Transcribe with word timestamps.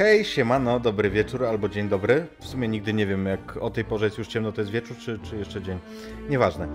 Hej, 0.00 0.24
siemano, 0.24 0.80
dobry 0.80 1.10
wieczór 1.10 1.44
albo 1.44 1.68
dzień 1.68 1.88
dobry. 1.88 2.26
W 2.38 2.46
sumie 2.46 2.68
nigdy 2.68 2.92
nie 2.92 3.06
wiem, 3.06 3.26
jak 3.26 3.56
o 3.56 3.70
tej 3.70 3.84
porze 3.84 4.04
jest 4.04 4.18
już 4.18 4.28
ciemno, 4.28 4.52
to 4.52 4.60
jest 4.60 4.70
wieczór, 4.70 4.96
czy, 4.96 5.18
czy 5.18 5.36
jeszcze 5.36 5.62
dzień. 5.62 5.78
Nieważne. 6.28 6.68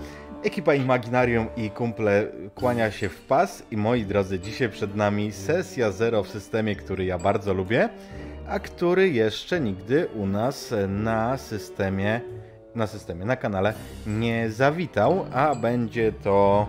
Ekipa 0.43 0.73
Imaginarium 0.73 1.47
i 1.57 1.69
kumple 1.69 2.27
kłania 2.55 2.91
się 2.91 3.09
w 3.09 3.21
pas 3.21 3.63
i 3.71 3.77
moi 3.77 4.05
drodzy, 4.05 4.39
dzisiaj 4.39 4.69
przed 4.69 4.95
nami 4.95 5.31
sesja 5.31 5.91
zero 5.91 6.23
w 6.23 6.29
systemie, 6.29 6.75
który 6.75 7.05
ja 7.05 7.19
bardzo 7.19 7.53
lubię, 7.53 7.89
a 8.47 8.59
który 8.59 9.09
jeszcze 9.09 9.59
nigdy 9.59 10.07
u 10.07 10.25
nas 10.25 10.73
na 10.87 11.37
systemie, 11.37 12.21
na 12.75 12.87
systemie, 12.87 13.25
na 13.25 13.35
kanale 13.35 13.73
nie 14.07 14.49
zawitał, 14.49 15.25
a 15.33 15.55
będzie 15.55 16.11
to 16.11 16.67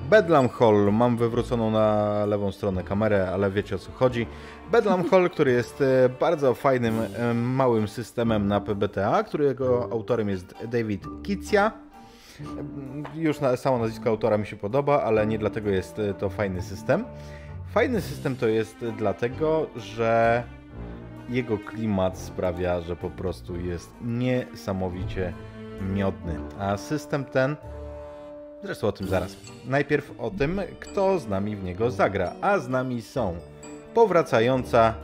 Bedlam 0.00 0.48
Hall. 0.48 0.92
Mam 0.92 1.16
wywróconą 1.16 1.70
na 1.70 2.26
lewą 2.26 2.52
stronę 2.52 2.82
kamerę, 2.82 3.30
ale 3.32 3.50
wiecie 3.50 3.76
o 3.76 3.78
co 3.78 3.92
chodzi. 3.92 4.26
Bedlam 4.72 5.08
Hall, 5.08 5.30
który 5.34 5.52
jest 5.52 5.80
e, 5.80 6.08
bardzo 6.20 6.54
fajnym, 6.54 7.00
e, 7.00 7.34
małym 7.34 7.88
systemem 7.88 8.46
na 8.46 8.60
PBTA, 8.60 9.22
którego 9.24 9.88
autorem 9.92 10.28
jest 10.28 10.54
David 10.68 11.04
Kicja. 11.22 11.72
Już 13.14 13.40
na, 13.40 13.56
samo 13.56 13.78
nazwisko 13.78 14.10
autora 14.10 14.38
mi 14.38 14.46
się 14.46 14.56
podoba, 14.56 15.02
ale 15.02 15.26
nie 15.26 15.38
dlatego 15.38 15.70
jest 15.70 15.98
e, 15.98 16.14
to 16.14 16.30
fajny 16.30 16.62
system. 16.62 17.04
Fajny 17.70 18.00
system 18.00 18.36
to 18.36 18.48
jest 18.48 18.76
dlatego, 18.98 19.66
że 19.76 20.42
jego 21.28 21.58
klimat 21.58 22.18
sprawia, 22.18 22.80
że 22.80 22.96
po 22.96 23.10
prostu 23.10 23.60
jest 23.60 23.90
niesamowicie 24.02 25.32
miodny. 25.94 26.38
A 26.58 26.76
system 26.76 27.24
ten 27.24 27.56
Zresztą 28.66 28.88
o 28.88 28.92
tym 28.92 29.08
zaraz. 29.08 29.36
Najpierw 29.64 30.12
o 30.18 30.30
tym, 30.30 30.60
kto 30.80 31.18
z 31.18 31.28
nami 31.28 31.56
w 31.56 31.64
niego 31.64 31.90
zagra. 31.90 32.32
A 32.40 32.58
z 32.58 32.68
nami 32.68 33.02
są 33.02 33.36
powracająca 33.94 34.94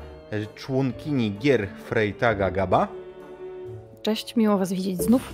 członkini 0.55 1.33
gier 1.39 1.69
Freitaga 1.69 2.51
Gaba. 2.51 2.89
Cześć, 4.03 4.37
miło 4.37 4.59
Was 4.59 4.73
widzieć 4.73 5.03
znów. 5.03 5.33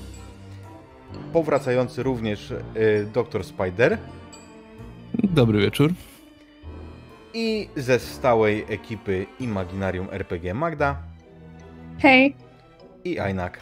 Powracający 1.33 2.03
również 2.03 2.51
y, 2.51 2.57
Dr. 3.15 3.45
Spider. 3.45 3.99
Dobry 5.15 5.61
wieczór. 5.61 5.93
I 7.35 7.69
ze 7.77 7.99
stałej 7.99 8.65
ekipy 8.69 9.27
Imaginarium 9.41 10.09
RPG 10.11 10.55
Magda. 10.55 11.03
Hej. 11.99 12.37
I 13.05 13.19
Ainak. 13.19 13.61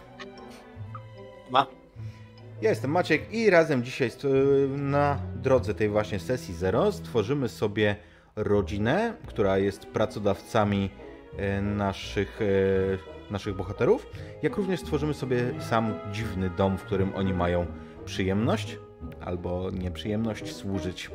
Ma. 1.50 1.66
Ja 2.62 2.70
jestem 2.70 2.90
Maciek 2.90 3.32
i 3.32 3.50
razem 3.50 3.84
dzisiaj 3.84 4.10
na 4.76 5.18
drodze 5.42 5.74
tej 5.74 5.88
właśnie 5.88 6.18
sesji 6.18 6.54
zero 6.54 6.92
stworzymy 6.92 7.48
sobie 7.48 7.96
rodzinę, 8.36 9.14
która 9.26 9.58
jest 9.58 9.86
pracodawcami 9.86 10.90
e, 11.36 11.62
naszych, 11.62 12.40
e, 12.42 13.32
naszych 13.32 13.56
bohaterów, 13.56 14.06
jak 14.42 14.56
również 14.56 14.80
stworzymy 14.80 15.14
sobie 15.14 15.38
sam 15.60 15.94
dziwny 16.12 16.50
dom, 16.50 16.78
w 16.78 16.82
którym 16.82 17.14
oni 17.14 17.34
mają 17.34 17.66
przyjemność 18.04 18.78
albo 19.20 19.70
nieprzyjemność 19.70 20.54
służyć. 20.54 21.10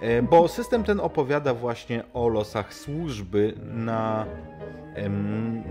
E, 0.00 0.22
bo 0.22 0.48
system 0.48 0.84
ten 0.84 1.00
opowiada 1.00 1.54
właśnie 1.54 2.04
o 2.14 2.28
losach 2.28 2.74
służby 2.74 3.54
na 3.62 4.26
em, 4.94 5.62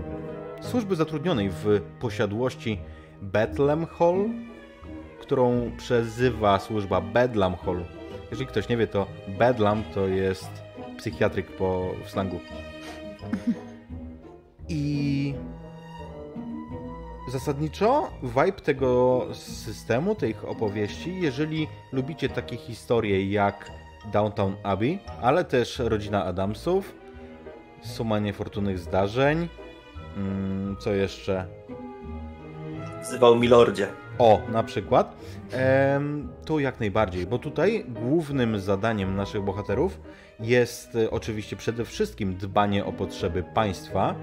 służby 0.60 0.96
zatrudnionej 0.96 1.50
w 1.50 1.80
posiadłości 2.00 2.78
Bethlehem 3.22 3.86
Hall, 3.86 4.28
którą 5.22 5.70
przezywa 5.76 6.58
służba 6.58 7.00
Bedlam 7.00 7.56
Hall. 7.56 7.84
Jeżeli 8.30 8.46
ktoś 8.46 8.68
nie 8.68 8.76
wie, 8.76 8.86
to 8.86 9.06
Bedlam 9.28 9.84
to 9.94 10.06
jest 10.06 10.50
psychiatryk 10.98 11.46
po 11.56 11.90
w 12.04 12.10
slangu. 12.10 12.40
I 14.68 15.34
zasadniczo 17.28 18.10
vibe 18.22 18.52
tego 18.52 19.26
systemu, 19.34 20.14
tych 20.14 20.48
opowieści, 20.48 21.20
jeżeli 21.20 21.68
lubicie 21.92 22.28
takie 22.28 22.56
historie 22.56 23.30
jak 23.30 23.70
Downtown 24.12 24.56
Abbey, 24.62 24.98
ale 25.22 25.44
też 25.44 25.78
Rodzina 25.78 26.24
Adamsów, 26.24 26.94
Suma 27.82 28.18
Niefortunnych 28.18 28.78
Zdarzeń, 28.78 29.48
mm, 30.16 30.76
co 30.80 30.92
jeszcze? 30.92 31.46
Wzywał 33.02 33.36
Milordzie. 33.36 34.01
O, 34.18 34.40
na 34.48 34.62
przykład. 34.62 35.16
Ehm, 35.52 36.28
to 36.44 36.58
jak 36.58 36.80
najbardziej, 36.80 37.26
bo 37.26 37.38
tutaj 37.38 37.84
głównym 37.88 38.60
zadaniem 38.60 39.16
naszych 39.16 39.42
bohaterów 39.42 40.00
jest 40.40 40.96
e, 40.96 41.10
oczywiście 41.10 41.56
przede 41.56 41.84
wszystkim 41.84 42.34
dbanie 42.34 42.84
o 42.84 42.92
potrzeby 42.92 43.42
państwa 43.54 44.14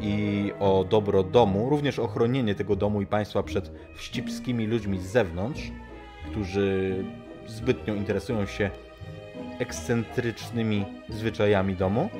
i 0.00 0.52
o 0.60 0.84
dobro 0.90 1.22
domu, 1.22 1.70
również 1.70 1.98
ochronienie 1.98 2.54
tego 2.54 2.76
domu 2.76 3.02
i 3.02 3.06
państwa 3.06 3.42
przed 3.42 3.72
wścibskimi 3.94 4.66
ludźmi 4.66 4.98
z 4.98 5.06
zewnątrz, 5.06 5.72
którzy 6.30 7.04
zbytnio 7.46 7.94
interesują 7.94 8.46
się 8.46 8.70
ekscentrycznymi 9.58 10.84
zwyczajami 11.08 11.76
domu, 11.76 12.10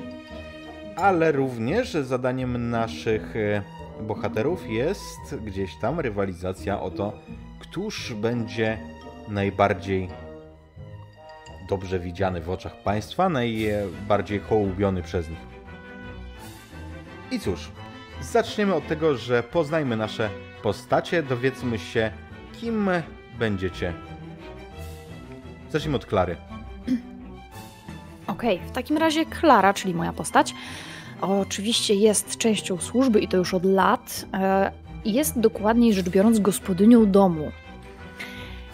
ale 0.95 1.31
również 1.31 1.91
zadaniem 1.93 2.69
naszych 2.69 3.35
e, 3.35 3.61
bohaterów 4.01 4.69
jest 4.69 5.35
gdzieś 5.45 5.75
tam 5.75 5.99
rywalizacja 5.99 6.81
o 6.81 6.91
to, 6.91 7.13
któż 7.59 8.13
będzie 8.13 8.77
najbardziej 9.27 10.09
dobrze 11.69 11.99
widziany 11.99 12.41
w 12.41 12.49
oczach 12.49 12.75
państwa, 12.83 13.29
najbardziej 13.29 14.39
hołubiony 14.39 15.01
przez 15.01 15.29
nich. 15.29 15.39
I 17.31 17.39
cóż, 17.39 17.71
zaczniemy 18.21 18.73
od 18.73 18.87
tego, 18.87 19.17
że 19.17 19.43
poznajmy 19.43 19.97
nasze 19.97 20.29
postacie, 20.63 21.23
dowiedzmy 21.23 21.79
się, 21.79 22.11
kim 22.59 22.89
będziecie. 23.39 23.93
Zacznijmy 25.69 25.95
od 25.95 26.05
Klary. 26.05 26.35
Okej, 28.27 28.55
okay, 28.55 28.69
w 28.69 28.71
takim 28.71 28.97
razie 28.97 29.25
Klara, 29.25 29.73
czyli 29.73 29.93
moja 29.93 30.13
postać, 30.13 30.53
oczywiście 31.21 31.95
jest 31.95 32.37
częścią 32.37 32.77
służby 32.77 33.19
i 33.19 33.27
to 33.27 33.37
już 33.37 33.53
od 33.53 33.65
lat. 33.65 34.25
E, 34.33 34.71
jest 35.05 35.39
dokładniej 35.39 35.93
rzecz 35.93 36.09
biorąc 36.09 36.39
gospodynią 36.39 37.11
domu. 37.11 37.51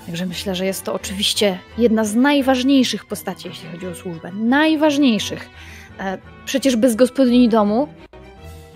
Także 0.06 0.26
myślę, 0.26 0.56
że 0.56 0.66
jest 0.66 0.84
to 0.84 0.94
oczywiście 0.94 1.60
jedna 1.78 2.06
z 2.06 2.16
najważniejszych 2.16 3.06
postaci, 3.06 3.48
jeśli 3.48 3.70
chodzi 3.70 3.88
o 3.88 3.96
służbę. 3.96 4.32
Najważniejszych. 4.32 5.50
E, 6.00 6.18
przecież 6.46 6.76
bez 6.76 6.96
gospodyni 6.96 7.50
domu 7.50 7.88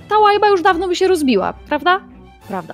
ta 0.10 0.18
łajba 0.18 0.48
już 0.48 0.62
dawno 0.62 0.88
by 0.88 0.96
się 0.96 1.08
rozbiła, 1.08 1.54
prawda? 1.54 2.02
Prawda. 2.48 2.74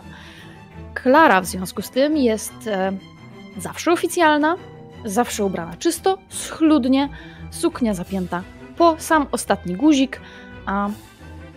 Klara 0.93 1.41
w 1.41 1.45
związku 1.45 1.81
z 1.81 1.89
tym 1.89 2.17
jest 2.17 2.67
e, 2.67 2.91
zawsze 3.57 3.91
oficjalna, 3.91 4.55
zawsze 5.05 5.45
ubrana 5.45 5.75
czysto, 5.77 6.17
schludnie, 6.29 7.09
suknia 7.51 7.93
zapięta 7.93 8.43
po 8.77 8.95
sam 8.99 9.27
ostatni 9.31 9.75
guzik, 9.75 10.21
a 10.65 10.89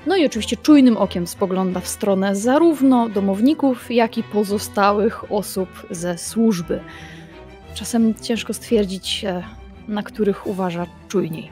no 0.06 0.16
i 0.16 0.26
oczywiście 0.26 0.56
czujnym 0.56 0.96
okiem 0.96 1.26
spogląda 1.26 1.80
w 1.80 1.88
stronę 1.88 2.36
zarówno 2.36 3.08
domowników, 3.08 3.90
jak 3.90 4.18
i 4.18 4.22
pozostałych 4.22 5.32
osób 5.32 5.68
ze 5.90 6.18
służby. 6.18 6.80
Czasem 7.74 8.14
ciężko 8.14 8.54
stwierdzić, 8.54 9.24
e, 9.24 9.42
na 9.88 10.02
których 10.02 10.46
uważa 10.46 10.86
czujniej. 11.08 11.50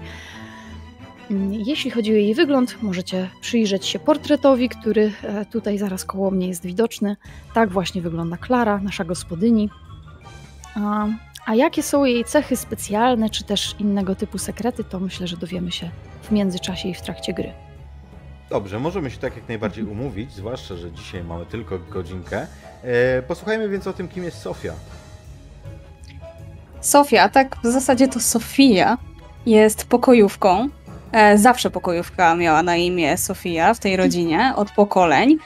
Jeśli 1.50 1.90
chodzi 1.90 2.12
o 2.12 2.16
jej 2.16 2.34
wygląd, 2.34 2.82
możecie 2.82 3.30
przyjrzeć 3.40 3.86
się 3.86 3.98
portretowi, 3.98 4.68
który 4.68 5.12
e, 5.22 5.44
tutaj 5.44 5.78
zaraz 5.78 6.04
koło 6.04 6.30
mnie 6.30 6.48
jest 6.48 6.66
widoczny. 6.66 7.16
Tak 7.54 7.70
właśnie 7.70 8.02
wygląda 8.02 8.36
Klara, 8.36 8.78
nasza 8.78 9.04
gospodyni. 9.04 9.70
A, 11.46 11.54
jakie 11.54 11.82
są 11.82 12.04
jej 12.04 12.24
cechy 12.24 12.56
specjalne, 12.56 13.30
czy 13.30 13.44
też 13.44 13.74
innego 13.78 14.14
typu 14.14 14.38
sekrety, 14.38 14.84
to 14.84 15.00
myślę, 15.00 15.26
że 15.26 15.36
dowiemy 15.36 15.72
się 15.72 15.90
w 16.22 16.30
międzyczasie 16.30 16.88
i 16.88 16.94
w 16.94 17.02
trakcie 17.02 17.32
gry. 17.32 17.52
Dobrze, 18.50 18.80
możemy 18.80 19.10
się 19.10 19.18
tak 19.18 19.36
jak 19.36 19.48
najbardziej 19.48 19.84
umówić, 19.94 20.32
zwłaszcza, 20.32 20.76
że 20.76 20.92
dzisiaj 20.92 21.24
mamy 21.24 21.46
tylko 21.46 21.78
godzinkę. 21.78 22.46
E, 22.82 23.22
posłuchajmy 23.22 23.68
więc 23.68 23.86
o 23.86 23.92
tym, 23.92 24.08
kim 24.08 24.24
jest 24.24 24.38
Sofia. 24.38 24.72
Sofia, 26.80 27.28
tak 27.28 27.56
w 27.64 27.66
zasadzie 27.66 28.08
to 28.08 28.20
Sofia 28.20 28.98
jest 29.46 29.86
pokojówką. 29.86 30.68
E, 31.12 31.38
zawsze 31.38 31.70
pokojówka 31.70 32.36
miała 32.36 32.62
na 32.62 32.76
imię 32.76 33.16
Sofia 33.18 33.74
w 33.74 33.78
tej 33.78 33.96
rodzinie, 33.96 34.52
od 34.56 34.70
pokoleń. 34.70 35.38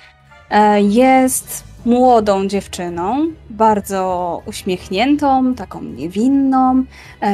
E, 0.51 0.83
jest 0.83 1.68
młodą 1.89 2.49
dziewczyną, 2.49 3.27
bardzo 3.51 4.43
uśmiechniętą, 4.47 5.55
taką 5.55 5.83
niewinną, 5.83 6.85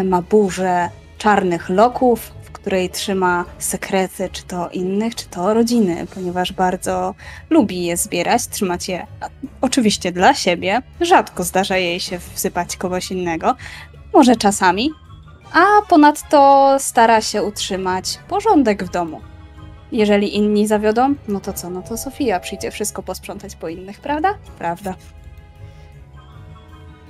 ma 0.05 0.23
burzę 0.23 0.89
czarnych 1.19 1.69
loków, 1.69 2.33
której 2.53 2.91
trzyma 2.91 3.45
sekrety, 3.59 4.29
czy 4.33 4.43
to 4.43 4.69
innych, 4.69 5.15
czy 5.15 5.27
to 5.27 5.55
rodziny, 5.55 6.06
ponieważ 6.15 6.53
bardzo 6.53 7.15
lubi 7.51 7.85
je 7.85 7.97
zbierać, 7.97 8.49
trzymać 8.49 8.89
je 8.89 9.06
oczywiście 9.61 10.12
dla 10.12 10.35
siebie. 10.35 10.83
Rzadko 11.01 11.45
zdarza 11.45 11.77
jej 11.77 12.01
się 12.01 12.19
wsypać 12.19 12.77
kogoś 12.77 13.11
innego, 13.11 13.55
może 14.12 14.37
czasami, 14.37 14.91
a 15.53 15.65
ponadto 15.89 16.71
stara 16.79 17.21
się 17.21 17.43
utrzymać 17.43 18.19
porządek 18.29 18.85
w 18.85 18.91
domu. 18.91 19.21
Jeżeli 19.94 20.37
inni 20.37 20.67
zawiodą, 20.67 21.14
no 21.29 21.41
to 21.41 21.52
co? 21.52 21.70
No 21.70 21.82
to 21.82 21.96
Sofia 21.96 22.41
przyjdzie 22.41 22.70
wszystko 22.70 23.02
posprzątać 23.02 23.56
po 23.56 23.69
innych, 23.69 24.00
prawda? 24.00 24.35
Prawda. 24.58 24.94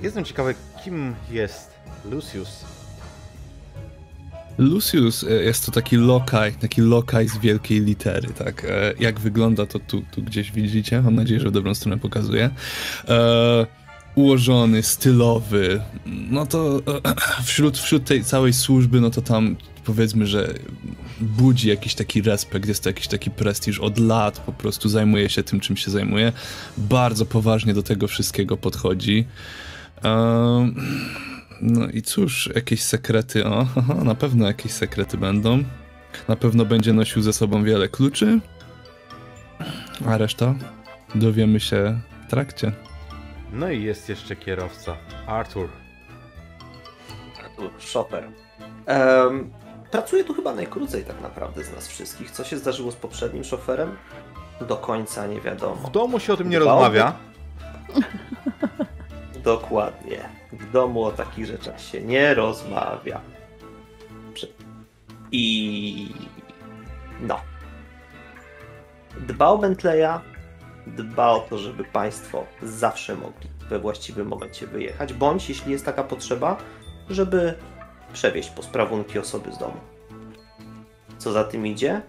Jestem 0.01 0.25
ciekawy, 0.25 0.55
kim 0.83 1.15
jest 1.31 1.69
Lucius. 2.11 2.65
Lucius 4.57 5.23
e, 5.23 5.29
jest 5.29 5.65
to 5.65 5.71
taki 5.71 5.97
lokaj, 5.97 6.53
taki 6.53 6.81
lokaj 6.81 7.27
z 7.27 7.37
wielkiej 7.37 7.79
litery, 7.79 8.27
tak? 8.27 8.65
E, 8.65 8.93
Jak 8.99 9.19
wygląda 9.19 9.65
to 9.65 9.79
tu, 9.79 10.01
tu 10.11 10.21
gdzieś 10.23 10.51
widzicie? 10.51 11.01
Mam 11.01 11.15
nadzieję, 11.15 11.39
że 11.39 11.49
w 11.49 11.51
dobrą 11.51 11.75
stronę 11.75 11.97
pokazuję. 11.97 12.49
E, 13.07 13.65
ułożony, 14.15 14.83
stylowy, 14.83 15.81
no 16.05 16.45
to 16.45 16.77
e, 16.77 16.81
wśród, 17.45 17.77
wśród 17.77 18.05
tej 18.05 18.23
całej 18.23 18.53
służby, 18.53 19.01
no 19.01 19.09
to 19.09 19.21
tam 19.21 19.55
powiedzmy, 19.85 20.27
że 20.27 20.53
budzi 21.19 21.69
jakiś 21.69 21.95
taki 21.95 22.21
respekt, 22.21 22.67
jest 22.67 22.83
to 22.83 22.89
jakiś 22.89 23.07
taki 23.07 23.31
prestiż 23.31 23.79
od 23.79 23.97
lat, 23.97 24.39
po 24.39 24.53
prostu 24.53 24.89
zajmuje 24.89 25.29
się 25.29 25.43
tym, 25.43 25.59
czym 25.59 25.77
się 25.77 25.91
zajmuje. 25.91 26.31
Bardzo 26.77 27.25
poważnie 27.25 27.73
do 27.73 27.83
tego 27.83 28.07
wszystkiego 28.07 28.57
podchodzi. 28.57 29.25
Ehm, 29.97 30.75
no 31.61 31.87
i 31.87 32.01
cóż, 32.01 32.49
jakieś 32.55 32.83
sekrety, 32.83 33.45
o, 33.45 33.67
aha, 33.75 33.95
na 34.03 34.15
pewno 34.15 34.47
jakieś 34.47 34.71
sekrety 34.71 35.17
będą. 35.17 35.63
Na 36.27 36.35
pewno 36.35 36.65
będzie 36.65 36.93
nosił 36.93 37.21
ze 37.21 37.33
sobą 37.33 37.63
wiele 37.63 37.89
kluczy, 37.89 38.39
a 40.05 40.17
reszta 40.17 40.55
dowiemy 41.15 41.59
się 41.59 41.99
w 42.27 42.29
trakcie. 42.29 42.71
No 43.53 43.71
i 43.71 43.83
jest 43.83 44.09
jeszcze 44.09 44.35
kierowca, 44.35 44.97
Arthur. 45.27 45.69
Tu, 47.55 47.69
Shopper. 47.79 48.23
Em, 48.85 49.49
pracuje 49.95 50.23
tu 50.23 50.33
chyba 50.33 50.55
najkrócej 50.55 51.03
tak 51.03 51.21
naprawdę 51.21 51.63
z 51.63 51.75
nas 51.75 51.87
wszystkich. 51.87 52.31
Co 52.31 52.43
się 52.43 52.57
zdarzyło 52.57 52.91
z 52.91 52.95
poprzednim 52.95 53.43
szoferem? 53.43 53.97
Do 54.61 54.77
końca 54.77 55.27
nie 55.27 55.41
wiadomo. 55.41 55.75
W 55.75 55.91
domu 55.91 56.19
się 56.19 56.33
o 56.33 56.37
tym 56.37 56.49
nie 56.49 56.59
rozmawia. 56.59 57.13
Dokładnie. 59.43 60.29
W 60.51 60.71
domu 60.71 61.03
o 61.03 61.11
takich 61.11 61.45
rzeczach 61.45 61.81
się 61.81 62.01
nie 62.01 62.33
rozmawia. 62.33 63.21
I 65.31 66.13
no. 67.21 67.39
Dba 69.19 69.47
o 69.47 69.57
Bentleya, 69.57 70.19
dba 70.87 71.29
o 71.29 71.39
to, 71.39 71.57
żeby 71.57 71.83
Państwo 71.83 72.45
zawsze 72.63 73.15
mogli 73.15 73.49
we 73.69 73.79
właściwym 73.79 74.27
momencie 74.27 74.67
wyjechać, 74.67 75.13
bądź 75.13 75.49
jeśli 75.49 75.71
jest 75.71 75.85
taka 75.85 76.03
potrzeba, 76.03 76.57
żeby 77.09 77.53
przewieźć 78.15 78.49
posprawunki 78.49 79.19
osoby 79.19 79.51
z 79.51 79.57
domu. 79.57 79.77
Co 81.17 81.31
za 81.31 81.43
tym 81.43 81.67
idzie? 81.67 82.01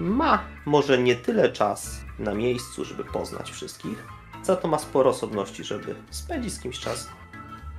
Ma 0.00 0.44
może 0.64 0.98
nie 0.98 1.16
tyle 1.16 1.52
czas 1.52 2.00
na 2.18 2.34
miejscu, 2.34 2.84
żeby 2.84 3.04
poznać 3.04 3.50
wszystkich, 3.50 4.06
za 4.42 4.56
to 4.56 4.68
ma 4.68 4.78
sporo 4.78 5.10
osobności, 5.10 5.64
żeby 5.64 5.94
spędzić 6.10 6.52
z 6.52 6.60
kimś 6.60 6.80
czas 6.80 7.08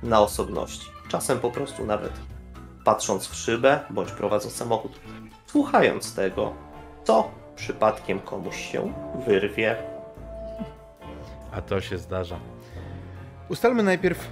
na 0.02 0.20
osobności. 0.20 0.90
Czasem 1.08 1.40
po 1.40 1.50
prostu 1.50 1.86
nawet 1.86 2.12
patrząc 2.84 3.26
w 3.26 3.34
szybę 3.34 3.80
bądź 3.90 4.12
prowadząc 4.12 4.54
samochód, 4.54 5.00
słuchając 5.46 6.14
tego, 6.14 6.54
co 7.04 7.30
przypadkiem 7.56 8.20
komuś 8.20 8.56
się 8.72 8.92
wyrwie. 9.26 9.76
A 11.52 11.62
to 11.62 11.80
się 11.80 11.98
zdarza. 11.98 12.40
Ustalmy 13.48 13.82
najpierw, 13.82 14.28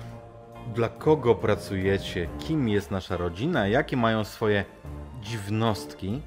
dla 0.75 0.89
kogo 0.89 1.35
pracujecie, 1.35 2.29
kim 2.39 2.69
jest 2.69 2.91
nasza 2.91 3.17
rodzina, 3.17 3.69
jakie 3.69 3.97
mają 3.97 4.25
swoje 4.25 4.65
dziwnostki. 5.23 6.21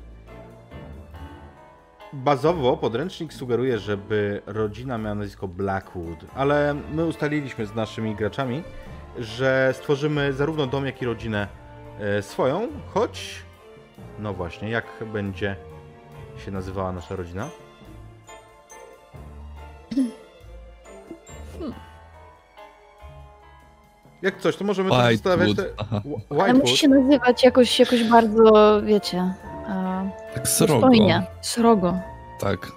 Bazowo 2.13 2.77
podręcznik 2.77 3.33
sugeruje, 3.33 3.79
żeby 3.79 4.41
rodzina 4.45 4.97
miała 4.97 5.15
nazwisko 5.15 5.47
Blackwood, 5.47 6.25
ale 6.35 6.75
my 6.93 7.05
ustaliliśmy 7.05 7.65
z 7.65 7.75
naszymi 7.75 8.15
graczami, 8.15 8.63
że 9.19 9.73
stworzymy 9.77 10.33
zarówno 10.33 10.67
dom, 10.67 10.85
jak 10.85 11.01
i 11.01 11.05
rodzinę 11.05 11.47
e, 11.99 12.21
swoją, 12.21 12.67
choć 12.93 13.43
no 14.19 14.33
właśnie, 14.33 14.69
jak 14.69 14.85
będzie 15.13 15.55
się 16.45 16.51
nazywała 16.51 16.91
nasza 16.91 17.15
rodzina? 17.15 17.49
Jak 24.21 24.37
coś, 24.41 24.55
to 24.55 24.63
możemy 24.65 24.89
też 24.89 25.11
zostawiać 25.11 25.55
te... 25.55 25.63
Ale 26.41 26.53
musi 26.53 26.77
się 26.77 26.87
nazywać 26.87 27.43
jakoś, 27.43 27.79
jakoś 27.79 28.03
bardzo, 28.03 28.81
wiecie, 28.83 29.33
e, 29.69 30.11
Tak 30.33 30.47
srogo. 30.47 30.73
dostojnie. 30.73 31.23
Srogo. 31.41 31.99
Tak. 32.39 32.71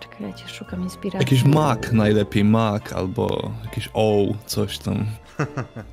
Czekajcie, 0.00 0.48
szukam 0.48 0.82
inspiracji. 0.82 1.20
Jakiś 1.36 1.44
mak 1.54 1.92
najlepiej, 1.92 2.44
mak 2.44 2.92
albo 2.92 3.50
jakiś 3.64 3.90
o, 3.94 4.22
coś 4.46 4.78
tam. 4.78 4.94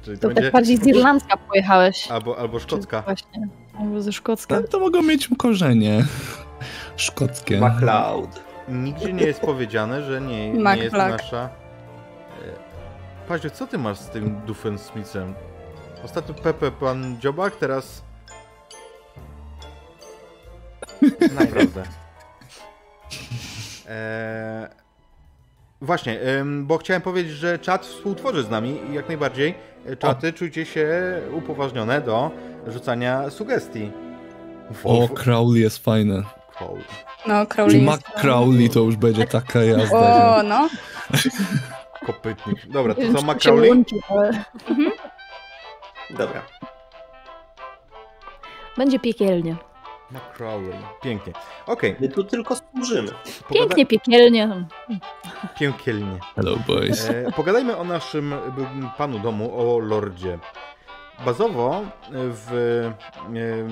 Czyli 0.03 0.17
to 0.17 0.21
To 0.21 0.27
będzie... 0.27 0.41
tak 0.43 0.53
bardziej 0.53 0.77
z 0.77 0.87
Irlandzka 0.87 1.37
pojechałeś. 1.37 2.11
Albo, 2.11 2.37
albo 2.37 2.59
szkocka. 2.59 3.01
Właśnie. 3.01 3.47
Albo 3.79 4.01
ze 4.01 4.11
Szkocka. 4.11 4.55
Ale 4.55 4.67
to 4.67 4.79
mogą 4.79 5.01
mieć 5.01 5.29
korzenie 5.37 6.05
szkockie. 6.95 7.59
MacLeod. 7.59 8.43
Nigdzie 8.69 9.13
nie 9.13 9.23
jest 9.23 9.41
powiedziane, 9.41 10.03
że 10.03 10.21
nie, 10.21 10.49
nie 10.53 10.77
jest 10.77 10.95
nasza... 10.95 11.49
Paździo, 13.29 13.49
co 13.49 13.67
ty 13.67 13.77
masz 13.77 13.97
z 13.97 14.09
tym 14.09 14.41
Doofensmithem? 14.47 15.33
Ostatnio 16.05 16.33
Pepe 16.35 16.71
pan 16.71 17.19
Dziobak, 17.19 17.55
teraz... 17.55 18.01
Naprawdę. 21.39 21.83
Eee, 23.89 24.67
właśnie, 25.81 26.19
bo 26.61 26.77
chciałem 26.77 27.01
powiedzieć, 27.01 27.33
że 27.33 27.59
czat 27.59 27.85
współtworzy 27.85 28.43
z 28.43 28.49
nami 28.49 28.79
i 28.89 28.93
jak 28.93 29.07
najbardziej 29.07 29.55
e, 29.85 29.95
czaty 29.95 30.33
czujcie 30.33 30.65
się 30.65 30.87
upoważnione 31.31 32.01
do 32.01 32.31
rzucania 32.67 33.29
sugestii. 33.29 33.91
O, 34.83 35.09
Crowley 35.09 35.61
jest 35.61 35.83
fajne. 35.83 36.23
Crowley. 36.57 36.83
No, 37.27 37.45
Czy 37.45 37.55
Crowley 37.55 37.81
Mac 37.81 38.01
jest... 38.01 38.21
Crowley 38.21 38.69
to 38.69 38.79
już 38.79 38.95
będzie 38.95 39.27
taka 39.27 39.63
jazda. 39.63 40.37
O, 40.37 40.43
no. 40.43 40.69
Kopytnik. 42.05 42.67
Dobra, 42.67 42.93
to 42.93 42.99
Nie 43.01 43.05
wiem, 43.05 43.15
co 43.15 43.21
czy 43.21 43.25
ma 43.27 43.33
to 43.33 43.39
się 43.39 43.49
Crowley? 43.49 43.69
łączy, 43.69 43.95
ale 44.09 44.43
Dobra. 46.09 46.41
Będzie 48.77 48.99
piekielnie. 48.99 49.55
McCrowley. 50.11 50.77
Pięknie. 51.01 51.33
Okej, 51.65 51.95
My 51.99 52.09
tu 52.09 52.23
tylko 52.23 52.55
służymy. 52.55 53.07
pogada- 53.11 53.53
Pięknie, 53.53 53.85
piekielnie. 53.85 54.65
Piękielnie. 55.59 56.19
Hello 56.35 56.55
boys. 56.67 57.09
E, 57.09 57.31
pogadajmy 57.31 57.77
o 57.77 57.83
naszym 57.83 58.33
panu 58.97 59.19
domu, 59.19 59.59
o 59.73 59.79
lordzie. 59.79 60.39
Bazowo 61.25 61.81
w 62.11 62.51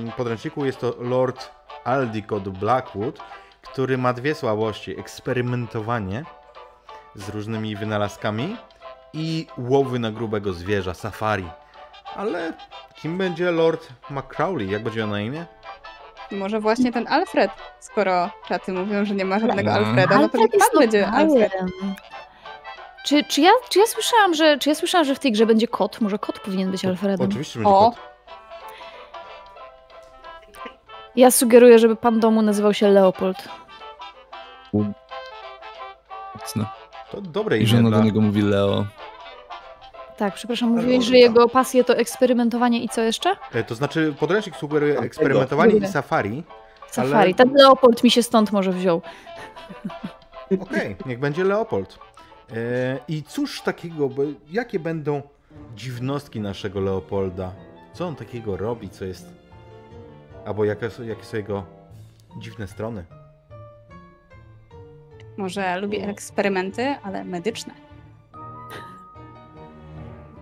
e, 0.07 0.11
podręczniku 0.17 0.65
jest 0.65 0.79
to 0.79 0.93
Lord 0.99 1.51
Aldicott 1.83 2.49
Blackwood, 2.49 3.19
który 3.61 3.97
ma 3.97 4.13
dwie 4.13 4.35
słabości. 4.35 4.99
Eksperymentowanie 4.99 6.23
z 7.17 7.29
różnymi 7.29 7.75
wynalazkami 7.75 8.57
i 9.13 9.47
łowy 9.57 9.99
na 9.99 10.11
grubego 10.11 10.53
zwierza, 10.53 10.93
safari. 10.93 11.49
Ale 12.15 12.53
kim 12.95 13.17
będzie 13.17 13.51
Lord 13.51 13.87
McCrowley? 14.09 14.69
Jak 14.69 14.83
będzie 14.83 15.03
on 15.03 15.09
na 15.09 15.21
imię? 15.21 15.45
Może 16.31 16.59
właśnie 16.59 16.91
ten 16.91 17.07
Alfred, 17.07 17.51
skoro 17.79 18.29
czaty 18.47 18.73
mówią, 18.73 19.05
że 19.05 19.15
nie 19.15 19.25
ma 19.25 19.39
żadnego 19.39 19.71
Ale- 19.73 19.85
Alfreda, 19.87 20.19
no 20.19 20.29
to 20.29 20.37
niech 20.37 20.53
jest 20.53 20.71
pan 20.71 20.79
będzie 20.79 21.07
Alfred. 21.07 21.53
Czy, 23.05 23.23
czy, 23.23 23.41
ja, 23.41 23.49
czy, 23.69 23.79
ja 23.79 23.85
słyszałam, 23.87 24.33
że, 24.33 24.57
czy 24.57 24.69
ja 24.69 24.75
słyszałam, 24.75 25.05
że 25.05 25.15
w 25.15 25.19
tej 25.19 25.31
grze 25.31 25.45
będzie 25.45 25.67
kot? 25.67 26.01
Może 26.01 26.19
kot 26.19 26.39
powinien 26.39 26.71
być 26.71 26.85
Alfredem? 26.85 27.27
Oczywiście 27.29 27.59
będzie 27.59 27.69
O. 27.75 27.91
kot. 27.91 27.99
Ja 31.15 31.31
sugeruję, 31.31 31.79
żeby 31.79 31.95
pan 31.95 32.19
domu 32.19 32.41
nazywał 32.41 32.73
się 32.73 32.87
Leopold. 32.87 33.37
Mocne. 36.35 36.65
To 37.11 37.21
dobre 37.21 37.57
I 37.57 37.59
imię 37.61 37.67
żona 37.69 37.89
dla... 37.89 37.97
do 37.97 38.03
niego 38.03 38.21
mówi 38.21 38.41
Leo. 38.41 38.85
Tak, 40.17 40.33
przepraszam, 40.33 40.69
mówiłeś, 40.69 41.05
że 41.05 41.17
jego 41.17 41.49
pasje 41.49 41.83
to 41.83 41.97
eksperymentowanie 41.97 42.83
i 42.83 42.89
co 42.89 43.01
jeszcze? 43.01 43.35
E, 43.53 43.63
To 43.63 43.75
znaczy, 43.75 44.13
podręcznik 44.19 44.55
sugeruje 44.55 44.93
Tamtego. 44.93 45.07
eksperymentowanie 45.07 45.73
i 45.75 45.87
safari. 45.87 46.43
Safari. 46.87 47.13
Ale- 47.13 47.33
Ten 47.33 47.53
Leopold 47.53 48.03
mi 48.03 48.11
się 48.11 48.23
stąd 48.23 48.51
może 48.51 48.71
wziął. 48.71 49.01
Okej, 50.61 50.95
niech 51.05 51.19
będzie 51.19 51.43
Leopold. 51.43 51.99
E, 52.51 52.99
I 53.07 53.23
cóż 53.23 53.61
takiego, 53.61 54.09
bo 54.09 54.21
jakie 54.51 54.79
będą 54.79 55.21
dziwnostki 55.75 56.39
naszego 56.39 56.79
Leopolda? 56.79 57.51
Co 57.93 58.07
on 58.07 58.15
takiego 58.15 58.57
robi, 58.57 58.89
co 58.89 59.05
jest... 59.05 59.27
Albo 60.45 60.65
jakie 60.65 60.89
są 60.89 61.03
jego 61.37 61.63
dziwne 62.39 62.67
strony? 62.67 63.03
Może 65.37 65.79
lubi 65.81 65.99
eksperymenty, 65.99 66.95
ale 67.03 67.23
medyczne. 67.25 67.73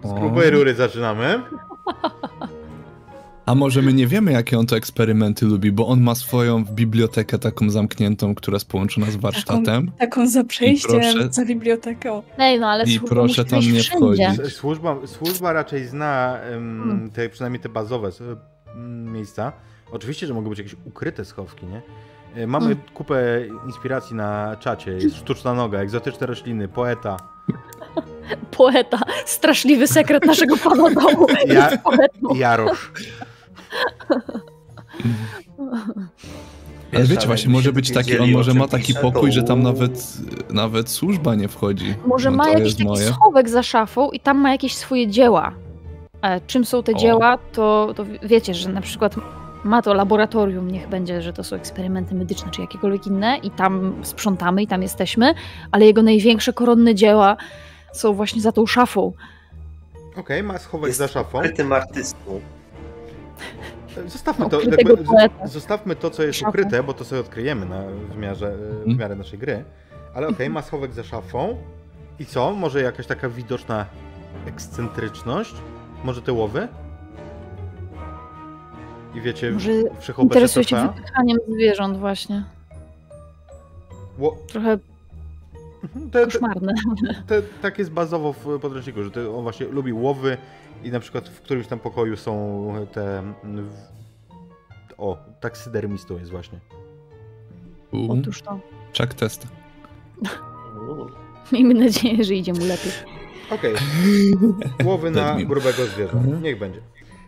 Z 0.04 0.14
grubej 0.14 0.50
rury 0.50 0.74
zaczynamy. 0.74 1.42
A 3.46 3.56
może 3.56 3.82
my 3.82 3.94
nie 3.94 4.08
wiemy, 4.08 4.32
jakie 4.32 4.60
on 4.60 4.66
to 4.66 4.78
eksperymenty 4.78 5.46
lubi, 5.46 5.72
bo 5.72 5.88
on 5.88 6.02
ma 6.02 6.16
swoją 6.16 6.66
bibliotekę 6.66 7.40
taką 7.40 7.70
zamkniętą, 7.70 8.36
która 8.36 8.56
jest 8.56 8.70
połączona 8.70 9.12
z 9.12 9.16
warsztatem. 9.16 9.92
Taką 10.00 10.28
za 10.28 10.44
przejściem, 10.44 10.92
proszę- 11.02 11.28
za 11.34 11.46
biblioteką. 11.46 12.24
Ej, 12.38 12.60
no 12.60 12.68
ale 12.68 12.84
I 12.84 12.88
służba 12.98 13.08
proszę 13.16 13.46
tam 13.46 13.60
nie 13.60 13.80
wszędzie. 13.80 13.98
wchodzić. 13.98 14.54
Służba, 14.54 14.96
służba 15.06 15.54
raczej 15.54 15.86
zna 15.88 16.40
Hmm. 16.44 17.10
te, 17.14 17.30
przynajmniej 17.30 17.62
te 17.62 17.70
bazowe 17.70 18.08
s- 18.08 18.22
m, 18.76 19.14
miejsca. 19.14 19.52
Oczywiście, 19.92 20.28
że 20.28 20.34
mogą 20.34 20.50
być 20.50 20.60
jakieś 20.60 20.76
ukryte 20.86 21.26
schowki, 21.26 21.66
nie? 21.66 21.82
E, 22.36 22.48
Mamy 22.48 22.66
Hmm. 22.66 22.84
kupę 22.94 23.16
inspiracji 23.66 24.16
na 24.16 24.56
czacie. 24.60 24.92
Jest 24.92 25.18
sztuczna 25.18 25.54
noga, 25.54 25.80
egzotyczne 25.80 26.28
rośliny, 26.28 26.68
poeta. 26.68 27.18
Poeta. 28.58 29.00
Straszliwy 29.26 29.88
sekret 29.88 30.26
naszego 30.26 30.58
pana 30.58 30.90
domu. 30.90 31.28
Ja-. 31.48 31.72
Jarosz. 32.36 32.92
Ale 36.94 37.04
wiecie, 37.04 37.28
właśnie 37.28 37.50
może 37.50 37.74
być 37.74 37.92
taki, 37.94 38.20
on 38.20 38.32
może 38.32 38.54
ma 38.54 38.68
taki 38.68 38.94
pokój, 38.94 39.30
to- 39.30 39.36
że 39.36 39.44
tam 39.44 39.64
nawet, 39.64 40.14
nawet 40.50 40.90
służba 40.90 41.36
nie 41.36 41.48
wchodzi. 41.48 41.94
Może 42.08 42.32
No 42.32 42.38
ma 42.38 42.50
jakiś 42.50 42.74
taki 42.74 42.84
moje. 42.88 43.06
schowek 43.08 43.50
za 43.50 43.64
szafą 43.64 44.10
i 44.12 44.20
tam 44.20 44.38
ma 44.38 44.52
jakieś 44.52 44.76
swoje 44.76 45.08
dzieła. 45.08 45.52
E, 46.22 46.42
czym 46.42 46.66
są 46.66 46.84
te 46.84 46.92
O. 46.92 46.96
dzieła, 46.96 47.38
to, 47.54 47.94
to 47.96 48.06
wiecie, 48.24 48.54
że 48.54 48.70
na 48.70 48.82
przykład 48.82 49.16
ma 49.66 49.82
to 49.82 49.94
laboratorium, 49.94 50.72
niech 50.72 50.88
będzie, 50.90 51.22
że 51.22 51.34
to 51.34 51.44
są 51.44 51.56
eksperymenty 51.56 52.16
medyczne 52.16 52.52
czy 52.52 52.62
jakiekolwiek 52.62 53.08
inne 53.08 53.38
i 53.38 53.52
tam 53.52 53.96
sprzątamy 54.04 54.62
i 54.64 54.68
tam 54.68 54.82
jesteśmy, 54.82 55.34
ale 55.72 55.86
jego 55.86 56.04
największe 56.04 56.54
koronne 56.54 56.96
dzieła 56.96 57.38
są 57.94 58.14
właśnie 58.14 58.42
za 58.42 58.52
tą 58.52 58.66
szafą. 58.66 59.14
Okej, 60.18 60.44
ma 60.44 60.58
schowek 60.58 60.88
Jest 60.88 61.00
za 61.00 61.08
szafą. 61.08 61.38
ukrytym 61.40 61.74
artystą. 61.74 62.42
Zostawmy 64.08 64.50
to, 64.50 64.62
jakby, 64.62 64.98
zostawmy 65.46 65.96
to, 65.96 66.10
co 66.10 66.24
jest 66.24 66.42
ukryte, 66.42 66.84
bo 66.84 66.94
to 66.94 67.06
sobie 67.06 67.22
odkryjemy 67.22 67.66
na, 67.66 67.84
w, 68.14 68.18
miarze, 68.18 68.58
w 68.58 68.72
Mhm. 68.78 68.98
miarę 68.98 69.16
naszej 69.16 69.40
gry. 69.40 69.64
Ale 70.16 70.28
okej, 70.28 70.50
ma 70.50 70.62
schowek 70.62 70.94
za 70.94 71.04
szafą. 71.04 71.58
I 72.20 72.26
co? 72.26 72.52
Może 72.54 72.82
jakaś 72.82 73.08
taka 73.08 73.30
widoczna 73.30 73.86
ekscentryczność? 74.48 75.54
Może 76.04 76.22
te 76.22 76.34
łowy? 76.34 76.68
I 79.16 79.22
wiecie, 79.22 79.52
Może 79.52 79.72
interesuje 80.20 80.66
się 80.66 80.94
wypychaniem 80.96 81.38
zwierząt 81.50 81.98
właśnie. 81.98 82.44
Ło- 84.20 84.38
Trochę 84.48 84.78
Mhm, 85.84 86.10
te, 86.10 86.20
te, 86.20 86.26
koszmarne. 86.26 86.74
te, 87.28 87.42
tak 87.62 87.80
jest 87.80 87.92
bazowo 87.92 88.34
w 88.34 88.60
podręczniku, 88.60 89.04
że 89.04 89.12
ty, 89.12 89.30
on 89.30 89.44
właśnie 89.44 89.66
lubi 89.66 89.94
łowy 89.94 90.38
i 90.84 90.90
na 90.92 91.00
przykład 91.00 91.30
w 91.30 91.42
którymś 91.42 91.68
tam 91.68 91.80
pokoju 91.80 92.18
są 92.18 92.74
te... 92.94 93.24
W... 93.44 93.72
O, 94.98 95.18
taksydermistą 95.40 96.18
jest 96.18 96.32
właśnie. 96.32 96.60
U, 97.92 98.12
Otóż 98.14 98.42
to. 98.42 98.60
Chuck 98.98 99.14
test. 99.14 99.48
Miejmy 101.52 101.74
nadzieję, 101.74 102.24
że 102.24 102.34
idzie 102.34 102.54
mu 102.54 102.66
lepiej. 102.66 102.92
Okej, 103.52 103.74
Łowy 104.90 105.12
na 105.12 105.36
grubego 105.44 105.86
zwierza. 105.86 106.14
Mhm. 106.18 106.44
Niech 106.44 106.60
będzie. 106.60 106.80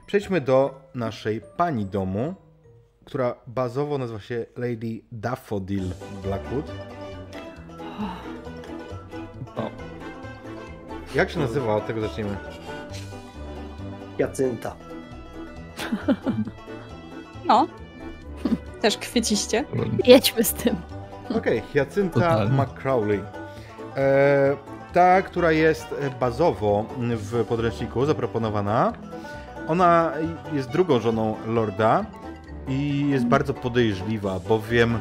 Przejdźmy 0.07 0.41
do 0.41 0.81
naszej 0.95 1.41
pani 1.57 1.85
domu, 1.85 2.33
która 3.05 3.35
bazowo 3.47 3.97
nazywa 3.97 4.19
się 4.19 4.45
Lady 4.57 5.01
Daffodil 5.11 5.83
Blackwood. 6.23 6.71
O. 9.55 9.69
Jak 11.15 11.29
się 11.29 11.39
nazywa? 11.39 11.75
Od 11.75 11.87
tego 11.87 12.01
zacznijmy. 12.01 12.37
Jacynta. 14.17 14.75
No. 17.45 17.67
Też 18.81 18.97
kwieciście. 18.97 19.65
Jedźmy 20.05 20.43
z 20.43 20.53
tym. 20.53 20.75
Okej, 21.37 21.61
Hyacynta 21.73 22.13
Totalnie. 22.13 22.63
McCrowley. 22.63 23.21
E, 23.97 24.57
ta, 24.93 25.21
która 25.21 25.51
jest 25.51 25.95
bazowo 26.19 26.85
w 26.99 27.45
podręczniku 27.45 28.05
zaproponowana, 28.05 28.93
ona 29.67 30.13
jest 30.53 30.69
drugą 30.69 30.99
żoną 30.99 31.35
Lorda 31.47 32.05
i 32.67 33.09
jest 33.09 33.25
bardzo 33.25 33.53
podejrzliwa, 33.53 34.39
bowiem 34.39 34.99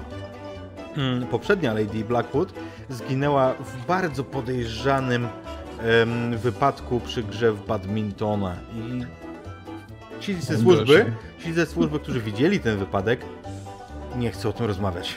mm, 0.96 1.26
poprzednia 1.26 1.72
Lady 1.72 2.04
Blackwood 2.04 2.52
zginęła 2.88 3.52
w 3.52 3.86
bardzo 3.86 4.24
podejrzanym 4.24 5.28
em, 5.82 6.38
wypadku 6.38 7.00
przy 7.00 7.22
grze 7.22 7.52
w 7.52 7.66
badmintona 7.66 8.56
i 8.74 9.04
ci 10.20 10.34
ze 10.34 10.58
służby, 10.58 11.12
ci 11.44 11.52
ze 11.52 11.66
służby, 11.66 12.00
którzy 12.00 12.20
widzieli 12.20 12.60
ten 12.60 12.78
wypadek, 12.78 13.20
nie 14.16 14.30
chcą 14.30 14.48
o 14.48 14.52
tym 14.52 14.66
rozmawiać. 14.66 15.14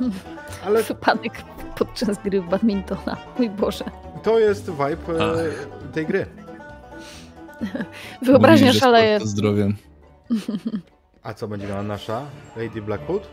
Ale 0.66 0.82
Wypadek 0.82 1.32
podczas 1.78 2.22
gry 2.22 2.40
w 2.40 2.48
badmintona. 2.48 3.16
Mój 3.38 3.50
Boże. 3.50 3.84
to 4.22 4.38
jest 4.38 4.70
vibe 4.70 5.18
e, 5.20 5.92
tej 5.92 6.06
gry. 6.06 6.26
Wyobraźnia 8.22 8.72
szaleje. 8.72 9.20
zdrowiem. 9.20 9.76
A 11.22 11.34
co 11.34 11.48
będzie 11.48 11.66
miała 11.66 11.82
nasza 11.82 12.22
Lady 12.56 12.82
Blackwood? 12.82 13.28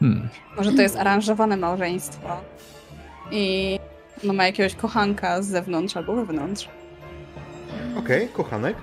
Hmm. 0.00 0.28
Może 0.56 0.72
to 0.72 0.82
jest 0.82 0.96
aranżowane 0.96 1.56
małżeństwo. 1.56 2.40
I 3.30 3.78
no 4.24 4.32
ma 4.32 4.46
jakiegoś 4.46 4.74
kochanka 4.74 5.42
z 5.42 5.46
zewnątrz 5.46 5.96
albo 5.96 6.14
wewnątrz. 6.14 6.68
Okej, 7.98 8.28
kochanek. 8.28 8.76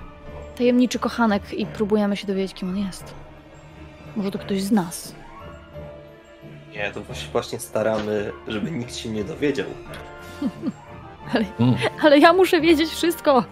Tajemniczy 0.56 0.98
kochanek 0.98 1.52
i 1.52 1.66
próbujemy 1.66 2.16
się 2.16 2.26
dowiedzieć, 2.26 2.54
kim 2.54 2.68
on 2.68 2.78
jest. 2.78 3.14
Może 4.16 4.30
to 4.30 4.38
ktoś 4.38 4.62
z 4.62 4.72
nas. 4.72 5.14
Nie, 6.72 6.90
to 6.92 7.00
właśnie 7.32 7.58
staramy, 7.58 8.32
żeby 8.48 8.70
nikt 8.70 8.96
się 8.96 9.08
nie 9.08 9.24
dowiedział. 9.24 9.66
Ale, 11.34 11.44
O, 11.58 11.74
ale 12.04 12.18
ja 12.18 12.32
muszę 12.32 12.60
wiedzieć 12.60 12.90
wszystko. 12.90 13.44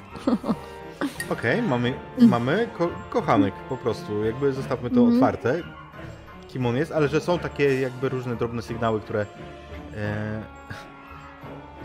Okej, 1.33 1.63
mamy, 1.63 1.95
mamy 2.19 2.69
ko 2.79 2.89
kochanek 3.11 3.55
po 3.69 3.77
prostu. 3.77 4.25
Jakby 4.25 4.53
zostawmy 4.53 4.91
to 4.91 5.01
Mhm. 5.01 5.15
otwarte, 5.15 5.63
kim 6.49 6.67
on 6.67 6.77
jest, 6.77 6.93
ale 6.93 7.09
że 7.09 7.21
są 7.21 7.39
takie 7.39 7.81
jakby 7.81 8.09
różne 8.09 8.37
drobne 8.37 8.63
sygnały, 8.63 9.01
które 9.01 9.27
e, 9.97 10.43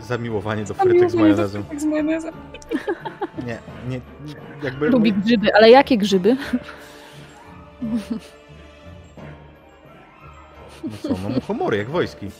zamiłowanie 0.00 0.64
do 0.64 0.74
frytek 0.74 1.10
z 1.10 1.14
majonezem. 1.14 1.64
Z 1.78 1.84
majonezem. 1.94 2.34
Nie, 3.46 3.58
nie, 3.88 4.00
jakby... 4.62 4.88
Lubi 4.90 5.12
grzyby, 5.12 5.54
ale 5.54 5.70
jakie 5.70 5.98
grzyby? 5.98 6.36
No 10.84 10.90
co, 11.02 11.08
no 11.22 11.28
muchomory, 11.28 11.76
jak 11.76 11.90
wojski. 11.90 12.30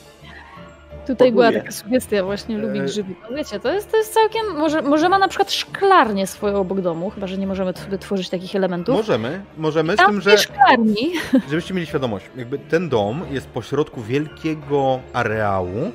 Tutaj 1.07 1.31
była 1.31 1.51
taka 1.51 1.71
sugestia, 1.71 2.23
właśnie 2.23 2.57
lubi 2.57 2.79
E, 2.79 2.83
grzyby. 2.83 3.15
No 3.31 3.37
wiecie, 3.37 3.59
to 3.59 3.73
jest, 3.73 3.91
to 3.91 3.97
jest 3.97 4.13
całkiem. 4.13 4.57
Może, 4.57 4.81
może 4.81 5.09
ma 5.09 5.19
na 5.19 5.27
przykład 5.27 5.51
szklarnię 5.51 6.27
swoją 6.27 6.59
obok 6.59 6.81
domu, 6.81 7.09
chyba 7.09 7.27
że 7.27 7.37
nie 7.37 7.47
możemy 7.47 7.73
sobie 7.73 7.97
tworzyć 7.97 8.29
takich 8.29 8.55
elementów. 8.55 8.95
Możemy, 8.95 9.41
możemy, 9.57 9.93
z 9.93 9.97
Tam 9.97 10.11
tym, 10.11 10.21
że... 10.21 10.37
szklarni. 10.37 11.11
Żebyście 11.49 11.73
mieli 11.73 11.87
świadomość, 11.87 12.25
jakby 12.35 12.59
ten 12.59 12.89
dom 12.89 13.21
jest 13.31 13.47
pośrodku 13.47 14.01
wielkiego 14.01 14.99
areału 15.13 15.91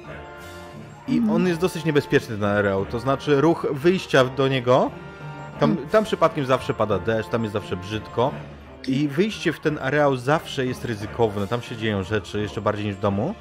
i 1.08 1.16
Mhm. 1.16 1.34
on 1.36 1.46
jest 1.48 1.60
dosyć 1.60 1.84
niebezpieczny 1.84 2.34
ten 2.36 2.44
areał. 2.44 2.86
To 2.86 3.00
znaczy 3.00 3.40
ruch 3.40 3.66
wyjścia 3.72 4.24
do 4.24 4.48
niego, 4.48 4.90
tam, 5.60 5.70
Mhm. 5.70 5.88
tam 5.88 6.04
przypadkiem 6.04 6.46
zawsze 6.46 6.74
pada 6.74 6.98
deszcz, 6.98 7.28
tam 7.28 7.42
jest 7.42 7.52
zawsze 7.52 7.76
brzydko 7.76 8.30
i 8.88 9.08
wyjście 9.08 9.52
w 9.52 9.60
ten 9.60 9.78
areał 9.78 10.16
zawsze 10.16 10.66
jest 10.66 10.84
ryzykowne. 10.84 11.46
Tam 11.46 11.62
się 11.62 11.76
dzieją 11.76 12.02
rzeczy 12.02 12.40
jeszcze 12.40 12.60
bardziej 12.60 12.86
niż 12.86 12.96
w 12.96 13.00
domu. 13.00 13.34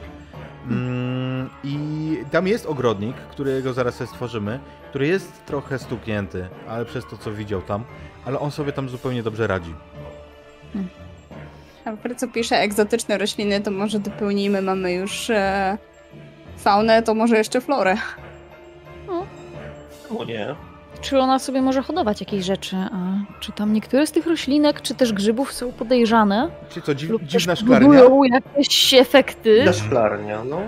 Mm, 0.70 1.29
I 1.64 2.18
tam 2.32 2.48
jest 2.48 2.66
ogrodnik, 2.66 3.16
którego 3.16 3.74
zaraz 3.74 3.96
sobie 3.96 4.08
stworzymy, 4.08 4.60
który 4.90 5.08
jest 5.08 5.46
trochę 5.46 5.80
stuknięty, 5.80 6.48
ale 6.70 6.86
przez 6.86 7.06
to 7.06 7.18
co 7.18 7.32
widział 7.32 7.62
tam, 7.62 7.84
ale 8.26 8.40
on 8.40 8.52
sobie 8.52 8.72
tam 8.72 8.90
zupełnie 8.90 9.24
dobrze 9.24 9.48
radzi. 9.48 9.76
A 11.86 11.92
w 11.92 12.16
co 12.16 12.28
pisze 12.28 12.56
egzotyczne 12.56 13.18
rośliny, 13.18 13.62
to 13.62 13.72
może 13.72 14.00
dopełnijmy, 14.00 14.62
mamy 14.62 14.94
już 14.94 15.30
e, 15.30 15.78
faunę, 16.58 17.04
to 17.04 17.14
może 17.16 17.38
jeszcze 17.38 17.62
florę. 17.62 17.98
O 20.20 20.26
nie. 20.26 20.56
Czy 21.02 21.20
ona 21.20 21.40
sobie 21.40 21.62
może 21.62 21.82
hodować 21.82 22.20
jakieś 22.20 22.46
rzeczy? 22.46 22.76
A 22.76 22.98
czy 23.40 23.52
tam 23.52 23.74
niektóre 23.74 24.08
z 24.08 24.12
tych 24.12 24.28
roślinek, 24.28 24.82
czy 24.82 24.96
też 24.96 25.14
grzybów 25.14 25.54
są 25.54 25.72
podejrzane? 25.72 26.50
Czy 26.70 26.82
co, 26.82 26.96
dziw, 26.96 27.10
Lub 27.10 27.24
dziwna 27.24 27.56
szklarnia? 27.56 27.88
budują 27.88 28.24
jakieś 28.24 28.94
efekty? 28.94 29.62
Ta 29.66 29.74
szklarnia, 29.74 30.44
no. 30.44 30.62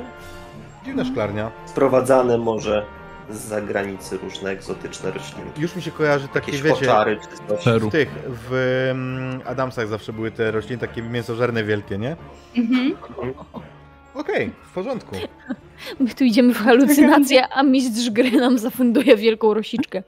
Dziwna 0.85 1.05
szklarnia. 1.05 1.51
Sprowadzane 1.65 2.37
może 2.37 2.85
z 3.29 3.37
zagranicy 3.37 4.17
różne 4.17 4.49
egzotyczne 4.49 5.11
roślinki. 5.11 5.61
Już 5.61 5.75
mi 5.75 5.81
się 5.81 5.91
kojarzy 5.91 6.27
takie, 6.27 6.51
Jakieś 6.51 6.61
wiecie, 6.61 6.79
koczary 6.79 7.19
czy 7.63 7.79
w 7.79 7.89
tych, 7.89 8.09
w 8.27 8.53
mm, 8.91 9.41
Adamsach 9.45 9.87
zawsze 9.87 10.13
były 10.13 10.31
te 10.31 10.51
rośliny 10.51 10.77
takie 10.77 11.01
mięsożerne 11.01 11.63
wielkie, 11.63 11.97
nie? 11.97 12.15
Mhm. 12.57 12.95
Okej, 14.13 14.51
w 14.69 14.73
porządku. 14.73 15.15
My 15.99 16.09
tu 16.09 16.23
idziemy 16.23 16.53
w 16.53 16.57
halucynację, 16.57 17.47
a 17.47 17.63
mistrz 17.63 18.09
gry 18.09 18.31
nam 18.31 18.57
zafunduje 18.57 19.17
wielką 19.17 19.53
rosiczkę. 19.53 20.03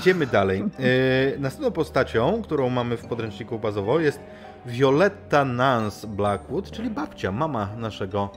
Idziemy 0.00 0.26
dalej. 0.26 0.60
E, 0.60 1.38
następną 1.38 1.70
postacią, 1.70 2.42
którą 2.42 2.70
mamy 2.70 2.96
w 2.96 3.06
podręczniku 3.06 3.58
bazowo 3.58 4.00
jest 4.00 4.20
Violetta 4.66 5.44
Nance 5.44 6.06
Blackwood, 6.06 6.70
czyli 6.70 6.90
babcia, 6.90 7.32
mama 7.32 7.68
naszego, 7.76 8.30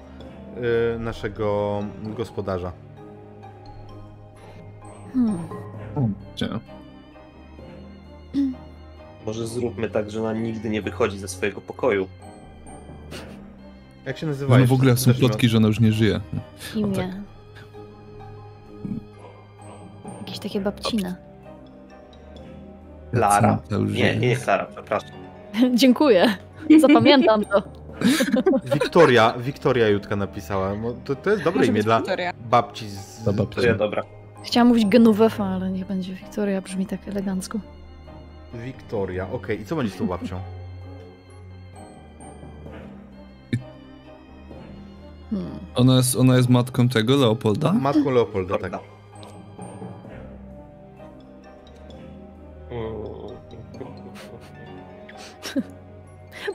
e, 0.95 0.99
naszego 0.99 1.79
gospodarza. 2.03 2.71
Hmm. 5.13 6.13
Gdzie? 6.35 6.49
Może 9.25 9.47
zróbmy 9.47 9.89
tak, 9.89 10.11
że 10.11 10.21
ona 10.21 10.33
nigdy 10.33 10.69
nie 10.69 10.81
wychodzi 10.81 11.19
ze 11.19 11.27
swojego 11.27 11.61
pokoju. 11.61 12.07
Jak 14.05 14.17
się 14.17 14.27
nazywa? 14.27 14.57
No 14.57 14.65
w 14.65 14.73
ogóle 14.73 14.97
są 14.97 15.13
plotki, 15.13 15.49
że 15.49 15.57
ona 15.57 15.67
już 15.67 15.79
nie 15.79 15.91
żyje. 15.91 16.19
Imię. 16.75 16.95
tak. 16.95 17.09
Jakieś 20.19 20.39
takie 20.39 20.61
to 23.69 23.79
już 23.79 23.93
Nie, 23.93 24.15
nie, 24.15 24.27
nie 24.27 24.35
Klara, 24.35 24.65
przepraszam. 24.65 25.22
Dziękuję. 25.81 26.37
Zapamiętam 26.79 27.45
to. 27.45 27.63
Wiktoria, 28.73 29.33
Wiktoria 29.37 29.87
Jutka 29.87 30.15
napisała. 30.15 30.73
To, 31.05 31.15
to 31.15 31.29
jest 31.29 31.43
dobre 31.43 31.59
Może 31.59 31.71
imię 31.71 31.83
dla 31.83 31.97
Wiktoria. 31.97 32.33
babci 32.49 32.89
z... 32.89 33.23
Dla 33.23 33.33
babci. 33.33 33.55
To 33.55 33.67
ja 33.67 33.75
dobra. 33.75 34.03
Chciałam 34.43 34.67
mówić 34.67 34.85
Genuwefa, 34.85 35.45
ale 35.45 35.71
niech 35.71 35.87
będzie 35.87 36.13
Wiktoria, 36.13 36.61
brzmi 36.61 36.85
tak 36.85 37.07
elegancko. 37.07 37.59
Wiktoria, 38.53 39.27
okej. 39.31 39.61
I 39.61 39.65
co 39.65 39.75
będzie 39.75 39.93
z 39.93 39.97
tą 39.97 40.07
babcią? 40.07 40.39
Hmm. 45.29 45.51
Ona 45.75 45.95
jest, 45.97 46.15
ona 46.15 46.37
jest 46.37 46.49
matką 46.49 46.89
tego, 46.89 47.15
Leopolda? 47.15 47.73
Matką 47.73 48.11
Leopolda, 48.11 48.57
tak. 48.57 48.79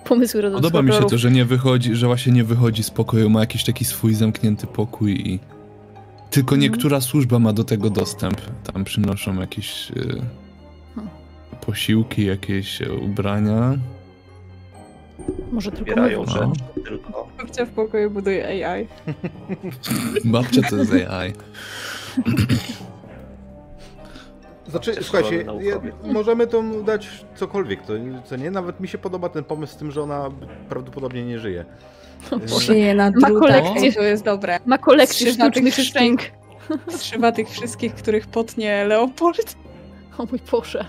Pomysły 0.04 0.40
rodzą 0.40 0.56
Podoba 0.56 0.82
mi 0.82 0.92
się 0.92 1.04
to, 1.04 1.18
że 1.18 1.30
nie 1.30 1.44
wychodzi, 1.44 1.94
że 1.94 2.06
właśnie 2.06 2.32
nie 2.32 2.44
wychodzi 2.44 2.82
z 2.82 2.90
pokoju, 2.90 3.30
ma 3.30 3.40
jakiś 3.40 3.64
taki 3.64 3.84
swój 3.84 4.14
zamknięty 4.14 4.66
pokój 4.66 5.28
i 5.28 5.38
tylko 6.30 6.54
Mhm. 6.54 6.60
niektóra 6.72 7.00
służba 7.00 7.38
ma 7.38 7.52
do 7.52 7.64
tego 7.64 7.90
dostęp. 7.90 8.40
Tam 8.72 8.84
przynoszą 8.84 9.40
jakieś 9.40 9.90
y, 9.90 10.22
posiłki, 11.66 12.26
jakieś 12.26 12.82
e, 12.82 12.92
ubrania. 12.92 13.76
Może 15.52 15.70
tylko 15.70 15.84
Zbierają 15.84 16.20
my. 16.20 16.26
No. 16.26 16.32
rzeczy, 16.32 16.88
tylko. 16.88 17.28
Babcia 17.38 17.64
w 17.66 17.68
pokoju 17.70 18.10
buduje 18.10 18.66
AI. 18.66 18.86
Babcia 20.24 20.62
to 20.70 20.76
jest 20.76 20.92
AI. 20.92 21.32
Znaczy, 24.68 24.94
słuchajcie, 25.02 25.44
ja, 25.60 25.80
możemy 26.12 26.46
to 26.46 26.62
dać 26.86 27.08
cokolwiek, 27.34 27.82
to, 27.82 27.92
co 28.24 28.36
nie? 28.36 28.50
Nawet 28.50 28.80
mi 28.80 28.88
się 28.88 28.98
podoba 28.98 29.28
ten 29.28 29.44
pomysł 29.44 29.72
z 29.72 29.76
tym, 29.76 29.90
że 29.90 30.02
ona 30.02 30.30
prawdopodobnie 30.68 31.24
nie 31.24 31.38
żyje. 31.38 31.64
Żyje 32.60 32.94
na 32.94 33.10
Ma 33.20 33.28
kolekcję. 33.28 33.92
to 33.92 34.02
jest 34.02 34.24
dobre. 34.24 34.58
Ma 34.66 34.78
kolekcję 34.78 35.32
sztucznych 35.32 35.74
szczęk. 35.74 36.20
Strzywa 36.88 37.32
tych 37.32 37.48
wszystkich, 37.48 37.94
których 37.94 38.26
potnie 38.26 38.84
Leopold. 38.84 39.56
O 40.18 40.26
mój 40.30 40.40
Boże. 40.50 40.84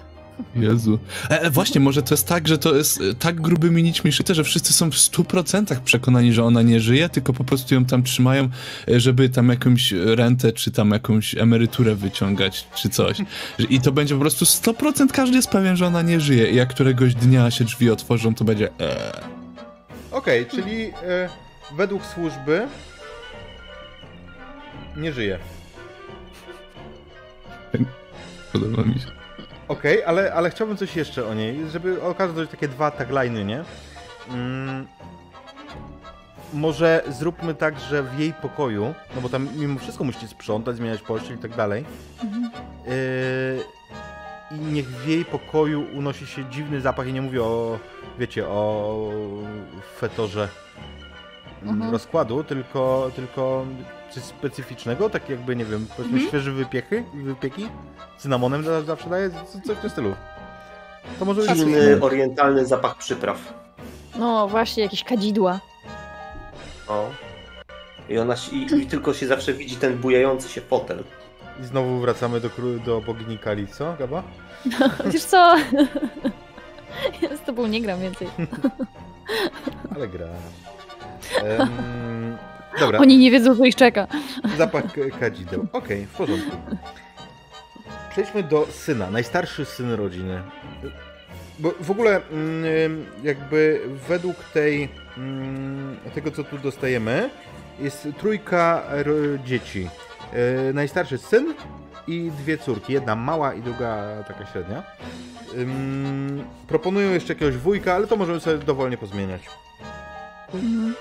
Jezu. 0.55 1.00
E, 1.29 1.41
e, 1.41 1.50
właśnie, 1.50 1.81
może 1.81 2.03
to 2.03 2.13
jest 2.13 2.27
tak, 2.27 2.48
że 2.48 2.58
to 2.58 2.75
jest 2.75 3.01
e, 3.01 3.13
tak 3.13 3.41
grubymi 3.41 3.84
nićmi 3.84 4.12
szyte, 4.12 4.36
że 4.36 4.43
wszyscy 4.43 4.74
są 4.74 4.91
w 4.91 4.95
100% 4.95 5.80
przekonani, 5.80 6.34
że 6.34 6.43
ona 6.43 6.62
nie 6.62 6.80
żyje, 6.80 7.10
tylko 7.10 7.34
po 7.34 7.43
prostu 7.43 7.73
ją 7.73 7.86
tam 7.86 8.04
trzymają, 8.04 8.49
e, 8.88 8.99
żeby 8.99 9.30
tam 9.30 9.49
jakąś 9.49 9.91
rentę, 9.91 10.52
czy 10.52 10.71
tam 10.71 10.91
jakąś 10.91 11.36
emeryturę 11.36 11.95
wyciągać, 11.95 12.67
czy 12.75 12.89
coś. 12.89 13.17
I 13.69 13.82
to 13.82 13.91
będzie 13.91 14.15
po 14.15 14.21
prostu 14.21 14.45
100% 14.45 15.12
każdy 15.12 15.36
jest 15.36 15.49
pewien, 15.49 15.75
że 15.75 15.88
ona 15.88 16.02
nie 16.02 16.19
żyje. 16.19 16.52
I 16.52 16.56
jak 16.56 16.69
któregoś 16.69 17.15
dnia 17.15 17.52
się 17.52 17.65
drzwi 17.65 17.89
otworzą, 17.89 18.36
to 18.36 18.45
będzie 18.45 18.69
eee. 18.80 19.39
Okej, 20.12 20.45
czyli 20.45 20.82
e, 20.84 21.30
według 21.78 22.06
służby 22.06 22.67
nie 24.97 25.13
żyje. 25.13 25.39
Podoba 28.54 28.84
mi 28.84 28.93
się. 28.93 29.18
Okej, 29.69 30.03
ale, 30.03 30.34
ale 30.34 30.49
chciałbym 30.49 30.77
coś 30.77 30.95
jeszcze 30.95 31.25
o 31.27 31.34
niej, 31.34 31.69
żeby 31.69 32.03
okazać 32.03 32.49
takie 32.49 32.67
dwa 32.67 32.91
tagliny, 32.91 33.45
nie? 33.45 33.63
Mm, 34.29 34.88
może 36.53 37.03
zróbmy 37.10 37.53
tak, 37.55 37.79
że 37.79 38.03
w 38.03 38.19
jej 38.19 38.34
pokoju, 38.34 38.93
no 39.15 39.21
bo 39.21 39.29
tam 39.29 39.49
mimo 39.55 39.79
wszystko 39.79 40.03
musicie 40.03 40.27
sprzątać, 40.27 40.75
zmieniać 40.75 41.01
pościel 41.01 41.36
i 41.36 41.39
tak 41.39 41.55
dalej, 41.55 41.86
yy, 42.86 44.58
i 44.58 44.60
niech 44.60 44.88
w 44.89 45.08
jej 45.08 45.25
pokoju 45.25 45.86
unosi 45.97 46.27
się 46.27 46.45
dziwny 46.45 46.82
zapach 46.82 47.08
i 47.08 47.13
nie 47.13 47.21
mówię 47.21 47.43
o, 47.43 47.79
wiecie, 48.19 48.47
o 48.47 49.12
fetorze 49.99 50.49
Mhm. 51.63 51.91
rozkładu, 51.91 52.43
tylko, 52.43 53.12
tylko 53.15 53.65
coś 54.10 54.24
specyficznego, 54.24 55.10
tak 55.10 55.30
jakby, 55.30 55.56
nie 55.56 55.65
wiem, 55.65 55.88
powiedzmy 55.98 56.13
Mhm. 56.17 56.28
świeże 56.30 56.52
wypiechy, 56.52 57.04
wypieki, 57.13 57.69
cynamonem 58.17 58.63
za- 58.63 58.82
zawsze 58.82 59.10
daje, 59.10 59.30
co- 59.30 59.62
coś 59.67 59.78
w 59.78 59.82
tym 59.82 59.89
stylu. 59.89 60.15
To 61.19 61.26
może 61.26 61.41
być 61.41 61.50
Silny, 61.52 62.02
orientalny 62.02 62.65
zapach 62.65 62.98
przypraw. 62.98 63.38
No 64.19 64.48
właśnie, 64.48 64.84
jakieś 64.84 65.04
kadzidła. 65.04 65.60
O. 66.88 67.10
I 68.10 68.17
ona 68.19 68.36
i, 68.52 68.76
i 68.82 68.88
tylko 68.88 69.13
się 69.13 69.28
zawsze 69.28 69.54
widzi 69.54 69.76
ten 69.76 69.98
bujający 69.98 70.50
się 70.50 70.62
fotel. 70.62 71.04
I 71.62 71.63
znowu 71.65 72.00
wracamy 72.00 72.39
do, 72.41 72.50
do 72.86 73.02
bogini 73.02 73.38
Kali, 73.38 73.67
co, 73.67 73.95
Gaba? 74.00 74.24
Wiesz 75.13 75.24
co? 75.24 75.56
Ja 77.22 77.38
z 77.38 77.41
tobą 77.45 77.67
nie 77.67 77.82
gram 77.82 78.00
więcej. 78.02 78.28
Ale 79.95 80.08
gra. 80.08 80.26
Em, 81.43 82.38
dobra, 82.79 82.99
Oni 82.99 83.17
nie 83.17 83.32
wiedzą, 83.32 83.55
co 83.55 83.65
ich 83.65 83.75
czeka. 83.75 84.08
zapach 84.58 84.84
kadzideł. 85.19 85.67
Okej, 85.73 86.05
w 86.05 86.10
porządku. 86.17 86.58
Przejdźmy 88.12 88.43
do 88.43 88.67
syna, 88.71 89.12
najstarszy 89.12 89.65
syn 89.65 89.91
rodziny. 89.91 90.41
Bo 91.60 91.73
w 91.79 91.91
ogóle 91.91 92.21
mm, 92.32 93.05
jakby 93.23 93.82
według 94.08 94.36
tej, 94.43 94.89
mm, 95.17 95.97
tego, 96.15 96.32
co 96.32 96.43
tu 96.43 96.58
dostajemy, 96.58 97.29
jest 97.79 98.08
trójka 98.17 98.84
dzieci. 99.45 99.89
E, 100.69 100.73
Najstarszy 100.73 101.17
syn 101.17 101.53
i 102.08 102.32
dwie 102.38 102.58
córki. 102.58 102.93
Jedna 102.93 103.15
mała 103.15 103.53
i 103.53 103.62
druga 103.62 104.08
taka 104.27 104.45
średnia. 104.45 104.84
Proponują 106.67 107.12
jeszcze 107.12 107.34
jakiegoś 107.34 107.58
wujka, 107.58 107.93
ale 107.95 108.08
to 108.08 108.15
możemy 108.17 108.39
sobie 108.39 108.58
dowolnie 108.58 108.97
pozmieniać. 108.97 109.41
Mhm. 110.53 110.95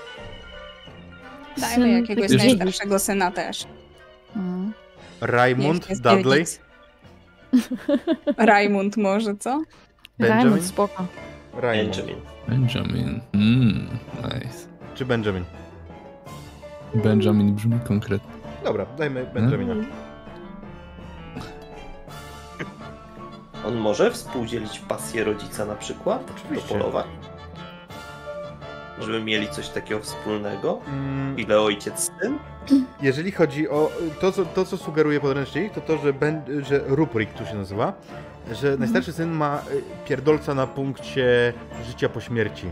Dajmy 1.59 1.83
Syn 1.85 2.01
jakiegoś 2.01 2.29
dziedzic. 2.29 2.45
najstarszego 2.59 2.99
syna 2.99 3.31
też. 3.31 3.65
Raymond, 5.21 5.89
jest 5.89 6.01
Dudley. 6.01 6.45
Rajmund 8.37 8.97
może, 8.97 9.35
co? 9.35 9.63
Benjamin? 10.19 10.43
Raymond, 10.43 10.65
spoko. 10.65 11.05
Raymond. 11.53 11.97
Benjamin. 11.97 12.21
Benjamin. 12.47 13.21
Mmm, 13.33 13.87
nice. 14.23 14.67
Czy 14.95 15.05
Benjamin? 15.05 15.45
Benjamin 16.95 17.55
brzmi 17.55 17.79
konkretnie. 17.87 18.31
Dobra, 18.63 18.85
dajmy 18.97 19.25
Benjamina. 19.33 19.73
On 23.67 23.75
może 23.75 24.11
współdzielić 24.11 24.79
pasję 24.79 25.23
rodzica 25.23 25.65
na 25.65 25.75
przykład 25.75 26.31
Oczywiście. 26.35 26.67
do 26.67 26.73
polowań? 26.79 27.05
Żeby 28.99 29.21
mieli 29.21 29.49
coś 29.49 29.69
takiego 29.69 30.01
wspólnego? 30.01 30.79
Mm, 30.87 31.39
Ile 31.39 31.61
ojciec 31.61 32.11
syn? 32.21 32.37
jeżeli 33.01 33.31
chodzi 33.31 33.69
o 33.69 33.91
to 34.21 34.31
co, 34.31 34.45
to, 34.45 34.65
co 34.65 34.77
sugeruje 34.77 35.19
podręcznik, 35.19 35.73
to 35.73 35.81
to, 35.81 35.97
że, 35.97 36.13
ben, 36.13 36.41
że 36.67 36.81
Ruprik 36.87 37.33
tu 37.33 37.45
się 37.45 37.55
nazywa, 37.55 37.93
że 38.51 38.77
najstarszy 38.77 39.13
syn 39.13 39.31
ma 39.31 39.61
y, 39.71 39.81
pierdolca 40.07 40.53
na 40.53 40.67
punkcie 40.67 41.53
życia 41.87 42.09
po 42.09 42.21
śmierci. 42.21 42.71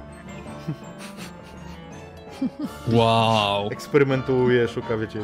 Wow. 2.91 3.67
Eksperymentuje, 3.71 4.67
szuka, 4.67 4.97
wiecie, 4.97 5.19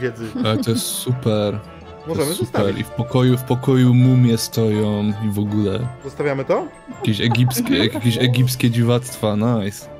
wiedzy. 0.00 0.26
Ale 0.44 0.58
to 0.58 0.70
jest 0.70 0.86
super. 0.86 1.58
Możemy 2.06 2.26
jest 2.26 2.38
super. 2.38 2.60
zostawić. 2.62 2.80
I 2.80 2.84
w 2.84 2.90
pokoju, 2.90 3.36
w 3.36 3.42
pokoju 3.42 3.94
mumie 3.94 4.38
stoją 4.38 5.12
i 5.26 5.30
w 5.30 5.38
ogóle. 5.38 5.78
Zostawiamy 6.04 6.44
to? 6.44 6.66
Jakieś 6.98 7.20
egipskie, 7.20 7.76
jakieś 7.86 8.18
egipskie 8.18 8.70
dziwactwa, 8.70 9.36
nice. 9.36 9.95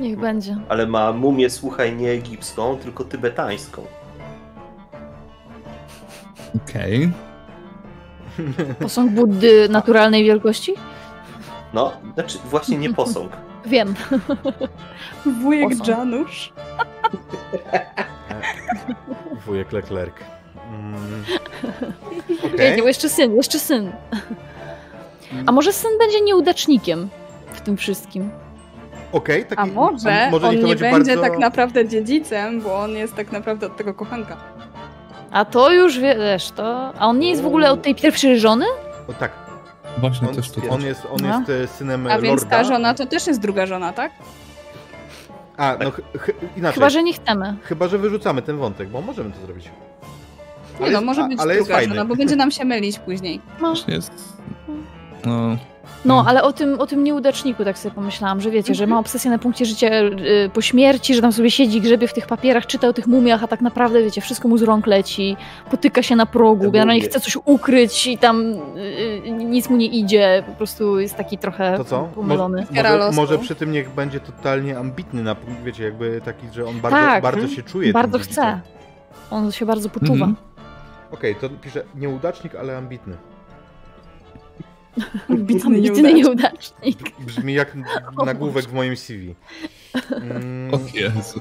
Niech 0.00 0.18
będzie. 0.18 0.56
Ale 0.68 0.86
ma 0.86 1.12
mumię, 1.12 1.50
słuchaj, 1.50 1.96
nie 1.96 2.10
egipską, 2.10 2.76
tylko 2.76 3.04
tybetańską. 3.04 3.82
Okej. 6.56 7.12
Posąg 8.80 9.12
Buddy 9.12 9.68
naturalnej 9.68 10.24
wielkości? 10.24 10.74
No, 11.72 11.92
znaczy 12.14 12.38
właśnie 12.44 12.78
nie 12.78 12.94
posąg. 12.94 13.32
Wiem. 13.66 13.94
Wujek 15.42 15.72
Osą. 15.80 15.90
Janusz. 15.90 16.52
Wujek 19.46 19.72
Leclerc. 19.72 20.14
Mm. 20.70 21.24
Nie, 22.42 22.54
Okej. 22.54 22.76
nie, 22.76 22.82
bo 22.82 22.88
jeszcze 22.88 23.08
syn, 23.08 23.36
jeszcze 23.36 23.58
syn. 23.58 23.92
A 25.46 25.52
może 25.52 25.72
syn 25.72 25.90
będzie 25.98 26.20
nieudacznikiem 26.20 27.08
w 27.52 27.60
tym 27.60 27.76
wszystkim? 27.76 28.30
Okej, 29.16 29.44
taki- 29.46 29.62
A 29.62 29.66
może, 29.66 30.26
a 30.26 30.30
może 30.30 30.48
on 30.48 30.54
nie 30.56 30.62
będzie 30.76 30.90
bardzo... 30.90 31.20
tak 31.20 31.38
naprawdę 31.38 31.88
dziedzicem, 31.88 32.60
bo 32.60 32.78
on 32.78 32.90
jest 32.90 33.14
tak 33.16 33.32
naprawdę 33.32 33.66
od 33.66 33.76
tego 33.76 33.94
kochanka. 33.94 34.36
A 35.30 35.44
to 35.44 35.72
już 35.72 35.98
wiesz, 35.98 36.50
to. 36.50 36.92
A 36.98 37.06
on 37.06 37.18
nie 37.18 37.30
jest 37.30 37.42
w 37.42 37.46
ogóle 37.46 37.70
od 37.70 37.82
tej 37.82 37.94
pierwszej 37.94 38.40
żony? 38.40 38.64
O, 39.08 39.12
tak, 39.12 39.30
Właśnie 40.00 40.28
on, 40.28 40.34
też 40.34 40.50
to 40.50 40.60
on 40.70 40.82
jest, 40.82 41.02
on 41.12 41.18
No. 41.22 41.38
jest 41.38 41.50
e, 41.50 41.66
synem 41.76 42.06
A 42.06 42.18
więc 42.18 42.42
lorda. 42.42 42.56
ta 42.56 42.64
żona 42.64 42.94
to 42.94 43.06
też 43.06 43.26
jest 43.26 43.40
druga 43.40 43.66
żona, 43.66 43.92
tak? 43.92 44.12
A, 45.56 45.76
no 45.84 45.90
ch- 45.90 46.00
ch- 46.18 46.30
inaczej. 46.56 46.74
Chyba, 46.74 46.90
że 46.90 47.02
nie 47.02 47.12
chcemy. 47.12 47.56
Chyba, 47.62 47.88
że 47.88 47.98
wyrzucamy 47.98 48.42
ten 48.42 48.56
wątek, 48.58 48.88
bo 48.88 49.00
możemy 49.00 49.30
to 49.32 49.40
zrobić. 49.40 49.64
Nie 49.64 49.70
Ale 50.80 50.90
no, 50.90 50.90
jest- 50.90 51.04
może 51.04 51.22
a- 51.24 51.28
być 51.28 51.40
ale 51.40 51.54
jest 51.56 51.68
druga 51.68 51.82
żona, 51.88 52.04
bo 52.04 52.16
będzie 52.16 52.36
nam 52.36 52.50
się 52.50 52.64
mylić 52.64 52.98
później. 52.98 53.40
No, 53.60 53.68
Właśnie 53.68 53.94
jest... 53.94 54.12
No, 55.24 55.56
no 56.04 56.24
ale 56.28 56.42
o 56.42 56.52
tym, 56.52 56.80
o 56.80 56.86
tym 56.86 57.04
nieudaczniku 57.04 57.64
tak 57.64 57.78
sobie 57.78 57.94
pomyślałam, 57.94 58.40
że 58.40 58.50
wiecie, 58.50 58.74
że 58.74 58.86
ma 58.86 58.98
obsesję 58.98 59.30
na 59.30 59.38
punkcie 59.38 59.64
życia 59.64 59.88
y, 59.92 60.50
po 60.54 60.62
śmierci, 60.62 61.14
że 61.14 61.20
tam 61.22 61.32
sobie 61.32 61.50
siedzi, 61.50 61.80
grzebie 61.80 62.08
w 62.08 62.12
tych 62.12 62.26
papierach, 62.26 62.66
czyta 62.66 62.88
o 62.88 62.92
tych 62.92 63.06
mumiach, 63.06 63.44
a 63.44 63.46
tak 63.48 63.60
naprawdę, 63.60 64.02
wiecie, 64.02 64.20
wszystko 64.20 64.48
mu 64.48 64.58
z 64.58 64.62
rąk 64.62 64.86
leci, 64.86 65.36
potyka 65.70 66.02
się 66.02 66.16
na 66.16 66.26
progu, 66.26 66.70
generalnie 66.70 67.00
chce 67.00 67.20
coś 67.20 67.36
ukryć 67.44 68.06
i 68.06 68.18
tam 68.18 68.40
y, 68.42 68.56
y, 69.26 69.30
nic 69.30 69.70
mu 69.70 69.76
nie 69.76 69.86
idzie, 69.86 70.42
po 70.46 70.52
prostu 70.52 71.00
jest 71.00 71.16
taki 71.16 71.38
trochę 71.38 71.76
To 71.76 71.84
co? 71.84 72.08
pomylony. 72.14 72.58
Może, 72.58 72.70
Ofiara 72.70 72.96
może, 72.98 73.12
może 73.16 73.38
przy 73.38 73.54
tym 73.54 73.72
niech 73.72 73.90
będzie 73.90 74.20
totalnie 74.20 74.78
ambitny, 74.78 75.22
na, 75.22 75.34
punkt, 75.34 75.62
wiecie, 75.62 75.84
jakby 75.84 76.20
taki, 76.24 76.46
że 76.52 76.66
on 76.66 76.80
bardzo, 76.80 76.98
Tak. 76.98 77.22
bardzo 77.22 77.48
się 77.48 77.62
czuje. 77.62 77.92
Bardzo 77.92 78.18
dziedzicem. 78.18 78.44
chce. 78.44 78.60
On 79.30 79.52
się 79.52 79.66
bardzo 79.66 79.88
poczuwa. 79.88 80.12
Mhm. 80.12 80.36
Okej, 81.12 81.34
to 81.34 81.48
pisze 81.48 81.82
nieudacznik, 81.94 82.54
ale 82.54 82.76
ambitny. 82.76 83.16
Bitny 85.30 85.76
Ambitny 85.76 86.14
nieudacznik. 86.14 86.98
Brzmi 87.20 87.54
jak 87.54 87.76
nagłówek 88.26 88.64
w 88.64 88.72
moim 88.72 88.96
CV. 88.96 89.34
Mm, 90.10 90.74
o 90.74 90.78
Jezu. 90.94 91.40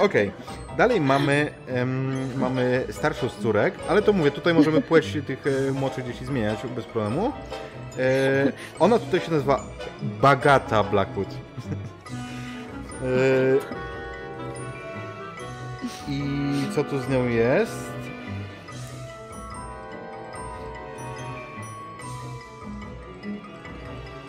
Okej, 0.00 0.30
dalej 0.76 1.00
mamy, 1.00 1.50
em, 1.68 2.38
mamy 2.38 2.84
starszą 2.90 3.28
z 3.28 3.36
córek, 3.36 3.74
ale 3.88 4.02
to 4.02 4.12
mówię, 4.12 4.30
tutaj 4.30 4.54
możemy 4.54 4.80
płeć 4.88 5.18
tych 5.26 5.46
e, 5.46 5.72
młodszych 5.72 6.06
dzieci 6.06 6.24
zmieniać 6.24 6.58
bez 6.76 6.84
problemu. 6.84 7.32
E, 7.98 8.52
ona 8.78 8.98
tutaj 8.98 9.20
się 9.20 9.30
nazywa 9.30 9.64
Bagata 10.02 10.82
Blackwood. 10.82 11.28
e, 13.02 13.74
I 16.08 16.22
co 16.74 16.84
tu 16.84 16.98
z 16.98 17.08
nią 17.08 17.28
jest? 17.28 17.93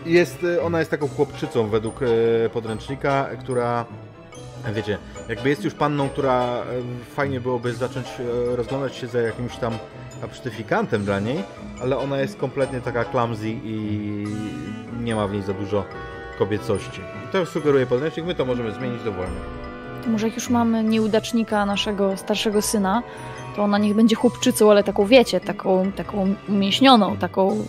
Jest, 0.05 0.43
e, 0.43 0.61
ona 0.61 0.79
jest 0.79 0.91
taką 0.91 1.07
chłopczycą 1.07 1.67
według 1.67 1.99
e, 2.01 2.49
podręcznika, 2.49 3.29
która 3.39 3.85
Wiecie, 4.73 4.97
jakby 5.29 5.49
jest 5.49 5.63
już 5.63 5.73
panną, 5.73 6.09
która 6.09 6.43
e, 6.43 6.63
fajnie 7.15 7.41
byłoby 7.41 7.73
zacząć 7.73 8.07
rozglądać 8.55 8.95
się 8.95 9.07
za 9.07 9.21
jakimś 9.21 9.57
tam 9.57 9.73
absztyfikantem 10.23 11.05
dla 11.05 11.19
niej, 11.19 11.43
ale 11.81 11.97
ona 11.97 12.19
jest 12.19 12.37
kompletnie 12.37 12.81
taka 12.81 13.05
clumsy 13.05 13.49
i 13.49 14.25
nie 15.03 15.15
ma 15.15 15.27
w 15.27 15.31
niej 15.31 15.41
za 15.41 15.53
dużo 15.53 15.85
kobiecości. 16.39 17.01
To 17.31 17.45
sugeruje 17.45 17.85
podręcznik, 17.85 18.25
my 18.25 18.35
to 18.35 18.45
możemy 18.45 18.71
zmienić 18.71 19.03
dowolnie. 19.03 19.39
To 20.03 20.09
może 20.09 20.27
jak 20.27 20.35
już 20.35 20.49
mamy 20.49 20.83
nieudacznika 20.83 21.65
naszego 21.65 22.17
starszego 22.17 22.61
syna, 22.61 23.03
to 23.55 23.63
ona 23.63 23.77
niech 23.77 23.95
będzie 23.95 24.15
chłopczycą, 24.15 24.71
ale 24.71 24.83
taką 24.83 25.05
wiecie, 25.05 25.39
taką, 25.39 25.91
taką 25.91 26.35
umięśnioną, 26.49 27.17
taką 27.17 27.65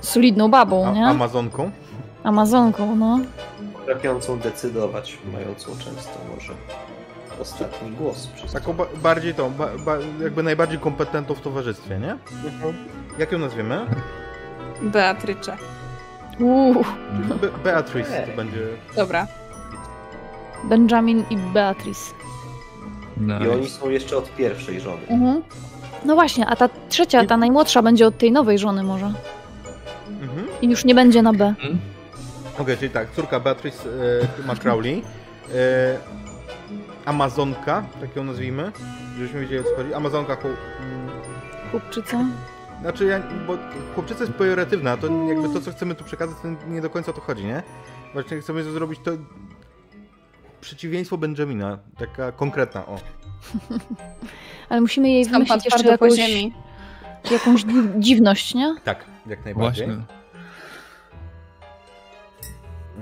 solidną 0.00 0.50
babą, 0.50 0.86
A, 0.88 0.92
nie? 0.92 1.06
Amazonką? 1.06 1.70
Amazonką, 2.24 2.96
no. 2.96 3.18
Potrafiącą 3.72 4.38
decydować, 4.38 5.18
mającą 5.32 5.70
często 5.84 6.18
może 6.34 6.52
ostatni 7.40 7.90
głos. 7.90 8.26
Przez 8.26 8.52
Taką 8.52 8.72
ba 8.72 8.84
bardziej 9.02 9.34
tą, 9.34 9.50
ba 9.50 9.68
ba 9.84 9.96
jakby 10.22 10.42
najbardziej 10.42 10.78
kompetentną 10.78 11.34
w 11.34 11.40
towarzystwie, 11.40 11.98
nie? 11.98 12.12
Mhm. 12.44 12.74
Jak 13.18 13.32
ją 13.32 13.38
nazwiemy? 13.38 13.86
Beatrycze. 14.82 15.56
Uuu, 16.40 16.84
Be 17.40 17.48
Beatrice 17.64 18.26
to 18.30 18.36
będzie... 18.36 18.58
Dobra. 18.96 19.26
Benjamin 20.64 21.24
i 21.30 21.36
Beatrice. 21.36 22.12
I 23.44 23.48
oni 23.48 23.60
Nice. 23.60 23.78
są 23.78 23.88
jeszcze 23.90 24.16
od 24.16 24.36
pierwszej 24.36 24.80
żony. 24.80 25.06
Mhm. 25.08 25.42
No 26.04 26.14
właśnie, 26.14 26.46
a 26.46 26.56
ta 26.56 26.68
trzecia, 26.88 27.26
ta 27.26 27.36
najmłodsza 27.36 27.82
będzie 27.82 28.06
od 28.06 28.18
tej 28.18 28.32
nowej 28.32 28.58
żony 28.58 28.82
może. 28.82 29.12
Mhm. 30.58 30.62
I 30.62 30.70
już 30.70 30.84
nie 30.84 30.94
będzie 30.94 31.22
na 31.22 31.32
B. 31.32 31.54
Okej, 32.58 32.76
czyli 32.76 32.90
tak, 32.90 33.10
córka 33.12 33.40
Beatrice 33.40 33.88
e, 34.42 34.46
ma 34.46 34.54
Crowley. 34.56 35.02
E, 35.54 35.98
Amazonka, 37.04 37.84
tak 38.00 38.16
ją 38.16 38.24
nazwijmy, 38.24 38.72
żebyśmy 39.16 39.40
wiedzieli 39.40 39.60
o 39.60 39.64
co 39.64 39.76
chodzi. 39.76 39.94
Amazonka, 39.94 40.36
chłop... 40.36 40.52
mm, 40.80 41.08
Chłopczyca. 41.70 42.24
znaczy 42.80 43.04
ja, 43.06 43.20
bo 43.46 43.58
chłopczyca 43.94 44.20
jest 44.24 44.32
pejoratywna, 44.32 44.96
to 44.96 45.06
jakby 45.28 45.48
to, 45.54 45.60
co 45.60 45.70
chcemy 45.70 45.94
tu 45.94 46.04
przekazać, 46.04 46.36
to 46.42 46.48
nie 46.70 46.80
do 46.80 46.90
końca 46.90 47.10
o 47.10 47.14
to 47.14 47.20
chodzi, 47.20 47.44
nie? 47.44 47.62
Właśnie 48.12 48.40
chcemy 48.40 48.62
zrobić 48.64 49.00
to 49.04 49.10
przeciwieństwo 50.60 51.18
Benjamina, 51.18 51.78
taka 51.98 52.32
konkretna, 52.32 52.86
o. 52.86 52.98
Ale 54.68 54.80
musimy 54.80 55.08
jej 55.10 55.24
wymyślić 55.24 55.64
jeszcze 55.64 55.88
jakąś, 55.88 56.12
ziemi. 56.14 56.52
jakąś 57.30 57.64
dzi- 57.64 57.88
dziwność, 57.98 58.54
nie? 58.54 58.76
Tak, 58.84 59.04
jak 59.26 59.44
najbardziej. 59.44 59.86
Właśnie. 59.86 60.17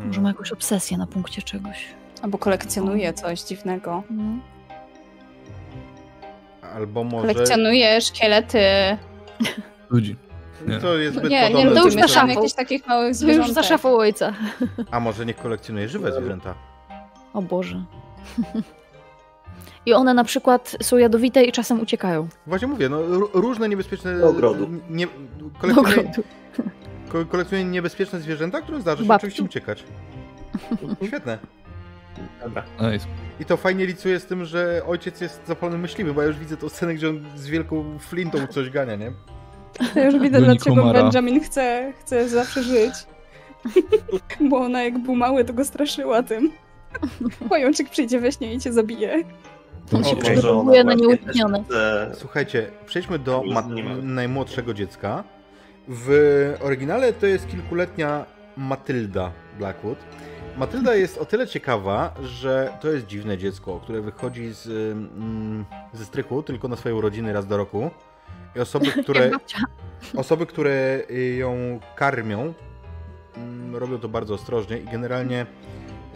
Może 0.04 0.20
ma 0.20 0.28
jakąś 0.28 0.52
obsesję 0.52 0.98
na 0.98 1.06
punkcie 1.06 1.42
czegoś. 1.42 1.87
Albo 2.22 2.38
kolekcjonuje 2.38 3.12
coś 3.12 3.40
dziwnego. 3.42 4.02
No. 4.11 4.22
Albo 6.74 7.04
może... 7.04 7.35
Kolekcjonuje 7.35 8.00
szkielety. 8.00 8.59
Ludzi. 9.90 10.16
Nie. 10.66 10.78
To 10.78 10.96
jest 10.98 11.16
zbyt 11.16 11.30
Nie, 11.30 11.40
nie, 11.40 11.46
podobne 11.50 11.70
to 11.74 11.80
do 11.80 11.85
już 11.87 11.94
na 11.94 12.09
szafą. 12.09 12.26
jakichś 12.28 12.52
takich 12.54 12.87
małych 12.87 13.18
To 13.18 13.26
już 13.32 13.50
za 13.50 13.62
szafą 13.62 13.96
ojca. 13.96 14.32
A 14.90 15.00
może 15.00 15.26
niech 15.26 15.37
kolekcjonuje 15.37 15.88
żywe 15.88 16.12
zwierzęta. 16.12 16.54
O 17.35 17.42
Boże. 17.42 17.85
I 19.87 19.92
one 19.94 20.14
na 20.14 20.24
przykład 20.24 20.76
są 20.82 20.96
jadowite 20.96 21.44
i 21.44 21.52
czasem 21.52 21.80
uciekają. 21.80 22.28
Właśnie 22.46 22.68
mówię, 22.68 22.88
no 22.88 23.00
ró- 23.02 23.28
różne 23.35 23.68
niebezpieczne... 23.68 24.18
Do 24.18 24.28
ogrodu. 24.28 24.68
Nie, 24.90 25.06
Do 25.06 25.61
kolekcjonuje, 25.61 25.98
ogrodu. 26.00 26.22
Ko- 27.24 27.31
kolekcjonuje 27.31 27.70
niebezpieczne 27.70 28.20
zwierzęta, 28.20 28.61
które 28.61 28.81
zdarzy 28.81 29.02
się 29.02 29.09
Babki. 29.09 29.26
oczywiście 29.26 29.42
uciekać. 29.44 29.85
Świetne. 31.07 31.38
Dobra. 32.44 32.62
Nice. 32.92 33.07
I 33.40 33.44
to 33.44 33.57
fajnie 33.57 33.87
licuje 33.87 34.20
z 34.20 34.26
tym, 34.26 34.44
że 34.44 34.83
ojciec 34.87 35.20
jest 35.20 35.40
zapalonym 35.46 35.81
myśliwym, 35.81 36.14
bo 36.14 36.22
ja 36.22 36.29
już 36.29 36.38
widzę 36.38 36.57
tą 36.57 36.68
scenę, 36.68 36.94
gdzie 36.94 37.09
on 37.09 37.24
z 37.37 37.46
wielką 37.46 37.98
flintą 37.98 38.46
coś 38.46 38.70
gania, 38.70 38.96
nie? 38.96 39.12
Ja 39.94 40.05
już 40.05 40.14
widzę, 40.14 40.40
Goni 40.40 40.44
dlaczego 40.44 40.76
komara. 40.76 41.02
Benjamin 41.02 41.40
chce, 41.40 41.92
chce 42.00 42.29
zawsze 42.29 42.62
żyć. 42.62 42.94
Bo 44.50 44.57
ona 44.59 44.83
jak 44.83 44.98
był 44.98 45.16
mały, 45.16 45.44
to 45.44 45.52
go 45.52 45.64
straszyła 45.64 46.22
tym. 46.22 46.50
Pajączek 47.48 47.90
przyjdzie 47.90 48.20
we 48.20 48.33
śnie 48.33 48.55
i 48.55 48.59
cię 48.61 48.72
zabije. 48.72 49.22
On 49.92 50.05
się 50.05 50.11
Okej. 50.11 50.22
przygotowuje 50.22 50.85
na 50.85 50.94
nieuniknione. 50.94 51.64
Słuchajcie, 52.14 52.70
przejdźmy 52.87 53.18
do 53.18 53.42
ma. 53.52 53.62
najmłodszego 54.02 54.74
dziecka. 54.74 55.24
W 55.88 56.55
oryginale 56.61 57.12
to 57.12 57.27
jest 57.27 57.49
kilkuletnia 57.49 58.27
Matylda 58.57 59.33
Blackwood. 59.59 59.99
Matylda 60.57 60.94
jest 60.94 61.18
o 61.18 61.25
tyle 61.25 61.46
ciekawa, 61.46 62.14
że 62.22 62.72
to 62.81 62.88
jest 62.88 63.07
dziwne 63.07 63.38
dziecko, 63.38 63.81
które 63.83 64.01
wychodzi 64.01 64.53
z, 64.53 64.66
mm, 64.66 65.64
ze 65.92 66.05
strychu 66.05 66.42
tylko 66.42 66.68
na 66.68 66.77
swoje 66.77 66.94
urodziny 66.94 67.33
raz 67.33 67.46
do 67.46 67.57
roku. 67.57 67.90
I 68.57 68.61
osoby, 68.61 68.87
które, 69.03 69.31
osoby, 70.16 70.46
które 70.46 71.01
y, 71.11 71.37
ją 71.37 71.81
karmią, 71.96 72.55
mm, 73.37 73.77
robią 73.77 73.99
to 73.99 74.09
bardzo 74.09 74.35
ostrożnie 74.35 74.79
i 74.79 74.85
generalnie, 74.85 75.46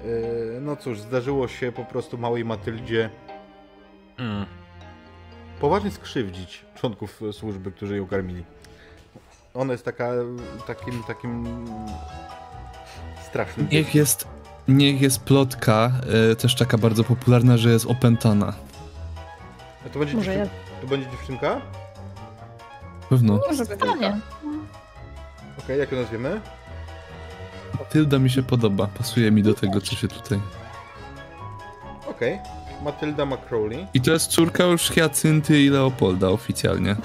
y, 0.04 0.58
no 0.60 0.76
cóż, 0.76 1.00
zdarzyło 1.00 1.48
się 1.48 1.72
po 1.72 1.84
prostu 1.84 2.18
małej 2.18 2.44
Matyldzie 2.44 3.10
mm, 4.18 4.46
poważnie 5.60 5.90
skrzywdzić 5.90 6.64
członków 6.74 7.20
służby, 7.32 7.72
którzy 7.72 7.96
ją 7.96 8.06
karmili. 8.06 8.44
Ona 9.54 9.72
jest 9.72 9.84
taka, 9.84 10.10
takim, 10.66 11.02
takim 11.02 11.64
strasznym. 13.28 13.68
Niech 13.72 13.94
jest, 13.94 14.28
niech 14.68 15.00
jest 15.00 15.20
plotka, 15.20 15.92
e, 16.32 16.36
też 16.36 16.54
taka 16.54 16.78
bardzo 16.78 17.04
popularna, 17.04 17.56
że 17.56 17.70
jest 17.70 17.86
opętana. 17.86 18.52
A 19.86 19.88
to 19.88 19.98
będzie, 19.98 20.16
Może 20.16 20.34
dziewczyn... 20.34 20.50
to 20.80 20.86
będzie 20.86 21.10
dziewczynka? 21.10 21.60
Pewno. 23.08 23.40
Może 23.48 23.64
być. 23.64 23.78
Stanie. 23.78 24.20
Okej, 25.58 25.78
jak 25.78 25.92
ją 25.92 25.98
nazwiemy? 26.00 26.40
Matylda 27.78 28.18
mi 28.18 28.30
się 28.30 28.42
podoba. 28.42 28.86
Pasuje 28.86 29.30
mi 29.30 29.42
do 29.42 29.54
tego, 29.54 29.80
co 29.80 29.96
się 29.96 30.08
tutaj... 30.08 30.40
Okej. 32.10 32.38
Matylda 32.82 33.26
McCrowley. 33.26 33.86
I 33.94 34.00
to 34.00 34.12
jest 34.12 34.26
córka 34.30 34.64
już 34.64 34.82
Hiacynty 34.90 35.62
i 35.62 35.68
Leopolda 35.68 36.28
oficjalnie. 36.28 36.96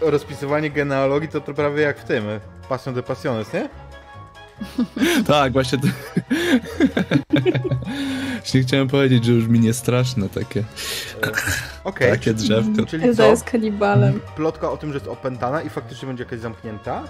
To 0.00 0.10
rozpisywanie 0.10 0.70
genealogii 0.70 1.28
to, 1.28 1.40
to 1.40 1.54
prawie 1.54 1.82
jak 1.82 1.98
w 2.00 2.04
tym. 2.04 2.28
e, 2.28 2.40
Passion 2.68 2.94
de 2.94 3.02
Passiones, 3.02 3.52
nie? 3.52 3.68
Tak, 5.26 5.52
właśnie 5.52 5.78
to... 5.78 5.88
Właśnie 8.38 8.62
chciałem 8.62 8.88
powiedzieć, 8.88 9.24
że 9.24 9.32
już 9.32 9.48
mi 9.48 9.60
nie 9.60 9.72
straszne 9.72 10.28
takie, 10.28 10.64
Okej. 11.84 12.10
takie 12.10 12.34
drzewko. 12.34 12.86
Czyli 12.86 13.04
Elza 13.04 13.26
jest 13.26 13.44
kanibalem. 13.44 14.20
Plotka 14.36 14.70
o 14.70 14.76
tym, 14.76 14.92
że 14.92 14.94
jest 14.98 15.08
opętana 15.08 15.62
i 15.62 15.68
faktycznie 15.68 16.08
będzie 16.08 16.24
jakaś 16.24 16.40
zamknięta. 16.40 17.02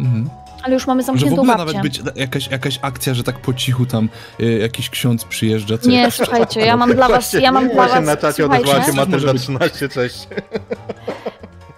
Mhm. 0.00 0.28
Ale 0.62 0.74
już 0.74 0.86
mamy 0.86 1.02
Może 1.02 1.12
w 1.12 1.20
zamkniętą 1.20 1.42
ogóle 1.42 1.56
babcię. 1.56 1.74
nawet 1.76 1.82
być 1.82 2.00
jakaś, 2.16 2.48
jakaś 2.50 2.78
akcja, 2.82 3.14
że 3.14 3.24
tak 3.24 3.38
po 3.38 3.54
cichu 3.54 3.86
tam 3.86 4.08
y, 4.40 4.58
jakiś 4.58 4.90
ksiądz 4.90 5.24
przyjeżdża. 5.24 5.78
Co 5.78 5.90
Nie, 5.90 6.10
słuchajcie, 6.10 6.60
ja 6.60 6.76
mam 6.76 6.94
dla 6.94 7.08
was, 7.08 7.32
ja 7.32 7.52
mam 7.52 7.64
dla 7.68 7.74
Właśnie 7.74 7.94
was, 7.96 8.06
na 8.06 8.16
czacie 8.16 8.46
odezwała 8.46 8.66
się 8.84 8.92
słuchajcie, 8.92 8.92
Matylda 9.10 9.32
Może 9.32 9.38
13, 9.44 9.88
cześć. 9.88 10.28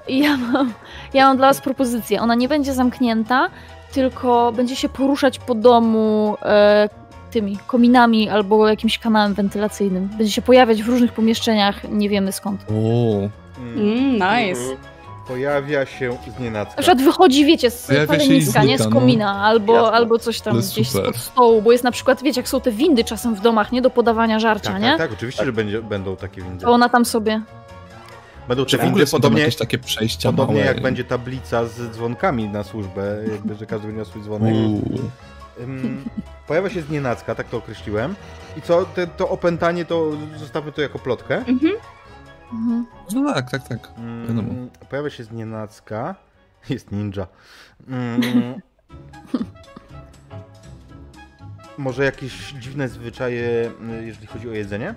ja 0.09 0.37
mam, 0.37 0.73
ja 1.15 1.27
mam 1.29 1.37
dla 1.37 1.47
was 1.49 1.61
propozycję. 1.61 2.21
Ona 2.21 2.35
nie 2.35 2.49
będzie 2.49 2.75
zamknięta, 2.75 3.49
tylko 3.93 4.53
będzie 4.53 4.77
się 4.77 4.89
poruszać 4.89 5.39
po 5.39 5.55
domu 5.55 6.37
e, 6.43 6.89
tymi 7.31 7.59
kominami 7.67 8.29
albo 8.29 8.69
jakimś 8.69 8.99
kanałem 8.99 9.35
wentylacyjnym. 9.35 10.09
Będzie 10.19 10.33
się 10.33 10.43
pojawiać 10.43 10.83
w 10.83 10.89
różnych 10.89 11.13
pomieszczeniach, 11.13 11.91
nie 11.91 12.09
wiemy 12.09 12.33
skąd. 12.33 12.65
O, 12.71 13.45
Mm. 13.59 13.79
Mm, 13.79 14.13
nice. 14.15 14.61
Pojawia 15.29 15.87
się 15.87 16.17
znienacka. 16.39 16.75
Na 16.77 16.83
przykład 16.83 17.03
wychodzi, 17.03 17.45
wiecie, 17.45 17.71
z 17.71 17.93
paleniska, 18.09 18.65
nie? 18.65 18.79
Z 18.79 18.85
no. 18.85 18.91
komina, 18.91 19.43
albo, 19.45 19.75
Jasne. 19.75 19.93
albo 19.93 20.19
coś 20.19 20.41
tam 20.41 20.59
gdzieś 20.59 20.91
super. 20.91 21.03
spod 21.05 21.17
stołu, 21.17 21.63
bo 21.63 21.73
jest 21.73 21.85
na 21.85 21.91
przykład, 21.91 22.23
wiecie, 22.23 22.41
jak 22.41 22.49
są 22.49 22.61
te 22.61 22.73
windy 22.73 23.05
czasem 23.05 23.35
w 23.35 23.41
domach, 23.41 23.73
nie? 23.73 23.83
Do 23.83 23.91
podawania 23.91 24.39
żarcia, 24.39 24.73
Tak, 24.73 24.83
nie? 24.83 24.89
tak, 24.89 24.99
tak, 24.99 25.13
oczywiście, 25.13 25.45
że 25.45 25.53
będzie, 25.53 25.83
będą 25.83 26.17
takie 26.17 26.43
windy. 26.43 26.65
To 26.65 26.71
ona 26.71 26.89
tam 26.89 27.05
sobie... 27.05 27.43
Będą 28.49 28.65
te 28.65 28.71
czy 28.71 28.79
w 28.79 28.81
windy 28.81 29.07
podobnie, 29.07 29.41
jakieś 29.41 29.57
takie 29.57 29.79
przejścia 29.79 30.31
podobnie 30.31 30.55
małe? 30.55 30.67
jak 30.67 30.83
będzie 30.83 31.05
tablica 31.05 31.67
z 31.67 31.91
dzwonkami 31.91 32.49
na 32.49 32.65
służbę, 32.65 33.17
jakby, 33.33 33.55
że 33.55 33.67
każdy 33.67 33.87
będzie 33.87 33.97
miał 33.97 34.05
swój 34.05 34.23
dzwonek. 34.23 34.55
Ym, 35.61 36.05
Pojawia 36.47 36.71
się 36.71 36.83
znienacka, 36.83 37.35
tak 37.35 37.49
to 37.49 37.57
określiłem. 37.57 38.15
I 38.57 38.63
co, 38.63 38.85
te, 38.85 39.07
to 39.07 39.29
opętanie, 39.29 39.85
to 39.85 40.11
zostawmy 40.37 40.73
to 40.73 40.83
jako 40.83 40.99
plotkę. 40.99 41.37
Mhm. 41.37 41.73
Mhm. 42.53 42.87
No 43.15 43.35
tak, 43.35 43.51
tak, 43.51 43.69
tak. 43.69 43.91
Mm. 43.99 44.71
Pojawia 44.91 45.11
się 45.11 45.25
znienacka. 45.25 46.15
Jest 46.71 46.93
ninja. 46.93 47.27
Mm. 47.89 48.21
Może 51.79 52.05
jakieś 52.05 52.53
dziwne 52.53 52.89
zwyczaje, 52.89 53.71
y, 54.01 54.05
jeżeli 54.07 54.27
chodzi 54.27 54.49
o 54.49 54.53
jedzenie? 54.53 54.95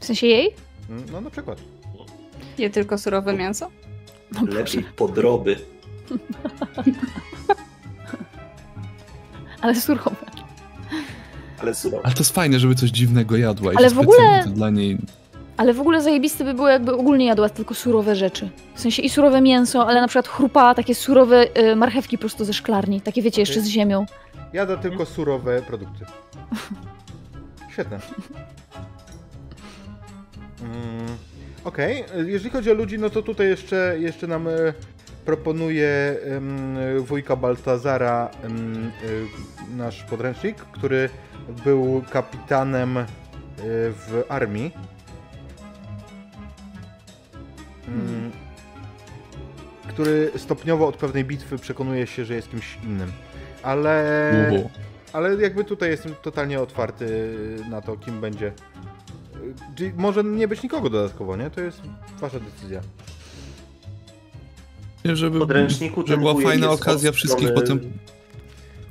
W 0.00 0.04
sensie 0.04 0.26
jej? 0.26 0.54
Mm, 0.90 1.04
No 1.12 1.20
na 1.20 1.30
przykład. 1.30 1.58
Je 2.58 2.70
tylko 2.70 2.98
surowe 2.98 3.32
mięso? 3.34 3.70
No. 4.32 4.42
Lepiej 4.54 4.82
podroby. 4.84 5.56
Ale 9.62 9.74
surowe. 9.74 10.16
Ale 11.62 11.74
surowe. 11.74 12.04
Ale 12.06 12.14
to 12.14 12.20
jest 12.20 12.34
fajne, 12.34 12.58
żeby 12.58 12.74
coś 12.74 12.90
dziwnego 12.90 13.36
jadła. 13.36 13.72
i 13.72 13.76
Ale 13.76 13.90
w 13.90 13.98
ogóle- 13.98 14.44
to 14.44 14.50
dla 14.50 14.70
niej... 14.70 14.98
Ale 15.56 15.74
w 15.74 15.80
ogóle 15.80 16.02
zajebiste 16.02 16.44
by 16.44 16.54
było, 16.54 16.68
jakby 16.68 16.94
ogólnie 16.94 17.26
jadła 17.26 17.48
tylko 17.48 17.74
surowe 17.74 18.16
rzeczy. 18.16 18.50
W 18.74 18.80
sensie 18.80 19.02
i 19.02 19.08
surowe 19.10 19.40
mięso, 19.40 19.86
ale 19.86 20.00
na 20.00 20.08
przykład 20.08 20.28
chrupała 20.28 20.74
takie 20.74 20.94
surowe 20.94 21.58
y, 21.58 21.76
marchewki 21.76 22.18
prosto 22.18 22.44
ze 22.44 22.52
szklarni. 22.52 23.00
Takie 23.00 23.22
wiecie, 23.22 23.42
jeszcze 23.42 23.60
z 23.60 23.66
ziemią. 23.66 24.06
Jada 24.52 24.76
tylko 24.76 25.06
surowe 25.06 25.62
produkty. 25.62 26.04
Świetne. 27.72 27.98
Mm, 30.62 31.06
Okej, 31.64 32.04
jeżeli 32.26 32.50
chodzi 32.50 32.70
o 32.70 32.74
ludzi, 32.74 32.98
no 32.98 33.10
to 33.10 33.22
tutaj 33.22 33.48
jeszcze, 33.48 33.96
jeszcze 33.98 34.26
nam 34.26 34.48
e, 34.48 34.52
proponuje 35.24 36.16
em, 36.24 36.76
wujka 37.02 37.36
Baltazara 37.36 38.30
e, 38.44 38.48
nasz 39.76 40.04
podręcznik, 40.04 40.56
który 40.56 41.08
był 41.64 42.02
kapitanem 42.10 42.96
e, 42.96 43.06
w 43.90 44.24
armii. 44.28 44.72
Mm, 47.88 48.30
Który 49.88 50.30
stopniowo 50.36 50.88
od 50.88 50.96
pewnej 50.96 51.24
bitwy 51.24 51.58
przekonuje 51.58 52.06
się, 52.06 52.24
że 52.24 52.34
jest 52.34 52.50
kimś 52.50 52.78
innym. 52.84 53.12
Ale, 53.62 54.50
Uhu. 54.52 54.70
ale 55.12 55.34
jakby 55.36 55.64
tutaj 55.64 55.90
jestem 55.90 56.14
totalnie 56.22 56.60
otwarty 56.60 57.34
na 57.70 57.80
to, 57.82 57.96
kim 57.96 58.20
będzie. 58.20 58.52
Czyli 59.76 59.92
może 59.96 60.24
nie 60.24 60.48
być 60.48 60.62
nikogo 60.62 60.90
dodatkowo, 60.90 61.36
nie? 61.36 61.50
To 61.50 61.60
jest 61.60 61.80
wasza 62.20 62.40
decyzja. 62.40 62.80
Nie, 65.04 65.16
żeby, 65.16 65.38
żeby 66.06 66.16
była 66.22 66.34
fajna 66.42 66.70
okazja 66.70 67.12
wszystkich 67.12 67.48
strony- 67.48 67.60
potem... 67.60 67.80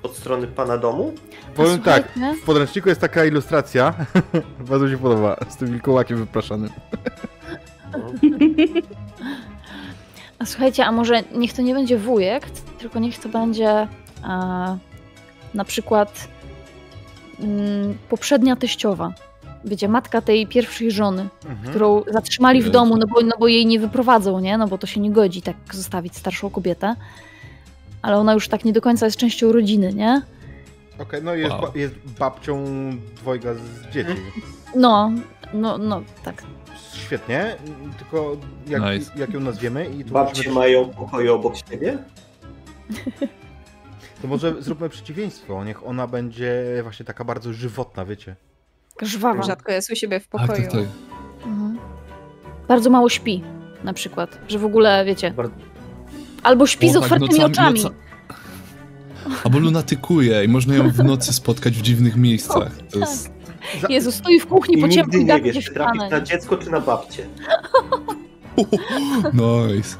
Od 0.03 0.15
strony 0.15 0.47
pana 0.47 0.77
domu? 0.77 1.13
Powiem 1.55 1.79
tak, 1.81 2.11
w 2.41 2.45
podręczniku 2.45 2.89
jest 2.89 3.01
taka 3.01 3.25
ilustracja, 3.25 3.93
bardzo 4.69 4.85
mi 4.85 4.91
się 4.91 4.97
podoba, 4.97 5.35
z 5.49 5.55
tym 5.57 5.67
wilkołakiem 5.67 6.17
wypraszanym. 6.17 6.69
A 10.39 10.45
słuchajcie, 10.45 10.85
a 10.85 10.91
może 10.91 11.23
niech 11.35 11.53
to 11.53 11.61
nie 11.61 11.73
będzie 11.73 11.97
wujek, 11.97 12.45
tylko 12.79 12.99
niech 12.99 13.19
to 13.19 13.29
będzie 13.29 13.87
a, 14.23 14.75
na 15.53 15.65
przykład 15.65 16.27
mm, 17.39 17.97
poprzednia 18.09 18.55
teściowa. 18.55 19.13
Wiecie, 19.65 19.87
matka 19.87 20.21
tej 20.21 20.47
pierwszej 20.47 20.91
żony, 20.91 21.27
Mhm. 21.45 21.69
którą 21.69 22.03
zatrzymali 22.07 22.61
w 22.61 22.69
domu, 22.69 22.97
no 22.97 23.07
bo, 23.07 23.21
no 23.21 23.35
bo 23.39 23.47
jej 23.47 23.65
nie 23.65 23.79
wyprowadzą, 23.79 24.39
nie? 24.39 24.57
No 24.57 24.67
bo 24.67 24.77
to 24.77 24.87
się 24.87 24.99
nie 24.99 25.11
godzi 25.11 25.41
tak 25.41 25.55
zostawić 25.71 26.15
starszą 26.17 26.49
kobietę. 26.49 26.95
Ale 28.01 28.17
ona 28.17 28.33
już 28.33 28.47
tak 28.47 28.65
nie 28.65 28.73
do 28.73 28.81
końca 28.81 29.05
jest 29.05 29.17
częścią 29.17 29.51
rodziny, 29.51 29.93
nie? 29.93 30.21
Okej, 30.99 31.23
no 31.23 31.35
jest, 31.35 31.51
Wow. 31.51 31.61
ba- 31.61 31.71
jest 31.75 31.95
babcią 32.19 32.65
dwojga 33.15 33.53
z 33.53 33.93
dzieci. 33.93 34.11
No, 34.75 35.11
no, 35.53 35.77
no, 35.77 36.01
tak. 36.23 36.43
Świetnie, 36.93 37.55
tylko 37.97 38.37
jak, 38.67 38.81
Nice. 38.81 39.11
jak 39.15 39.33
ją 39.33 39.39
nazwiemy 39.39 39.85
i 39.89 40.03
tu 40.05 40.13
Babcie 40.13 40.37
musimy- 40.37 40.55
mają 40.55 40.89
pokoje 40.89 41.33
obok 41.33 41.53
siebie? 41.69 41.97
To 44.21 44.27
może 44.27 44.61
zróbmy 44.61 44.89
przeciwieństwo, 44.89 45.63
niech 45.63 45.87
ona 45.87 46.07
będzie 46.07 46.79
właśnie 46.83 47.05
taka 47.05 47.23
bardzo 47.23 47.53
żywotna, 47.53 48.05
wiecie. 48.05 48.35
Żwawa. 49.01 49.43
Rzadko 49.43 49.71
jest 49.71 49.91
u 49.91 49.95
siebie 49.95 50.19
w 50.19 50.27
Tak, 50.27 50.41
pokoju. 50.47 50.61
tak, 50.63 50.71
tak. 50.71 50.81
Mhm. 51.45 51.77
Bardzo 52.67 52.89
mało 52.89 53.09
śpi, 53.09 53.43
na 53.83 53.93
przykład. 53.93 54.37
Że 54.47 54.59
w 54.59 54.65
ogóle, 54.65 55.05
wiecie, 55.05 55.31
Bardzo- 55.31 55.53
albo 56.47 56.67
śpi 56.67 56.89
z 56.89 56.95
O, 56.95 57.01
tak, 57.01 57.03
otwartymi 57.11 57.39
nocami- 57.41 57.51
oczami. 57.51 57.79
noca- 57.83 57.95
Albo 59.43 59.59
lunatykuje 59.59 60.43
i 60.43 60.47
można 60.47 60.75
ją 60.75 60.89
w 60.91 61.03
nocy 61.03 61.33
spotkać 61.33 61.73
w 61.77 61.81
dziwnych 61.81 62.15
miejscach. 62.27 62.71
To 62.91 62.99
jest... 62.99 63.31
Za- 63.81 63.87
Jezu, 63.89 64.11
stoi 64.11 64.39
w 64.39 64.45
kuchni 64.47 64.77
I 64.77 64.81
po 64.81 64.87
nigdy 64.87 65.01
ciemku 65.01 65.17
i 65.17 65.25
nie 65.25 65.41
wiesz, 65.41 65.73
trafić 65.73 66.01
na 66.11 66.21
dziecko 66.21 66.57
czy 66.57 66.69
na 66.71 66.79
babcię. 66.81 67.25
Nice. 69.33 69.97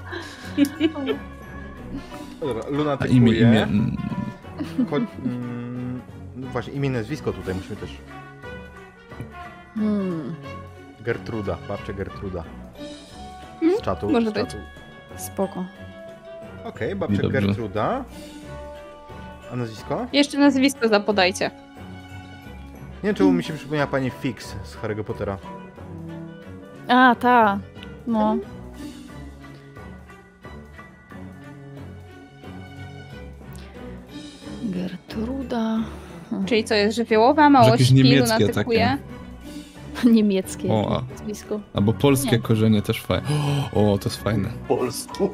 Dobra, 2.40 2.62
A 2.68 2.70
lunatykuje. 2.70 3.18
imię, 3.18 3.32
imię... 3.32 3.64
mm, 3.64 3.98
Cho- 4.92 5.06
mm, 5.26 6.02
no 6.36 6.48
właśnie, 6.48 6.74
imię 6.74 6.88
i 6.90 6.92
nazwisko 6.92 7.34
tutaj 7.34 7.56
musimy 7.56 7.76
też. 7.76 7.90
Hmm, 9.76 10.36
Gertruda, 11.02 11.58
babcia 11.68 11.94
Gertruda. 11.94 12.44
Z 13.80 13.82
czatu. 13.82 14.10
może 14.10 14.30
z 14.30 14.34
być. 14.34 14.44
czatu. 14.44 14.58
spoko. 15.18 15.66
Okej, 16.68 16.96
babcia 16.96 17.22
Dobrze. 17.22 17.42
Gertruda. 17.42 18.04
A 19.52 19.56
nazwisko? 19.56 20.06
Jeszcze 20.14 20.38
nazwisko 20.38 20.88
zapodajcie. 20.88 21.52
Nie 23.04 23.04
wiem, 23.04 23.16
czemu 23.16 23.32
mi 23.32 23.44
się 23.44 23.54
przypomniała 23.54 23.88
pani 23.88 24.10
Fix 24.10 24.56
z 24.64 24.76
Harry'ego 24.78 25.04
Pottera. 25.04 25.38
A, 26.88 27.16
ta. 27.16 27.60
No. 28.08 28.38
Gertruda. 34.64 35.78
Czyli 36.46 36.64
co 36.64 36.76
jest 36.76 36.96
żywiołowa, 36.96 37.50
mało 37.50 37.68
jakieś 37.70 37.88
śpi, 37.88 37.96
niemieckie 37.96 38.40
lunatykuje. 38.40 38.98
Niemieckie 40.14 40.70
O, 40.72 40.98
a- 40.98 41.14
nazwisko. 41.14 41.60
Albo 41.74 41.94
polskie 41.94 42.32
Nie. 42.32 42.40
korzenie 42.40 42.82
też 42.82 43.02
fajne. 43.02 43.28
O, 43.74 43.98
to 43.98 44.10
jest 44.10 44.24
fajne. 44.24 44.50
Po 44.68 44.78
polsku. 44.78 45.30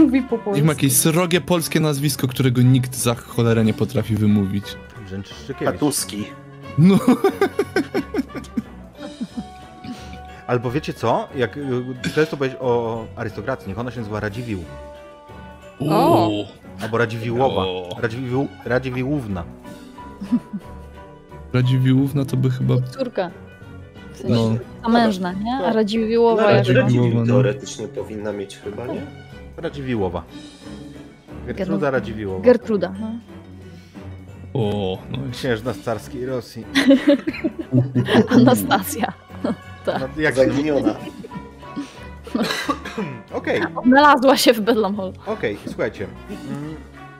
Mówi 0.00 0.22
po 0.22 0.36
I 0.36 0.38
ma 0.38 0.44
polsku. 0.44 0.66
jakieś 0.66 0.92
srogie 0.96 1.40
polskie 1.40 1.80
nazwisko, 1.80 2.28
którego 2.28 2.62
nikt 2.62 2.96
za 2.96 3.14
cholerę 3.14 3.64
nie 3.64 3.74
potrafi 3.74 4.16
wymówić. 4.16 4.64
Brzęczyszczykiewicz. 5.06 5.72
Katuski. 5.72 6.24
No, 6.78 6.98
Albo 10.46 10.70
wiecie 10.70 10.92
co? 10.94 11.28
Jak 11.36 11.56
y, 11.56 11.62
często 12.14 12.36
powiedzieć 12.36 12.58
o 12.60 13.04
arystokracji, 13.16 13.68
niech 13.68 13.78
ona 13.78 13.90
się 13.90 13.98
nazywa 13.98 14.20
Radziwił. 14.20 14.64
O! 15.90 16.30
Albo 16.82 16.98
Radziwiłowa. 16.98 17.62
O. 17.62 17.88
Radziwił, 18.00 18.48
Radziwiłówna. 18.64 19.44
Radziwiłówna 21.52 22.24
to 22.24 22.36
by 22.36 22.50
chyba... 22.50 22.74
Córka. 22.98 23.30
W 24.12 24.16
sensie 24.18 24.34
No. 24.34 24.56
zamężna, 24.82 25.32
nie? 25.32 25.54
A 25.66 25.72
Radziwiłłowa 25.72 26.42
No, 26.42 26.48
Radziwiłł- 26.48 26.56
Radziwiłł 26.56 26.82
Radziwiłłowa, 26.82 27.20
no. 27.20 27.26
teoretycznie 27.26 27.88
powinna 27.88 28.32
mieć 28.32 28.56
chyba, 28.56 28.86
nie? 28.86 29.06
Radziwiłowa. 29.60 30.22
Gertruda 31.46 31.90
Radziwiłowa. 31.90 32.44
Gertruda. 32.44 32.92
No. 33.00 33.10
O, 34.54 34.98
no 35.10 35.26
i 35.26 35.30
Księżna 35.30 35.72
z 35.72 35.80
carskiej 35.80 36.26
Rosji. 36.26 36.64
Anastazja. 38.36 39.12
No, 39.86 39.92
jak 40.16 40.34
się... 40.34 40.40
Zaginiona. 40.44 40.94
Okej, 43.32 43.62
Odnalazła 43.76 44.36
się 44.36 44.52
w 44.52 44.60
Bedlam 44.60 44.96
Hall. 44.96 45.12
okej, 45.26 45.58
słuchajcie. 45.66 46.06
Mm, 46.30 46.74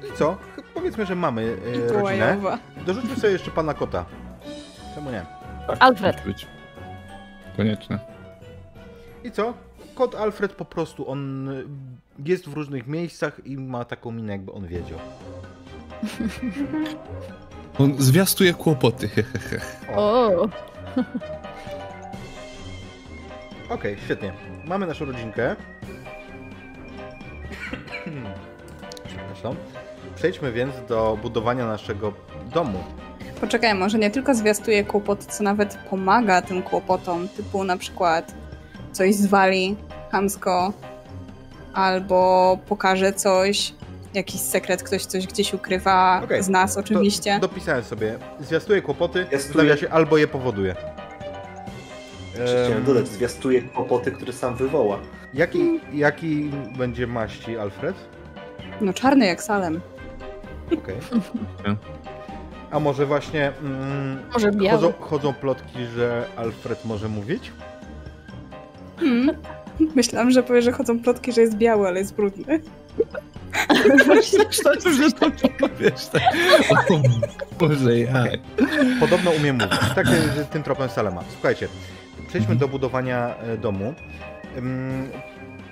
I 0.09 0.17
co? 0.17 0.37
Powiedzmy, 0.75 1.07
że 1.07 1.15
mamy 1.15 1.57
e, 1.89 1.93
rodzinę. 1.93 2.37
Dorzućmy 2.87 3.17
sobie 3.17 3.33
jeszcze 3.33 3.51
pana 3.51 3.75
kota. 3.75 4.05
Czemu 4.95 5.11
nie? 5.11 5.23
Alfred. 5.79 6.25
być. 6.25 6.47
Konieczne. 7.57 7.99
I 9.25 9.31
co? 9.31 9.55
Kot 10.01 10.15
Alfred 10.15 10.53
po 10.53 10.65
prostu, 10.65 11.11
on 11.11 11.49
y, 11.49 11.65
jest 12.25 12.49
w 12.49 12.53
różnych 12.53 12.87
miejscach 12.87 13.47
i 13.47 13.57
ma 13.57 13.85
taką 13.85 14.11
minę, 14.11 14.33
jakby 14.33 14.53
on 14.53 14.67
wiedział. 14.67 14.99
On 17.79 17.95
zwiastuje 17.99 18.55
kłopoty. 18.55 19.11
O, 19.97 20.49
Okej, 23.75 23.97
świetnie. 24.05 24.33
Mamy 24.65 24.87
naszą 24.87 25.05
rodzinkę. 25.05 25.57
Przepraszam. 29.09 29.57
Przejdźmy 30.17 30.53
więc 30.53 30.75
do 30.89 31.19
budowania 31.23 31.67
naszego 31.67 32.13
domu. 32.55 32.85
Poczekaj, 33.41 33.75
może 33.75 33.99
nie 33.99 34.11
tylko 34.11 34.35
zwiastuje 34.35 34.85
kłopot, 34.85 35.25
co 35.25 35.45
nawet 35.45 35.79
pomaga 35.91 36.43
tym 36.43 36.63
kłopotom, 36.63 37.29
typu 37.29 37.65
na 37.65 37.77
przykład 37.77 38.35
coś 38.93 39.15
zwali 39.15 39.77
chamsko, 40.13 40.73
albo 41.75 42.59
pokaże 42.69 43.13
coś, 43.13 43.75
jakiś 44.15 44.41
sekret, 44.41 44.83
ktoś 44.83 45.05
coś 45.05 45.27
gdzieś 45.27 45.55
ukrywa 45.55 46.21
Okej, 46.25 46.43
z 46.43 46.49
nas 46.49 46.77
oczywiście. 46.77 47.35
Do, 47.41 47.49
dopisałem 47.49 47.85
sobie. 47.85 48.19
Zwiastuje 48.41 48.83
kłopoty, 48.83 49.25
Zwiastuje- 49.31 49.53
stawia 49.53 49.77
się 49.77 49.91
albo 49.91 50.17
je 50.19 50.29
powoduje. 50.29 50.75
Jeszcze 52.31 52.45
chciałem 52.65 52.79
Em, 52.79 52.85
dodać, 52.85 53.09
zwiastuje 53.09 53.63
kłopoty, 53.63 54.13
które 54.13 54.33
sam 54.33 54.57
wywoła. 54.57 54.99
Jaki, 55.35 55.81
jaki 55.93 56.51
będzie 56.79 57.07
maści 57.07 57.59
Alfred? 57.59 57.97
No 58.81 58.93
czarny 58.93 59.27
jak 59.27 59.43
Salem. 59.43 59.81
Okej. 60.67 60.97
A 62.71 62.81
może 62.81 63.07
właśnie 63.07 63.53
mm, 63.63 64.19
może 64.33 64.51
biały. 64.53 64.71
chodzą, 64.79 64.93
chodzą 65.01 65.33
plotki, 65.35 65.85
że 65.97 66.27
Alfred 66.37 66.85
może 66.85 67.09
mówić? 67.09 67.53
Hmm. 69.01 69.37
Myślałam, 69.97 70.31
że 70.31 70.43
powie, 70.43 70.63
że 70.63 70.73
chodzą 70.73 71.01
plotki, 71.01 71.33
że 71.33 71.41
jest 71.41 71.57
biały, 71.57 71.89
ale 71.89 71.99
jest 71.99 72.15
brudny. 72.15 72.61
Myślałem, 74.09 74.81
że 74.81 75.13
to 75.13 75.31
wiesz, 75.81 76.07
tak. 76.07 76.23
O 76.81 77.55
Boże, 77.59 77.99
jak. 77.99 78.31
Podobno 79.01 79.31
umie 79.31 79.53
mówić. 79.53 79.81
Tak, 79.95 80.07
że 80.07 80.45
tym 80.53 80.63
tropem 80.63 80.89
Salema. 80.89 81.25
Słuchajcie, 81.33 81.69
przejdźmy 82.29 82.57
do 82.57 82.69
budowania 82.69 83.35
e, 83.37 83.57
domu. 83.57 83.95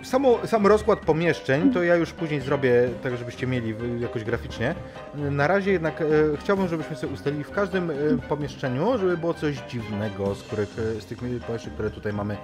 Samo, 0.02 0.46
sam 0.46 0.66
rozkład 0.66 0.98
pomieszczeń 0.98 1.72
to 1.72 1.82
ja 1.82 1.94
już 1.94 2.12
później 2.12 2.40
zrobię, 2.40 2.88
tak 3.02 3.16
żebyście 3.16 3.46
mieli 3.46 3.74
jakoś 4.00 4.24
graficznie. 4.24 4.74
Na 5.14 5.46
razie 5.46 5.72
jednak 5.72 6.00
e, 6.00 6.04
chciałbym, 6.40 6.68
żebyśmy 6.68 6.96
sobie 6.96 7.14
ustalili 7.14 7.44
w 7.44 7.50
każdym 7.50 7.90
e, 7.90 7.94
pomieszczeniu, 8.28 8.98
żeby 8.98 9.16
było 9.16 9.34
coś 9.34 9.56
dziwnego 9.70 10.34
z, 10.34 10.42
których, 10.42 10.76
e, 10.96 11.00
z 11.00 11.06
tych 11.06 11.18
pomieszczeń, 11.46 11.72
które 11.72 11.90
tutaj 11.90 12.12
mamy 12.12 12.36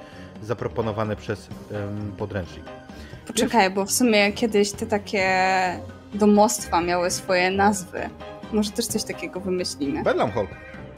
zaproponowane 0.43 1.17
przez 1.17 1.49
em, 1.73 2.13
podręcznik. 2.19 2.65
Poczekaj, 3.27 3.71
bo 3.71 3.85
w 3.85 3.93
sumie 3.93 4.33
kiedyś 4.33 4.73
te 4.73 4.87
takie 4.87 5.29
domostwa 6.15 6.81
miały 6.81 7.11
swoje 7.11 7.51
nazwy. 7.51 8.11
Może 8.53 8.71
też 8.71 8.87
coś 8.87 9.05
takiego 9.05 9.41
wymyślimy. 9.41 10.03
Bedlam 10.03 10.31
Hall. 10.31 10.47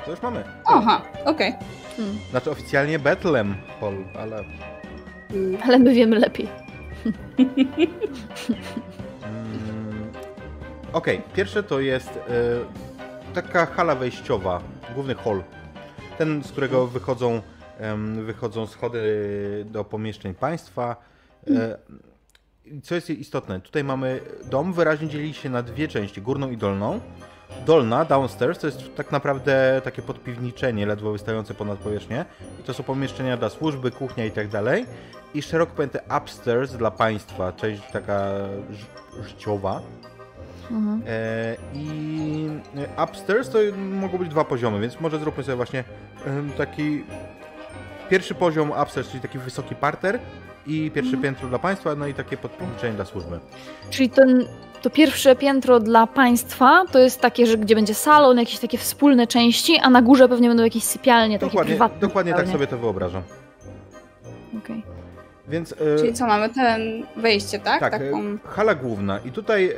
To 0.05 0.11
już 0.11 0.23
mamy. 0.23 0.45
Aha, 0.65 1.03
okej. 1.25 1.55
Hmm. 1.97 2.19
Znaczy 2.31 2.51
oficjalnie 2.51 2.99
Bethlehem 2.99 3.55
Hall, 3.81 3.95
ale 4.19 4.45
Mm. 5.35 5.59
Ale 5.65 5.79
my 5.79 5.95
wiemy 5.95 6.19
lepiej. 6.19 6.49
Mm, 9.23 10.13
Okej, 10.93 11.23
pierwsze 11.35 11.63
to 11.63 11.81
jest 11.81 12.09
e, 12.09 12.21
taka 13.35 13.67
hala 13.67 13.95
wejściowa, 13.95 14.61
główny 14.95 15.15
hall. 15.15 15.43
Ten, 16.19 16.43
z 16.45 16.53
którego 16.53 16.87
wychodzą, 16.87 17.43
wychodzą 18.25 18.67
schody 18.67 19.67
do 19.71 19.85
pomieszczeń 19.85 20.35
państwa. 20.35 20.97
E, 21.51 21.79
i 22.65 22.81
co 22.81 22.95
jest 22.95 23.11
istotne, 23.11 23.61
tutaj 23.61 23.85
mamy 23.85 24.21
dom, 24.51 24.73
wyraźnie 24.73 25.09
dzieli 25.09 25.35
się 25.35 25.51
na 25.51 25.63
dwie 25.63 25.89
części, 25.89 26.23
górną 26.23 26.51
i 26.51 26.57
dolną. 26.57 27.01
Dolna, 27.67 28.05
downstairs, 28.05 28.59
to 28.59 28.67
jest 28.67 28.97
tak 28.97 29.13
naprawdę 29.13 29.81
takie 29.85 30.03
podpiwniczenie, 30.03 30.87
ledwo 30.87 31.13
wystające 31.13 31.55
ponad 31.55 31.79
powierzchnię. 31.79 32.25
I 32.61 32.63
to 32.63 32.75
są 32.75 32.83
pomieszczenia 32.83 33.37
dla 33.37 33.51
służby, 33.51 33.91
kuchnia 33.91 34.25
i 34.25 34.31
tak 34.31 34.49
dalej. 34.49 34.87
I 35.35 35.43
szeroko 35.43 35.73
pojęte 35.77 36.01
upstairs 36.19 36.73
dla 36.73 36.91
państwa, 36.91 37.53
część 37.53 37.83
taka 37.93 38.31
życiowa. 39.23 39.83
Mhm. 40.71 41.03
E, 41.07 41.57
I 41.75 42.49
upstairs 43.05 43.51
to 43.51 43.59
mogą 43.77 44.19
być 44.19 44.29
dwa 44.29 44.45
poziomy, 44.45 44.81
więc 44.81 45.01
może 45.01 45.19
zróbmy 45.19 45.45
sobie 45.45 45.57
właśnie 45.57 45.85
taki 46.57 47.05
pierwszy 48.11 48.35
poziom 48.35 48.73
upstairs, 48.83 49.09
czyli 49.09 49.21
taki 49.21 49.39
wysoki 49.39 49.75
parter 49.75 50.19
i 50.67 50.91
pierwsze 50.91 51.17
piętro 51.17 51.49
dla 51.49 51.59
państwa, 51.59 51.95
no 51.95 52.07
i 52.07 52.15
takie 52.15 52.37
podpiwniczenie 52.37 52.95
dla 52.95 53.05
służby. 53.05 53.41
Czyli 53.91 54.11
ten, 54.11 54.45
to 54.83 54.91
pierwsze 54.91 55.37
piętro 55.37 55.81
dla 55.81 56.07
państwa 56.07 56.85
to 56.93 56.99
jest 56.99 57.21
takie, 57.21 57.47
że 57.47 57.59
gdzie 57.59 57.75
będzie 57.75 57.95
salon, 57.95 58.39
jakieś 58.39 58.59
takie 58.59 58.79
wspólne 58.79 59.27
części, 59.27 59.79
a 59.79 59.91
na 59.91 60.03
górze 60.03 60.29
pewnie 60.29 60.49
będą 60.49 60.65
jakieś 60.65 60.85
sypialnie, 60.85 61.39
takie 61.39 61.51
Dokładnie, 61.51 61.71
prywatne 61.71 62.01
dokładnie 62.01 62.35
tak 62.35 62.49
sobie 62.49 62.67
to 62.67 62.79
wyobrażam. 62.79 63.23
Więc 65.49 65.73
e, 65.73 65.99
Czyli 65.99 66.13
co, 66.15 66.27
mamy 66.27 66.49
ten 66.49 66.81
wejście, 67.17 67.59
tak? 67.59 67.81
Tak, 67.81 67.93
Taką... 67.93 68.21
e, 68.21 68.39
hala 68.45 68.75
główna 68.75 69.19
i 69.19 69.33
tutaj 69.33 69.71
e, 69.71 69.75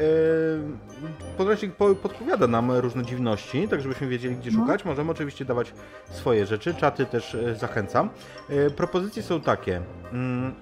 podręcznik 1.37 1.73
po, 1.75 1.95
podpowiada 1.95 2.47
nam 2.47 2.71
różne 2.71 3.05
dziwności, 3.05 3.69
tak 3.69 3.81
żebyśmy 3.81 4.07
wiedzieli 4.07 4.37
gdzie 4.37 4.51
No. 4.51 4.59
szukać. 4.61 4.85
Możemy 4.85 5.11
oczywiście 5.11 5.45
dawać 5.45 5.73
swoje 6.11 6.47
rzeczy, 6.47 6.75
czaty 6.75 7.07
też 7.07 7.35
e, 7.35 7.55
zachęcam. 7.55 8.11
E, 8.51 8.71
propozycje 8.71 9.23
są 9.23 9.41
takie. 9.41 9.81
Mm, 10.13 10.55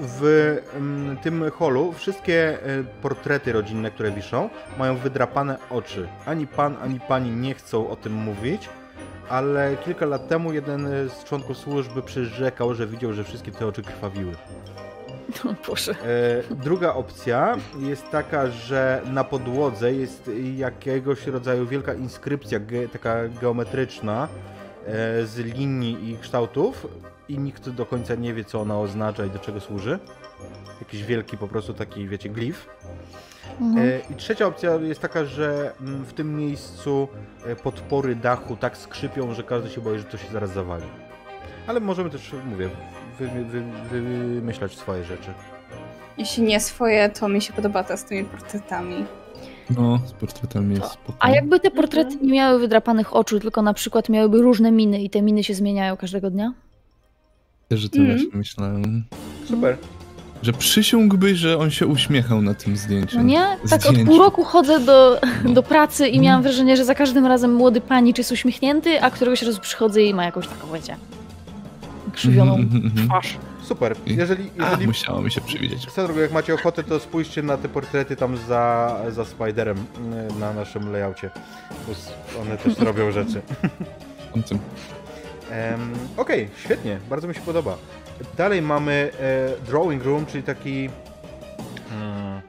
w 0.00 0.56
mm, 0.76 1.16
tym 1.16 1.50
holu 1.50 1.92
wszystkie 1.92 2.58
e, 2.62 2.84
portrety 3.02 3.52
rodzinne, 3.52 3.90
które 3.90 4.10
wiszą, 4.10 4.50
mają 4.78 4.96
wydrapane 4.96 5.58
oczy. 5.70 6.08
Ani 6.26 6.46
pan, 6.46 6.76
ani 6.82 7.00
pani 7.00 7.30
nie 7.30 7.54
chcą 7.54 7.90
o 7.90 7.96
tym 7.96 8.12
mówić, 8.12 8.68
ale 9.28 9.76
kilka 9.84 10.06
lat 10.06 10.28
temu 10.28 10.52
jeden 10.52 10.86
e, 10.86 11.08
z 11.08 11.24
członków 11.24 11.58
służby 11.58 12.02
przyrzekał, 12.02 12.74
że 12.74 12.86
widział, 12.86 13.12
że 13.12 13.24
wszystkie 13.24 13.52
te 13.52 13.66
oczy 13.66 13.82
krwawiły. 13.82 14.32
O 15.44 15.68
Boże. 15.68 15.92
E, 15.92 16.54
druga 16.54 16.94
opcja 16.94 17.56
jest 17.78 18.10
taka, 18.10 18.50
że 18.50 19.00
na 19.06 19.24
podłodze 19.24 19.92
jest 19.92 20.30
jakiegoś 20.56 21.26
rodzaju 21.26 21.66
wielka 21.66 21.94
inskrypcja, 21.94 22.60
ge, 22.60 22.88
taka 22.88 23.28
geometryczna 23.28 24.28
e, 24.86 25.26
z 25.26 25.36
linii 25.36 26.10
i 26.10 26.18
kształtów 26.18 26.86
i 27.28 27.38
nikt 27.38 27.68
do 27.68 27.86
końca 27.86 28.14
nie 28.14 28.34
wie, 28.34 28.44
co 28.44 28.60
ona 28.60 28.80
oznacza 28.80 29.24
i 29.26 29.30
do 29.30 29.38
czego 29.38 29.60
służy. 29.60 29.98
Jakiś 30.80 31.04
wielki 31.04 31.38
po 31.38 31.48
prostu 31.48 31.74
taki, 31.74 32.08
wiecie, 32.08 32.28
glif. 32.28 32.66
Mhm. 33.60 33.88
E, 33.88 34.00
I 34.12 34.14
trzecia 34.14 34.46
opcja 34.46 34.74
jest 34.74 35.00
taka, 35.00 35.24
że 35.24 35.72
mm, 35.80 36.04
w 36.04 36.12
tym 36.12 36.36
miejscu 36.36 37.08
e, 37.46 37.56
podpory 37.56 38.16
dachu 38.16 38.56
tak 38.56 38.76
skrzypią, 38.76 39.34
że 39.34 39.42
każdy 39.42 39.70
się 39.70 39.80
boi, 39.80 39.98
że 39.98 40.04
to 40.04 40.16
się 40.16 40.32
zaraz 40.32 40.50
zawali. 40.52 40.84
Ale 41.66 41.80
możemy 41.80 42.10
też, 42.10 42.32
mówię, 42.50 42.70
wy, 43.18 43.28
wy, 43.28 43.44
wy, 43.90 44.00
wymyślać 44.00 44.76
swoje 44.76 45.04
rzeczy. 45.04 45.34
Jeśli 46.18 46.42
nie 46.42 46.60
swoje, 46.60 47.08
to 47.08 47.28
mi 47.28 47.42
się 47.42 47.52
podoba 47.52 47.84
ta 47.84 47.96
z 47.96 48.04
tymi 48.04 48.24
portretami. 48.24 49.04
No, 49.76 49.98
z 50.06 50.12
portretami 50.12 50.74
jest 50.74 50.92
spoko. 50.92 51.18
A 51.20 51.30
jakby 51.30 51.60
te 51.60 51.70
portrety 51.70 52.16
nie 52.22 52.32
miały 52.32 52.58
wydrapanych 52.58 53.16
oczu, 53.16 53.40
tylko 53.40 53.62
na 53.62 53.74
przykład 53.74 54.08
miałyby 54.08 54.42
różne 54.42 54.72
miny 54.72 55.02
i 55.02 55.10
te 55.10 55.22
miny 55.22 55.44
się 55.44 55.54
zmieniają 55.54 55.96
każdego 55.96 56.30
dnia? 56.30 56.52
Też 57.68 57.84
o 57.86 57.88
tym 57.88 58.00
Mhm. 58.02 58.18
właśnie 58.20 58.38
myślałem. 58.38 59.04
Super. 59.44 59.76
Że 60.44 60.52
przysiągłbyś, 60.52 61.38
że 61.38 61.58
on 61.58 61.70
się 61.70 61.86
uśmiechał 61.86 62.42
na 62.42 62.54
tym 62.54 62.76
zdjęciu. 62.76 63.16
No 63.16 63.22
nie? 63.22 63.46
Tak 63.70 63.86
od 63.86 63.96
pół 64.06 64.18
roku 64.18 64.44
chodzę 64.44 64.80
do, 64.80 65.20
No. 65.44 65.52
do 65.52 65.62
pracy 65.62 66.08
i 66.08 66.20
miałam 66.20 66.42
wrażenie, 66.42 66.76
że 66.76 66.84
za 66.84 66.94
każdym 66.94 67.26
razem 67.26 67.54
młody 67.54 67.80
panicz 67.80 68.18
jest 68.18 68.32
uśmiechnięty, 68.32 69.02
a 69.02 69.10
któregoś 69.10 69.42
razu 69.42 69.60
przychodzę 69.60 70.02
i 70.02 70.14
ma 70.14 70.24
jakąś 70.24 70.48
taką, 70.48 70.72
wiecie, 70.74 70.96
krzywioną 72.12 72.54
Mhm, 72.56 72.84
mhm. 72.86 73.08
twarz. 73.08 73.36
Super. 73.62 73.96
I- 74.06 74.16
Jeżeli, 74.16 74.50
A, 74.58 74.64
jeżeli 74.64 74.86
musiało 74.86 75.22
mi 75.22 75.30
się 75.30 75.40
przewidzieć. 75.40 75.86
Drogą, 75.96 76.20
jak 76.20 76.32
macie 76.32 76.54
ochotę, 76.54 76.82
to 76.84 77.00
spójrzcie 77.00 77.42
na 77.42 77.56
te 77.56 77.68
portrety 77.68 78.16
tam 78.16 78.36
za, 78.36 78.96
za 79.10 79.24
Spiderem 79.24 79.76
y, 79.78 80.40
na 80.40 80.52
naszym 80.52 80.92
layoutie. 80.92 81.30
One 82.42 82.56
też 82.56 82.78
robią 82.78 83.12
rzeczy. 83.12 83.42
Okej, 86.16 86.48
świetnie, 86.64 86.98
bardzo 87.10 87.28
mi 87.28 87.34
się 87.34 87.40
podoba. 87.40 87.76
Dalej 88.36 88.62
mamy 88.62 89.10
e, 89.20 89.66
drawing 89.66 90.04
room, 90.04 90.26
czyli 90.26 90.42
taki. 90.42 90.90
mm, 91.92 92.40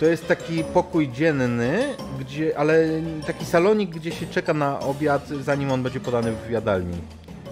to 0.00 0.06
jest 0.06 0.28
taki 0.28 0.64
pokój 0.64 1.08
dzienny, 1.08 1.94
gdzie, 2.20 2.58
ale 2.58 2.88
taki 3.26 3.44
salonik, 3.44 3.90
gdzie 3.90 4.12
się 4.12 4.26
czeka 4.26 4.54
na 4.54 4.80
obiad, 4.80 5.28
zanim 5.28 5.72
on 5.72 5.82
będzie 5.82 6.00
podany 6.00 6.32
w 6.32 6.50
jadalni. 6.50 6.98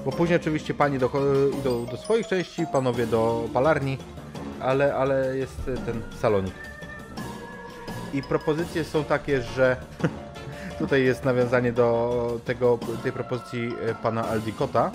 Bo 0.04 0.12
później 0.12 0.36
oczywiście 0.40 0.74
docho- 0.74 1.58
idą 1.60 1.86
do 1.86 1.96
swoich 1.96 2.26
części, 2.26 2.66
panowie 2.72 3.06
do 3.06 3.44
palarni, 3.52 3.98
ale, 4.60 4.94
ale 4.94 5.36
jest 5.36 5.68
e, 5.68 5.76
ten 5.76 6.02
salonik. 6.20 6.54
I 8.14 8.22
propozycje 8.22 8.84
są 8.84 9.04
takie, 9.04 9.42
że 9.42 9.76
Tutaj 10.78 11.04
jest 11.04 11.24
nawiązanie 11.24 11.72
do 11.72 12.40
tego, 12.44 12.78
tej 13.02 13.12
propozycji 13.12 13.72
e, 13.86 13.94
pana 13.94 14.28
Aldicota, 14.28 14.90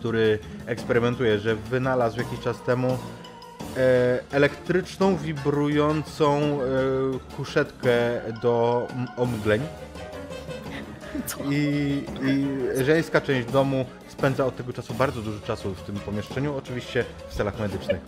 który 0.00 0.38
eksperymentuje, 0.66 1.38
że 1.38 1.56
wynalazł 1.56 2.18
jakiś 2.18 2.40
czas 2.40 2.62
temu 2.62 2.98
e, 3.76 4.18
elektryczną, 4.32 5.16
wibrującą 5.16 6.40
e, 6.40 7.36
kuszetkę 7.36 8.20
do 8.42 8.86
omdleń. 9.16 9.62
Co? 11.26 11.38
I, 11.50 12.04
I 12.22 12.84
żeńska 12.84 13.20
część 13.20 13.52
domu 13.52 13.84
spędza 14.08 14.46
od 14.46 14.56
tego 14.56 14.72
czasu 14.72 14.94
bardzo 14.94 15.22
dużo 15.22 15.40
czasu 15.40 15.74
w 15.74 15.82
tym 15.82 15.96
pomieszczeniu, 15.96 16.56
oczywiście 16.56 17.04
w 17.28 17.34
celach 17.34 17.58
medycznych. 17.58 18.00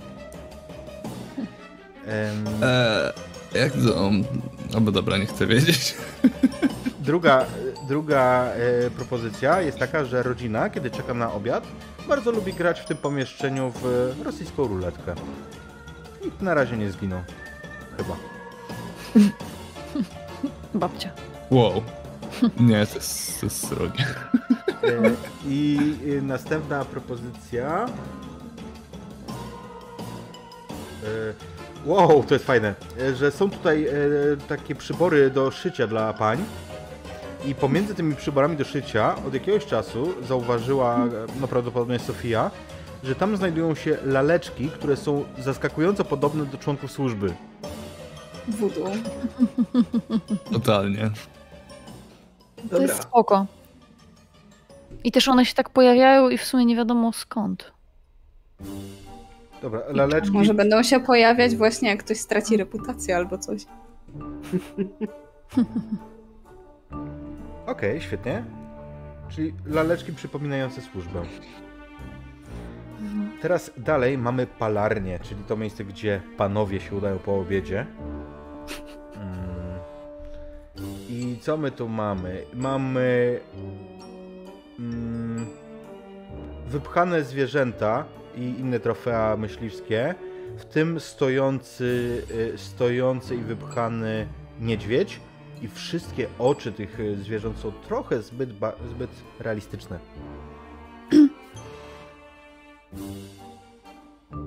Em, 2.07 2.45
Eee, 2.63 3.61
jak 3.61 3.73
to... 3.73 4.11
Albo 4.75 4.93
dobra, 4.93 5.17
nie 5.19 5.27
chcę 5.27 5.47
wiedzieć. 5.47 5.95
Druga, 7.01 7.47
druga 7.89 8.45
e, 8.45 8.91
propozycja 8.91 9.61
jest 9.61 9.79
taka, 9.79 10.05
że 10.05 10.23
rodzina, 10.23 10.71
kiedy 10.71 10.91
czeka 10.91 11.15
na 11.15 11.33
obiad, 11.33 11.65
bardzo 12.09 12.31
lubi 12.31 12.53
grać 12.53 12.81
w 12.81 12.85
tym 12.85 12.97
pomieszczeniu 12.97 13.73
w 13.75 14.15
rosyjską 14.25 14.67
ruletkę. 14.67 15.15
Nikt 16.25 16.43
na 16.43 16.55
razie 16.55 16.77
nie 16.77 16.91
zginął. 16.91 17.21
Chyba. 17.97 18.17
Babcia. 20.75 21.11
Wow. 21.51 21.83
Nie, 22.61 22.87
to 22.87 22.95
jest, 22.95 23.41
to 23.41 23.47
jest 23.47 23.69
srogie. 23.69 24.05
E, 24.85 25.15
I 25.47 25.79
e, 26.19 26.23
następna 26.23 26.85
propozycja. 26.85 27.87
Wow, 31.85 32.25
to 32.25 32.35
jest 32.35 32.47
fajne, 32.47 32.75
że 33.15 33.31
są 33.31 33.51
tutaj 33.51 33.87
takie 34.49 34.75
przybory 34.75 35.31
do 35.31 35.51
szycia 35.51 35.87
dla 35.87 36.13
pań. 36.13 36.45
I 37.47 37.55
pomiędzy 37.55 37.95
tymi 37.95 38.17
przyborami 38.17 38.57
do 38.57 38.65
szycia 38.65 39.15
od 39.27 39.35
jakiegoś 39.35 39.67
czasu 39.67 40.13
zauważyła, 40.29 40.99
no 41.41 41.49
prawdopodobnie 41.49 41.99
Sofia, 41.99 42.51
że 43.05 43.15
tam 43.15 43.37
znajdują 43.37 43.75
się 43.75 43.99
laleczki, 44.05 44.69
które 44.69 44.97
są 44.97 45.25
zaskakująco 45.39 46.05
podobne 46.05 46.47
do 46.47 46.59
członków 46.59 46.93
służby. 46.93 47.35
Voodoo. 48.49 48.91
Totalnie. 50.53 51.11
To 52.57 52.63
Dobra. 52.63 52.83
jest 52.83 53.03
spoko. 53.03 53.47
I 55.05 55.13
też 55.13 55.29
one 55.29 55.45
się 55.45 55.55
tak 55.55 55.71
pojawiają 55.71 56.29
i 56.29 56.39
w 56.39 56.45
sumie 56.45 56.65
nie 56.65 56.77
wiadomo 56.77 57.13
skąd. 57.13 57.73
Dobra, 59.63 59.81
laleczki. 59.89 60.31
Może 60.31 60.55
będą 60.55 60.83
się 60.83 61.01
pojawiać 61.01 61.57
właśnie 61.57 61.89
jak 61.89 62.05
ktoś 62.05 62.19
straci 62.19 62.57
reputację 62.57 63.17
albo 63.17 63.39
coś. 63.39 63.67
Okej, 67.67 68.01
świetnie. 68.01 68.45
Czyli 69.29 69.55
laleczki 69.67 70.13
przypominające 70.13 70.81
służbę. 70.81 71.23
Teraz 73.43 73.71
dalej 73.77 74.19
mamy 74.19 74.47
palarnię, 74.47 75.19
czyli 75.23 75.45
to 75.45 75.57
miejsce, 75.57 75.85
gdzie 75.85 76.21
panowie 76.37 76.81
się 76.81 76.97
udają 76.97 77.19
po 77.19 77.39
obiedzie. 77.39 77.87
Mm. 79.15 79.79
I 81.09 81.39
co 81.41 81.57
my 81.57 81.71
tu 81.71 81.89
mamy? 81.89 82.45
Mamy 82.55 83.41
mm, 84.79 85.47
wypchane 86.67 87.25
zwierzęta 87.25 88.05
i 88.37 88.41
inne 88.41 88.81
trofea 88.81 89.37
myśliwskie, 89.37 90.15
w 90.57 90.65
tym 90.65 91.01
stojący, 91.01 92.23
y, 92.55 92.59
stojący 92.59 93.35
i 93.35 93.39
wypchany 93.39 94.27
niedźwiedź. 94.61 95.21
I 95.63 95.69
wszystkie 95.69 96.27
oczy 96.39 96.73
tych 96.73 97.01
y, 97.01 97.17
zwierząt 97.17 97.59
są 97.59 97.73
trochę 97.73 98.23
zbyt, 98.23 98.53
ba- 98.53 98.73
zbyt 98.91 99.11
realistyczne. 99.41 99.99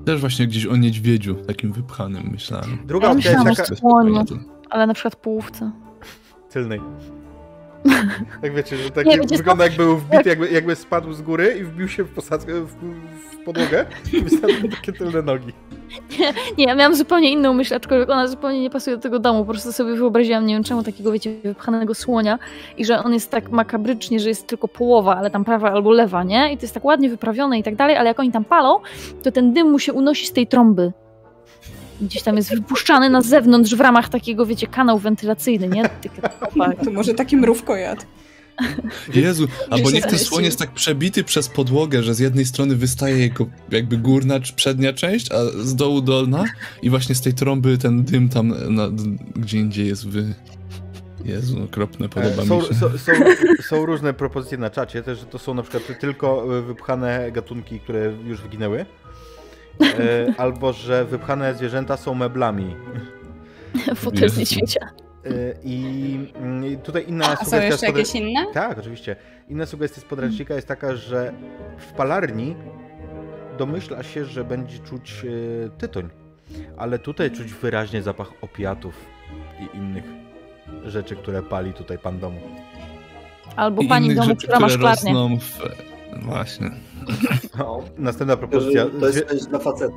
Też 0.06 0.22
właśnie 0.22 0.48
gdzieś 0.48 0.66
o 0.66 0.76
niedźwiedziu, 0.76 1.36
takim 1.36 1.72
wypchanym 1.72 2.30
myślałem. 2.32 2.78
Druga 2.86 3.08
Ja 3.08 3.14
opcja 3.14 3.32
jest 3.32 3.58
taka... 3.58 3.76
Słoniu. 3.76 4.26
Ale 4.70 4.88
na 4.88 4.94
przykład 4.94 5.16
połówce. 5.16 5.72
tylnej. 6.50 6.82
Tak 8.42 8.54
wiecie, 8.54 8.78
że 8.78 8.90
tak 8.92 9.06
Nie, 9.06 9.18
wygląda 9.38 9.64
jakby 9.64 9.84
był 9.84 9.98
wbity, 9.98 10.30
jakby, 10.30 10.50
jakby 10.52 10.76
spadł 10.76 11.14
z 11.14 11.22
góry 11.22 11.58
i 11.60 11.64
wbił 11.64 11.88
się 11.88 12.04
w 12.04 12.10
posadzkę, 12.10 12.62
w, 12.62 12.70
w 13.32 13.44
podłogę 13.46 13.86
i 14.14 14.22
wystąpiły 14.22 14.70
takie 14.70 14.94
tylne 14.94 15.22
nogi. 15.22 15.54
Nie, 16.58 16.66
ja 16.66 16.76
miałam 16.76 16.96
zupełnie 16.96 17.32
inną 17.32 17.54
myśl, 17.54 17.76
aczkolwiek 17.76 18.10
ona 18.10 18.28
zupełnie 18.28 18.62
nie 18.62 18.70
pasuje 18.70 18.96
do 18.96 19.02
tego 19.02 19.20
domu. 19.20 19.46
Po 19.46 19.52
prostu 19.52 19.72
sobie 19.74 19.96
wyobraziłam, 19.96 20.46
nie 20.46 20.54
wiem 20.54 20.64
czemu, 20.64 20.84
takiego, 20.84 21.12
wiecie, 21.12 21.36
wypchanego 21.44 21.94
słonia 21.96 22.40
i 22.78 22.86
że 22.86 23.04
on 23.04 23.14
jest 23.14 23.32
tak 23.32 23.50
makabrycznie, 23.52 24.20
że 24.20 24.30
jest 24.30 24.48
tylko 24.48 24.68
połowa, 24.68 25.16
ale 25.18 25.30
tam 25.32 25.46
prawa 25.46 25.72
albo 25.72 25.92
lewa, 25.92 26.24
nie? 26.24 26.54
I 26.54 26.58
to 26.58 26.62
jest 26.62 26.74
tak 26.74 26.86
ładnie 26.86 27.10
wyprawione 27.10 27.60
i 27.60 27.64
tak 27.64 27.76
dalej, 27.76 27.96
ale 27.96 28.08
jak 28.08 28.20
oni 28.20 28.32
tam 28.32 28.46
palą, 28.46 28.80
to 29.24 29.32
ten 29.32 29.54
dym 29.54 29.72
mu 29.72 29.80
się 29.80 29.94
unosi 29.94 30.28
z 30.28 30.32
tej 30.34 30.48
trąby. 30.48 30.92
Gdzieś 32.02 32.24
tam 32.24 32.36
jest 32.36 32.56
wypuszczany 32.56 33.10
na 33.10 33.22
zewnątrz 33.22 33.76
w 33.76 33.82
ramach 33.82 34.10
takiego, 34.10 34.46
wiecie, 34.46 34.68
kanał 34.68 34.98
wentylacyjny, 35.00 35.68
nie? 35.68 35.84
Takie- 35.84 36.22
To 36.86 36.92
może 36.92 37.14
taki 37.14 37.38
mrówko 37.38 37.76
jadł. 37.76 38.02
Jezu, 39.14 39.48
albo 39.70 39.92
niech 39.92 40.06
ten 40.06 40.20
słoń 40.20 40.44
jest 40.44 40.60
tak 40.60 40.72
przebity 40.72 41.24
przez 41.24 41.50
podłogę, 41.50 42.04
że 42.04 42.14
z 42.14 42.20
jednej 42.20 42.46
strony 42.46 42.76
wystaje 42.76 43.18
jego 43.18 43.46
jakby 43.72 43.98
górna 43.98 44.40
czy 44.40 44.54
przednia 44.54 44.94
część, 44.94 45.32
a 45.32 45.36
z 45.64 45.76
dołu 45.76 46.02
dolna 46.02 46.44
i 46.82 46.90
właśnie 46.90 47.16
z 47.16 47.22
tej 47.22 47.34
trąby 47.34 47.78
ten 47.78 48.04
dym 48.04 48.30
tam 48.30 48.54
na, 48.76 48.90
gdzie 49.36 49.58
indziej 49.58 49.88
jest 49.88 50.08
wy... 50.08 50.34
Jezu, 51.26 51.64
okropne, 51.64 52.10
podoba 52.10 52.44
E, 52.44 52.46
Są, 52.46 52.62
mi 52.62 52.68
się. 52.68 52.74
są, 52.74 52.98
są, 52.98 53.12
są 53.64 53.86
różne 53.86 54.14
propozycje 54.14 54.58
na 54.58 54.70
czacie, 54.70 55.04
też 55.04 55.20
że 55.20 55.26
to 55.26 55.40
są 55.40 55.54
na 55.54 55.62
przykład 55.64 56.00
tylko 56.00 56.58
e, 56.58 56.62
wypchane 56.62 57.32
gatunki, 57.32 57.80
które 57.80 58.14
już 58.26 58.42
wyginęły. 58.42 58.86
E, 59.82 60.34
albo 60.38 60.74
że 60.74 61.06
wypchane 61.06 61.56
zwierzęta 61.56 61.98
są 61.98 62.16
meblami. 62.16 62.76
Fotel 63.96 64.30
z 64.30 64.38
Jezu. 64.38 64.60
I 65.64 66.20
mm, 66.36 66.66
i 66.66 66.78
tutaj 66.78 67.06
inna 67.08 67.26
A 67.26 67.36
są 67.36 67.46
sugestia 67.46 67.58
jeszcze 67.66 67.78
z 67.78 67.82
podrę- 67.82 67.98
jakieś 67.98 68.16
inne? 68.16 68.46
Tak, 68.54 68.78
oczywiście. 68.80 69.16
Inna 69.50 69.66
sugestia 69.66 70.02
z 70.02 70.04
podręcznika 70.04 70.54
jest 70.56 70.68
taka, 70.68 70.96
że 70.96 71.34
w 71.78 71.94
palarni 71.94 72.56
domyśla 73.58 74.04
się, 74.04 74.26
że 74.26 74.44
będzie 74.44 74.80
czuć 74.80 75.26
e, 75.66 75.70
tytoń, 75.70 76.10
ale 76.78 77.00
tutaj 77.00 77.32
czuć 77.32 77.54
wyraźnie 77.54 78.02
zapach 78.04 78.32
opiatów 78.42 78.94
i 79.60 79.78
innych 79.78 80.04
rzeczy, 80.86 81.16
które 81.16 81.44
pali 81.44 81.74
tutaj 81.74 81.98
pan 81.98 82.20
domu. 82.20 82.40
Albo 83.56 83.82
I 83.82 83.88
pani 83.88 84.06
innych 84.06 84.18
domu, 84.18 84.30
rzeczy, 84.30 84.48
która 84.48 84.60
ma 84.60 84.68
które 84.68 84.96
szklarnię. 84.96 85.40
w... 85.40 85.60
Właśnie. 86.26 86.72
No, 87.58 87.80
Następna 87.98 88.38
propozycja 88.38 88.86
to 89.00 89.08
jest 89.08 89.50
dla 89.50 89.60
facetów. 89.60 89.96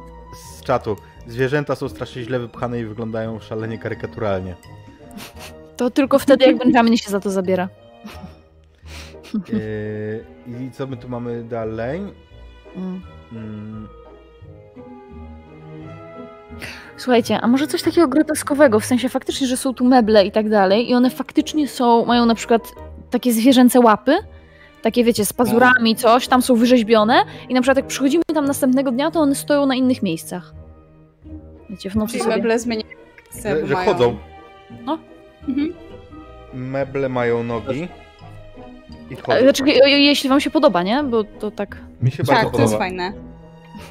z 0.59 0.63
czatu. 0.63 0.97
Zwierzęta 1.27 1.75
są 1.75 1.89
strasznie 1.89 2.23
źle 2.23 2.39
wypchane 2.39 2.81
i 2.81 2.85
wyglądają 2.85 3.41
szalenie 3.41 3.79
karykaturalnie. 3.79 4.55
To 5.77 5.91
tylko 5.91 6.19
wtedy, 6.19 6.45
jak 6.45 6.59
Benjamin 6.59 6.97
się 6.97 7.11
za 7.11 7.21
to 7.21 7.31
zabiera. 7.31 7.69
Yy, 9.35 10.25
I 10.67 10.71
co 10.71 10.87
my 10.87 10.97
tu 10.97 11.09
mamy 11.09 11.45
dalej? 11.45 12.01
Mm. 12.77 13.03
Mm, 13.33 13.89
Słuchajcie, 16.97 17.41
a 17.41 17.47
może 17.47 17.67
coś 17.67 17.83
takiego 17.83 18.09
groteskowego, 18.09 18.81
w 18.81 18.85
sensie 18.85 19.09
faktycznie, 19.09 19.47
że 19.47 19.57
są 19.57 19.75
tu 19.75 19.85
meble 19.85 20.27
i 20.27 20.33
tak 20.33 20.49
dalej 20.49 20.91
i 20.91 20.95
one 20.95 21.11
faktycznie 21.11 21.69
są, 21.69 22.05
mają 22.05 22.27
na 22.27 22.35
przykład 22.35 22.73
takie 23.11 23.33
zwierzęce 23.33 23.81
łapy, 23.81 24.17
takie 24.83 25.05
wiecie, 25.05 25.25
z 25.25 25.33
pazurami, 25.33 25.97
coś, 25.97 26.29
tam 26.29 26.43
są 26.43 26.55
wyrzeźbione 26.55 27.25
i 27.49 27.55
na 27.55 27.61
przykład 27.61 27.77
jak 27.77 27.87
przychodzimy 27.87 28.23
tam 28.35 28.45
następnego 28.45 28.91
dnia, 28.91 29.11
to 29.11 29.21
one 29.21 29.35
stoją 29.35 29.67
na 29.67 29.75
innych 29.75 30.03
miejscach. 30.03 30.55
Wiecie, 31.71 31.91
w 31.91 31.97
nocy 31.97 32.13
Czyli 32.13 32.25
sobie. 32.25 32.37
meble 32.37 32.59
zmieniają 32.59 32.97
że, 33.43 33.67
że 33.67 33.75
mają... 33.75 34.17
chodzą. 34.87 34.99
Mhm. 35.49 35.73
Meble 36.55 37.09
mają 37.09 37.45
nogi. 37.45 37.89
I 39.11 39.17
chodzą. 39.17 39.41
Znaczy, 39.43 39.65
e, 39.65 39.91
jeśli 39.91 40.29
wam 40.31 40.41
się 40.41 40.51
podoba, 40.51 40.83
nie? 40.83 41.03
Bo 41.05 41.25
to 41.25 41.51
tak... 41.51 41.77
Mi 42.03 42.11
się 42.11 42.25
Tak, 42.25 42.27
bardzo 42.27 42.51
to 42.51 42.63
jest 42.63 42.73
podoba. 42.73 42.79
fajne. 42.79 43.13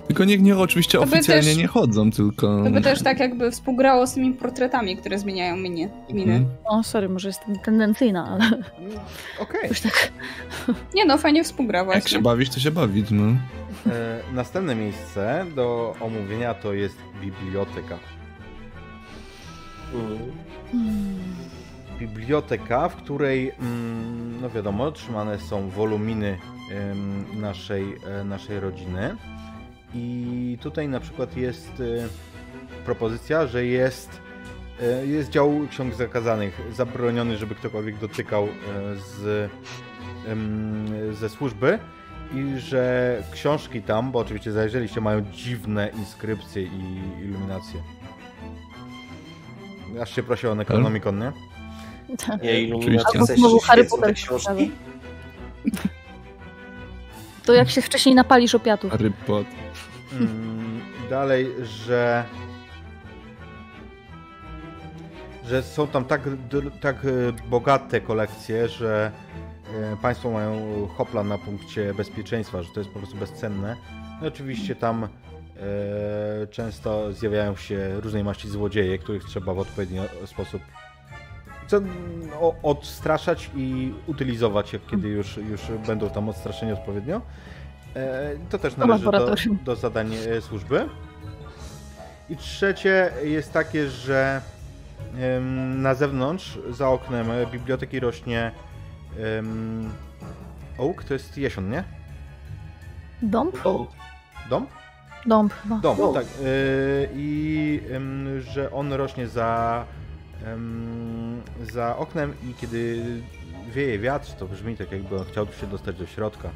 Tylko 0.08 0.24
niech 0.26 0.42
nie 0.42 0.58
oczywiście 0.58 0.98
To 0.98 1.04
oficjalnie 1.04 1.44
też- 1.44 1.58
nie 1.58 1.68
chodzą, 1.68 2.12
tylko... 2.12 2.64
To 2.64 2.70
by 2.70 2.82
też 2.82 3.04
tak 3.04 3.20
jakby 3.20 3.52
współgrało 3.52 4.08
z 4.08 4.14
tymi 4.14 4.34
portretami, 4.34 4.98
które 4.98 5.20
zmieniają 5.20 5.58
minie, 5.58 5.90
miny. 6.10 6.34
Mhm. 6.36 6.46
O, 6.66 6.84
sorry, 6.84 7.10
może 7.10 7.30
jestem 7.30 7.56
tendencyjna, 7.60 8.28
ale 8.28 8.44
Mm, 8.46 9.00
Okej. 9.42 9.70
już 9.70 9.82
tak... 9.82 10.12
Nie 10.96 11.06
no, 11.06 11.18
fajnie 11.18 11.44
współgra 11.44 11.86
Jak 11.94 12.08
się 12.08 12.22
bawić, 12.22 12.54
to 12.54 12.60
się 12.60 12.72
bawić, 12.72 13.08
no. 13.12 13.24
E, 13.94 14.20
Następne 14.34 14.76
miejsce 14.76 15.46
do 15.56 15.96
omówienia 16.02 16.54
to 16.54 16.74
jest 16.74 16.98
biblioteka. 17.22 17.98
Mm. 19.94 20.18
Biblioteka, 22.00 22.90
w 22.90 22.96
której, 22.96 23.52
mm, 23.60 24.42
no 24.42 24.50
wiadomo, 24.50 24.92
trzymane 24.92 25.40
są 25.40 25.70
woluminy 25.70 26.38
naszej, 27.34 27.96
e, 28.06 28.24
naszej 28.24 28.60
rodziny. 28.60 29.16
I 29.94 30.58
tutaj 30.62 30.88
na 30.88 31.00
przykład 31.00 31.38
jest 31.38 31.80
e, 31.80 32.08
propozycja, 32.86 33.48
że 33.48 33.66
jest, 33.66 34.22
e, 34.82 35.06
jest 35.06 35.30
dział 35.30 35.52
ksiąg 35.70 35.94
zakazanych, 35.94 36.62
zabroniony, 36.72 37.38
żeby 37.38 37.56
ktokolwiek 37.56 37.98
dotykał 37.98 38.48
z, 38.96 39.52
ze 41.12 41.30
służby. 41.30 41.80
I 42.34 42.60
że 42.60 43.24
książki 43.32 43.82
tam, 43.82 44.12
bo 44.12 44.20
oczywiście 44.20 44.52
zajrzeliście, 44.52 45.02
mają 45.02 45.22
dziwne 45.22 45.92
inskrypcje 45.98 46.64
i 46.64 47.02
iluminacje. 47.24 47.97
Aż 50.02 50.16
się 50.16 50.24
prosi 50.24 50.48
o 50.48 50.56
Necronomicon, 50.56 51.20
nie? 51.20 51.32
Nie, 52.42 52.78
w 53.00 53.12
sensie, 53.12 53.36
Znowu 53.36 53.60
Harry 53.60 53.86
Potter 53.86 54.14
książki. 54.14 54.72
To 57.46 57.54
jak 57.54 57.70
się 57.70 57.82
wcześniej 57.82 58.16
napalisz 58.16 58.56
opiatów. 58.56 58.92
Harry 58.92 59.12
Potter. 59.12 59.54
Mm, 60.14 60.82
dalej, 61.10 61.48
że 61.64 62.26
że 65.50 65.64
są 65.64 65.88
tam 65.88 66.06
tak, 66.06 66.22
tak 66.82 66.96
e, 67.06 67.50
bogate 67.50 68.02
kolekcje, 68.02 68.68
że 68.68 69.12
e, 69.74 69.98
państwo 70.02 70.32
mają 70.32 70.88
hopla 70.98 71.24
na 71.24 71.38
punkcie 71.38 71.94
bezpieczeństwa, 71.94 72.64
że 72.64 72.70
to 72.74 72.80
jest 72.80 72.92
po 72.92 73.00
prostu 73.00 73.18
bezcenne. 73.18 73.76
No 74.22 74.26
i 74.26 74.28
oczywiście 74.28 74.76
tam 74.76 75.08
często 76.52 77.14
zjawiają 77.14 77.56
się 77.56 78.00
różnej 78.02 78.24
maści 78.24 78.50
złodzieje, 78.50 78.98
których 78.98 79.24
trzeba 79.24 79.54
w 79.54 79.60
odpowiedni 79.60 80.00
sposób 80.26 80.62
co, 81.68 81.78
o, 82.40 82.56
odstraszać 82.64 83.50
i 83.56 83.94
utylizować, 84.08 84.74
jak 84.74 84.86
kiedy 84.86 85.08
już, 85.08 85.38
już 85.38 85.62
będą 85.88 86.10
tam 86.10 86.30
odstraszeni 86.30 86.72
odpowiednio. 86.72 87.22
E, 87.96 88.30
To 88.50 88.58
też 88.60 88.78
należy 88.78 89.06
do, 89.06 89.36
do 89.64 89.76
zadań 89.76 90.12
e, 90.16 90.42
służby. 90.42 90.90
I 92.30 92.38
trzecie 92.38 93.12
jest 93.24 93.54
takie, 93.54 93.90
że 93.90 94.42
na 95.76 95.94
zewnątrz, 95.94 96.60
za 96.70 96.90
oknem 96.90 97.32
e, 97.32 97.46
biblioteki 97.46 98.00
rośnie 98.00 98.52
oak, 100.78 101.04
to 101.04 101.14
jest 101.14 101.38
jesion, 101.38 101.70
nie? 101.70 101.84
Dąb? 103.22 103.58
Dom? 104.50 104.68
Dąb 105.26 105.54
chyba. 105.54 105.78
Dom, 105.78 105.98
Dom. 105.98 106.14
tak. 106.14 106.26
y, 106.26 107.10
I 107.16 107.82
że 108.40 108.72
on 108.72 108.94
rośnie 108.94 109.28
za, 109.28 109.84
za 111.74 111.98
oknem 111.98 112.34
i 112.50 112.54
kiedy 112.54 113.04
wieje 113.74 114.00
wiatr, 114.00 114.32
to 114.32 114.48
brzmi 114.48 114.78
tak 114.78 114.92
jakby 114.92 115.18
on 115.18 115.26
chciał 115.26 115.48
się 115.62 115.68
dostać 115.68 115.96
do 115.96 116.06
środka. 116.06 116.50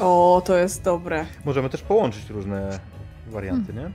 O, 0.00 0.42
to 0.44 0.56
jest 0.56 0.84
dobre. 0.84 1.26
Możemy 1.44 1.70
też 1.70 1.82
połączyć 1.82 2.30
różne 2.30 2.78
warianty, 3.26 3.72
nie? 3.72 3.90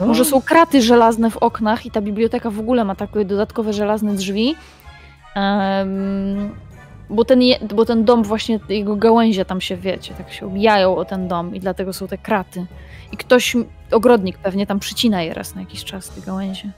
Może 0.06 0.24
są 0.24 0.42
kraty 0.42 0.82
żelazne 0.82 1.30
w 1.30 1.36
oknach 1.36 1.86
i 1.86 1.90
ta 1.90 2.00
biblioteka 2.00 2.50
w 2.50 2.60
ogóle 2.60 2.84
ma 2.84 2.94
takie 2.94 3.24
dodatkowe 3.24 3.72
żelazne 3.72 4.14
drzwi. 4.14 4.54
Bo, 7.10 7.24
ten 7.24 7.42
je, 7.42 7.58
bo 7.74 7.84
ten 7.84 8.04
dom 8.04 8.22
właśnie, 8.22 8.60
jego 8.68 8.96
gałęzie 8.96 9.44
tam 9.44 9.60
się, 9.60 9.76
wiecie, 9.76 10.14
tak 10.14 10.32
się 10.32 10.46
obijają 10.46 10.96
o 10.96 11.04
ten 11.04 11.28
dom 11.28 11.54
i 11.54 11.60
dlatego 11.60 11.92
są 11.92 12.08
te 12.08 12.18
kraty. 12.18 12.66
I 13.12 13.16
ktoś, 13.16 13.56
ogrodnik 13.90 14.38
pewnie 14.38 14.66
tam 14.66 14.80
przycina 14.80 15.22
je 15.22 15.34
raz 15.34 15.54
na 15.54 15.60
jakiś 15.60 15.84
czas, 15.84 16.08
te 16.08 16.20
gałęzie. 16.20 16.70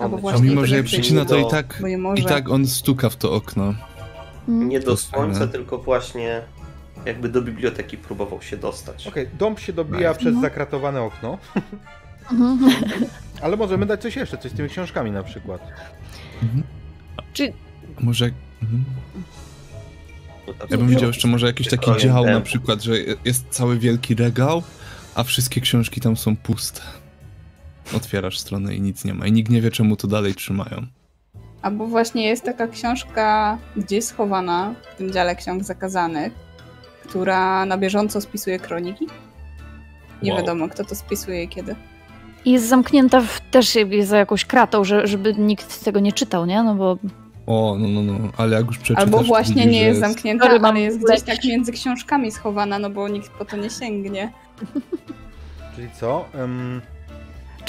Albo 0.00 0.30
A 0.32 0.38
mimo, 0.38 0.66
że 0.66 0.76
je 0.76 0.82
przycina, 0.82 1.24
to 1.24 1.36
i 1.36 1.46
tak, 1.50 1.82
i 2.16 2.24
tak 2.24 2.50
on 2.50 2.66
stuka 2.66 3.08
w 3.10 3.16
to 3.16 3.32
okno. 3.32 3.74
Mm. 4.48 4.68
Nie 4.68 4.80
do 4.80 4.96
słońca, 4.96 5.46
tylko 5.46 5.78
właśnie 5.78 6.42
jakby 7.06 7.28
do 7.28 7.42
biblioteki 7.42 7.96
próbował 7.96 8.42
się 8.42 8.56
dostać. 8.56 9.06
Okej, 9.06 9.28
dom 9.38 9.58
się 9.58 9.72
dobija 9.72 10.08
Nice. 10.08 10.20
przez 10.20 10.34
No. 10.34 10.40
zakratowane 10.40 11.02
okno, 11.02 11.38
Mhm. 12.32 12.72
ale 13.42 13.56
możemy 13.56 13.86
dać 13.86 14.02
coś 14.02 14.16
jeszcze, 14.16 14.38
coś 14.38 14.50
z 14.52 14.54
tymi 14.54 14.68
książkami 14.68 15.10
na 15.10 15.22
przykład. 15.22 15.60
Mhm. 16.42 16.62
Czy 17.32 17.52
Może... 18.00 18.30
Mhm. 18.62 18.84
Ja 20.70 20.76
bym 20.78 20.88
widział 20.88 21.06
jeszcze 21.06 21.28
może 21.28 21.46
jakiś 21.46 21.68
taki 21.68 21.90
dział 21.98 22.24
na 22.24 22.40
przykład, 22.40 22.82
że 22.82 22.92
jest 23.24 23.44
cały 23.50 23.78
wielki 23.78 24.14
regał, 24.14 24.62
a 25.14 25.22
wszystkie 25.22 25.60
książki 25.60 26.00
tam 26.00 26.16
są 26.16 26.36
puste. 26.36 26.80
Otwierasz 27.96 28.38
stronę 28.38 28.74
i 28.74 28.80
nic 28.80 29.04
nie 29.04 29.14
ma. 29.14 29.26
I 29.26 29.32
nikt 29.32 29.50
nie 29.50 29.60
wie, 29.60 29.70
czemu 29.70 29.96
to 29.96 30.08
dalej 30.08 30.34
trzymają. 30.34 30.86
Albo 31.62 31.86
właśnie 31.86 32.28
jest 32.28 32.44
taka 32.44 32.68
książka 32.68 33.58
gdzieś 33.76 34.04
schowana 34.04 34.74
w 34.94 34.96
tym 34.96 35.12
dziale 35.12 35.36
ksiąg 35.36 35.64
zakazanych, 35.64 36.32
która 37.08 37.66
na 37.66 37.78
bieżąco 37.78 38.20
spisuje 38.20 38.58
kroniki. 38.58 39.06
Nie 40.22 40.32
Wow. 40.32 40.40
wiadomo, 40.40 40.68
kto 40.68 40.84
to 40.84 40.94
spisuje 40.94 41.42
i 41.44 41.48
kiedy. 41.48 41.74
jest 42.44 42.68
zamknięta 42.68 43.20
w, 43.20 43.40
też 43.50 43.78
za 44.04 44.18
jakąś 44.18 44.44
kratą, 44.44 44.84
że, 44.84 45.06
żeby 45.06 45.34
nikt 45.34 45.84
tego 45.84 46.00
nie 46.00 46.12
czytał, 46.12 46.46
nie? 46.46 46.62
No 46.62 46.74
bo 46.74 46.98
O, 47.46 47.76
no, 47.78 47.88
no, 47.88 48.02
no, 48.02 48.18
ale 48.36 48.56
jak 48.56 48.66
już 48.66 48.78
przeczytasz... 48.78 49.04
Albo 49.04 49.18
właśnie 49.22 49.54
widzisz, 49.54 49.72
nie 49.72 49.82
jest 49.82 50.00
zamknięta, 50.00 50.44
Sorry, 50.46 50.60
mam 50.60 50.70
ale 50.70 50.80
jest 50.80 51.04
gdzieś 51.04 51.22
tak 51.22 51.44
między 51.44 51.72
książkami 51.72 52.32
schowana, 52.32 52.78
no 52.78 52.90
bo 52.90 53.08
nikt 53.08 53.28
po 53.30 53.44
to 53.44 53.56
nie 53.56 53.70
sięgnie. 53.70 54.32
Czyli 55.76 55.88
co? 56.00 56.24
Em, 56.34 56.80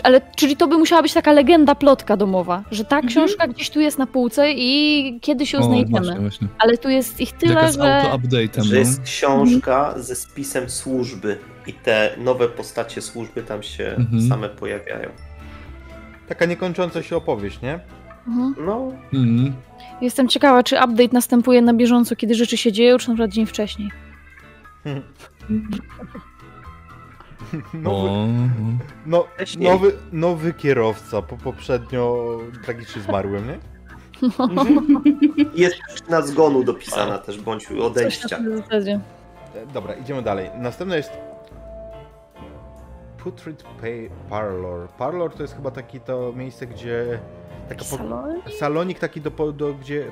Ale 0.04 0.22
czyli 0.36 0.58
to 0.58 0.68
by 0.68 0.78
musiała 0.78 1.02
być 1.02 1.14
taka 1.14 1.32
legenda 1.32 1.76
plotka 1.76 2.18
domowa, 2.18 2.64
że 2.72 2.86
ta 2.86 2.96
Mhm. 2.96 3.10
książka 3.12 3.48
gdzieś 3.48 3.70
tu 3.70 3.80
jest 3.82 3.98
na 3.98 4.08
półce 4.08 4.52
i 4.52 5.20
kiedyś 5.22 5.54
ją 5.54 5.60
O, 5.60 5.64
znajdziemy. 5.64 6.00
właśnie, 6.02 6.20
właśnie. 6.22 6.48
Ale 6.60 6.78
tu 6.78 6.90
jest 6.90 7.22
ich 7.22 7.32
tyle, 7.32 7.54
Taka 7.56 7.72
z 7.72 7.76
że. 7.76 7.82
auto-update'em, 8.04 8.62
Że 8.64 8.78
jest 8.80 9.00
no. 9.00 9.06
książka 9.06 9.94
ze 9.98 10.16
spisem 10.16 10.70
służby 10.70 11.38
i 11.68 11.74
te 11.74 12.16
nowe 12.18 12.48
postacie 12.50 13.02
służby 13.02 13.44
tam 13.44 13.64
się 13.64 13.86
Mhm. 13.98 14.30
same 14.30 14.50
pojawiają. 14.50 15.10
taka 16.28 16.46
niekończąca 16.46 17.04
się 17.04 17.16
opowieść, 17.18 17.62
nie? 17.62 17.80
Mhm. 18.28 18.56
No, 18.66 18.92
Mhm. 19.14 19.54
Jestem 20.02 20.28
ciekawa, 20.28 20.64
czy 20.64 20.76
update 20.76 21.10
następuje 21.14 21.62
na 21.62 21.74
bieżąco, 21.74 22.16
kiedy 22.16 22.36
rzeczy 22.36 22.58
się 22.58 22.72
dzieją, 22.72 22.98
czy 22.98 23.10
na 23.10 23.14
przykład 23.16 23.32
dzień 23.32 23.46
wcześniej. 23.46 23.92
Nowy, 27.74 28.10
no, 29.06 29.24
Wcześniej. 29.36 29.70
nowy, 29.70 29.94
nowy 30.12 30.54
kierowca, 30.54 31.22
po 31.22 31.38
poprzednio 31.38 32.38
tragicznie 32.66 33.02
zmarłym, 33.02 33.48
nie? 33.48 33.58
jest 35.64 35.76
przyczyna 35.88 36.22
zgonu 36.22 36.64
dopisana 36.64 37.18
też, 37.18 37.42
bądź 37.42 37.70
na 37.70 37.84
odejścia. 37.86 38.38
E, 39.56 39.66
Dobra, 39.74 39.94
idziemy 39.94 40.22
dalej. 40.22 40.50
Następne 40.60 40.98
jest 40.98 41.12
Putrid 43.18 43.64
Pay 43.82 44.10
Parlor. 44.30 44.88
Parlor 44.90 45.34
to 45.34 45.42
jest 45.42 45.56
chyba 45.56 45.72
taki 45.72 46.00
to 46.00 46.34
miejsce, 46.36 46.68
gdzie 46.68 47.20
taka 47.76 47.90
po... 47.92 47.98
Salon? 47.98 48.42
salonik 48.60 49.00
taki 49.00 49.22
do, 49.22 49.52
do 49.52 49.74
gdzie 49.74 50.12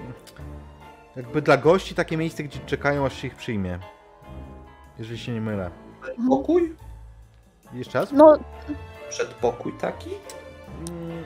jakby 1.15 1.41
dla 1.41 1.57
gości 1.57 1.95
takie 1.95 2.17
miejsce, 2.17 2.43
gdzie 2.43 2.59
czekają 2.59 3.05
aż 3.05 3.13
się 3.21 3.27
ich 3.27 3.35
przyjmie. 3.35 3.79
Jeżeli 4.99 5.19
się 5.19 5.31
nie 5.31 5.41
mylę. 5.41 5.71
Pokój? 6.29 6.75
Jeszcze 7.73 7.99
raz? 7.99 8.11
No, 8.11 8.37
Przedpokój 9.09 9.73
taki? 9.73 10.09
Mm, 10.89 11.23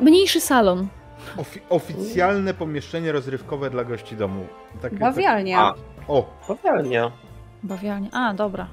mniejszy 0.00 0.40
salon. 0.40 0.88
Ofi- 1.36 1.60
oficjalne 1.68 2.54
pomieszczenie 2.54 3.12
rozrywkowe 3.12 3.70
dla 3.70 3.84
gości 3.84 4.16
domu. 4.16 4.46
Takie, 4.82 4.96
Bawialnia. 4.96 5.60
A, 5.60 5.72
Tak, 5.72 5.80
o, 6.08 6.26
bawialnia. 6.48 7.12
Bawialnia. 7.62 8.10
A, 8.12 8.34
dobra. 8.34 8.66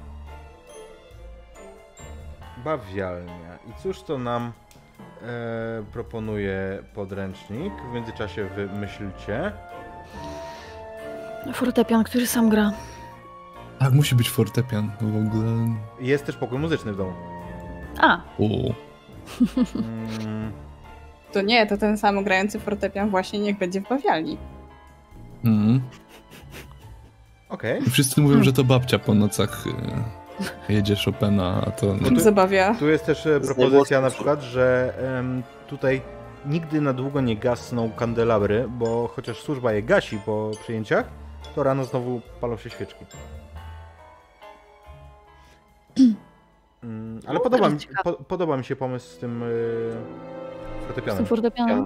bawialnia. 2.64 3.58
I 3.68 3.82
cóż 3.82 4.02
to 4.02 4.18
nam 4.18 4.52
e, 5.22 5.82
proponuje 5.92 6.82
podręcznik? 6.94 7.72
W 7.90 7.94
międzyczasie 7.94 8.44
wy 8.56 8.66
myślcie. 8.66 9.52
Fortepian, 11.54 12.04
który 12.04 12.26
sam 12.26 12.48
gra. 12.48 12.72
Tak, 13.78 13.92
musi 13.92 14.14
być 14.14 14.30
fortepian 14.30 14.90
w 15.00 15.16
ogóle. 15.26 15.52
Jest 16.00 16.26
też 16.26 16.36
pokój 16.36 16.58
muzyczny 16.58 16.92
w 16.92 16.96
domu. 16.96 17.12
A, 17.98 18.20
O, 18.38 18.44
Mm, 19.74 20.52
To 21.32 21.42
nie, 21.42 21.66
to 21.66 21.76
ten 21.76 21.98
sam 21.98 22.24
grający 22.24 22.60
fortepian 22.60 23.10
właśnie 23.10 23.38
niech 23.38 23.58
będzie 23.58 23.80
w 23.80 23.88
bawialni. 23.88 24.38
Mhm. 25.44 25.80
Okej. 27.48 27.82
I 27.86 27.90
Wszyscy 27.90 28.20
mówią, 28.20 28.42
że 28.42 28.52
to 28.52 28.64
babcia 28.64 28.98
po 28.98 29.14
nocach 29.14 29.64
e, 29.66 29.70
jedzie 30.68 30.94
Chopina, 31.04 31.62
a 31.66 31.70
to... 31.70 31.94
tu- 32.08 32.20
Zabawia. 32.20 32.74
Tu 32.74 32.88
jest 32.88 33.06
też 33.06 33.26
e, 33.26 33.40
propozycja 33.40 34.00
na 34.00 34.10
przykład, 34.10 34.42
że 34.42 34.94
em, 35.18 35.42
tutaj 35.68 36.02
nigdy 36.46 36.80
na 36.80 36.92
długo 36.92 37.20
nie 37.20 37.36
gasną 37.36 37.90
kandelabry, 37.90 38.66
bo 38.68 39.08
chociaż 39.08 39.40
służba 39.42 39.72
je 39.72 39.82
gasi 39.82 40.18
po 40.26 40.50
przyjęciach, 40.62 41.08
to 41.54 41.62
rano 41.62 41.84
znowu 41.84 42.20
palą 42.40 42.56
się 42.56 42.70
świeczki. 42.70 43.04
Mm, 46.84 47.20
Ale 47.26 47.34
No, 47.34 47.40
podoba 47.40 47.68
mi, 47.68 47.76
po, 48.04 48.12
podoba 48.12 48.56
mi 48.56 48.64
się 48.64 48.76
pomysł 48.76 49.08
z 49.08 49.18
tym 49.18 49.40
yy, 49.40 49.92
Z 50.82 50.86
fortepianem. 50.86 51.16
tym 51.16 51.26
fortepianem. 51.26 51.84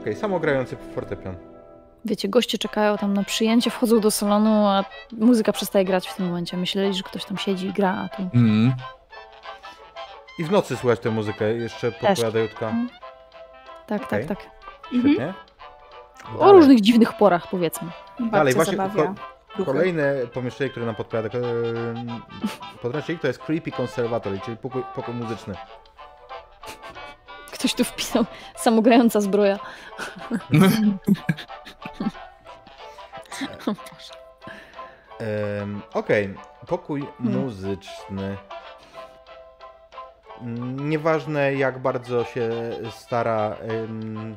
Okej, 0.00 0.16
samogrający 0.16 0.76
fortepian. 0.94 1.36
Wiecie, 2.04 2.28
goście 2.28 2.58
czekają 2.58 2.96
tam 2.98 3.14
na 3.14 3.24
przyjęcie, 3.24 3.70
wchodzą 3.70 4.00
do 4.00 4.10
salonu, 4.10 4.66
a 4.66 4.84
muzyka 5.12 5.52
przestaje 5.52 5.84
grać 5.84 6.08
w 6.08 6.16
tym 6.16 6.26
momencie. 6.26 6.56
Myśleli, 6.56 6.94
że 6.94 7.02
ktoś 7.02 7.24
tam 7.24 7.38
siedzi 7.38 7.66
i 7.66 7.72
gra, 7.72 7.94
a 8.04 8.16
tu... 8.16 8.22
Mhm. 8.22 8.74
I 10.38 10.44
w 10.44 10.50
nocy 10.50 10.76
słychać 10.76 11.00
tę 11.00 11.10
muzykę, 11.10 11.52
jeszcze 11.54 11.92
podpowiada 11.92 12.38
Jutka. 12.38 12.66
Mhm. 12.66 12.88
Tak, 13.86 14.02
Okej. 14.02 14.26
tak, 14.26 14.38
tak. 14.38 14.50
Świetnie. 14.88 15.34
O 16.34 16.38
Dalej. 16.38 16.54
różnych 16.54 16.80
dziwnych 16.80 17.12
porach, 17.12 17.46
powiedzmy. 17.50 17.88
Dalej, 18.20 18.54
właśnie 18.54 18.76
ko- 19.56 19.64
kolejne 19.64 20.14
pomieszczenie, 20.34 20.70
które 20.70 20.86
nam 20.86 20.94
podpowiada 20.94 21.38
em, 21.38 21.42
podręcznik, 22.82 23.20
to 23.20 23.26
jest 23.26 23.38
Creepy 23.38 23.70
Conservatory, 23.72 24.40
czyli 24.44 24.56
pokój, 24.56 24.82
pokój 24.94 25.14
muzyczny. 25.14 25.54
Ktoś 27.58 27.74
tu 27.74 27.84
wpisał 27.84 28.24
samogrająca 28.56 29.20
zbroja. 29.20 29.58
O. 33.66 33.74
Em, 35.24 35.82
Okej, 35.94 36.34
pokój 36.66 37.06
Hmm. 37.18 37.40
muzyczny. 37.40 38.36
Nieważne 40.76 41.54
jak 41.54 41.78
bardzo 41.78 42.24
się 42.24 42.50
stara 42.90 43.56
em, 43.60 44.36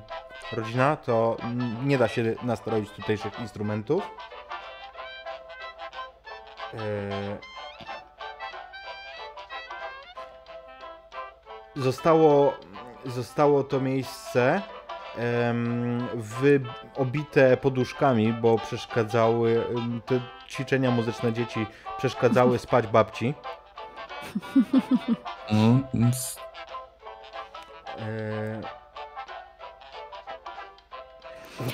rodzina, 0.52 0.96
to 0.96 1.38
nie 1.84 1.98
da 1.98 2.08
się 2.08 2.36
nastroić 2.44 2.90
tutejszych 2.90 3.40
instrumentów. 3.40 4.04
E, 6.74 7.38
Zostało, 11.76 12.54
zostało 13.06 13.64
to 13.64 13.80
miejsce 13.82 14.62
em, 15.18 16.08
wy, 16.16 16.62
obite 16.96 17.58
poduszkami, 17.58 18.34
bo 18.34 18.58
przeszkadzały 18.58 19.66
em, 19.76 20.02
te 20.06 20.20
ćwiczenia 20.50 20.92
muzyczne 20.92 21.34
dzieci 21.34 21.66
przeszkadzały 21.98 22.60
spać 22.68 22.88
babci. 22.88 23.34
No, 25.52 25.80
E, 28.00 28.62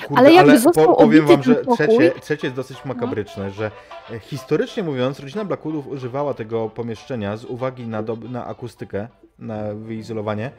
kurde, 0.08 0.20
Ale 0.20 0.34
jakby 0.34 0.60
został 0.60 0.96
powiem 0.96 1.26
wam, 1.26 1.44
że 1.44 1.56
trzecie, 1.66 2.12
trzecie 2.22 2.48
jest 2.48 2.56
dosyć 2.56 2.86
makabryczne, 2.86 3.52
że 3.52 3.72
e, 4.12 4.20
historycznie 4.20 4.84
mówiąc 4.84 5.20
rodzina 5.20 5.46
Blackwoodów 5.46 5.88
używała 5.88 6.34
tego 6.34 6.70
pomieszczenia 6.70 7.38
z 7.38 7.46
uwagi 7.46 7.88
na, 7.88 8.04
dob- 8.04 8.30
na 8.30 8.46
akustykę, 8.46 9.08
na 9.40 9.74
wyizolowanie, 9.74 10.52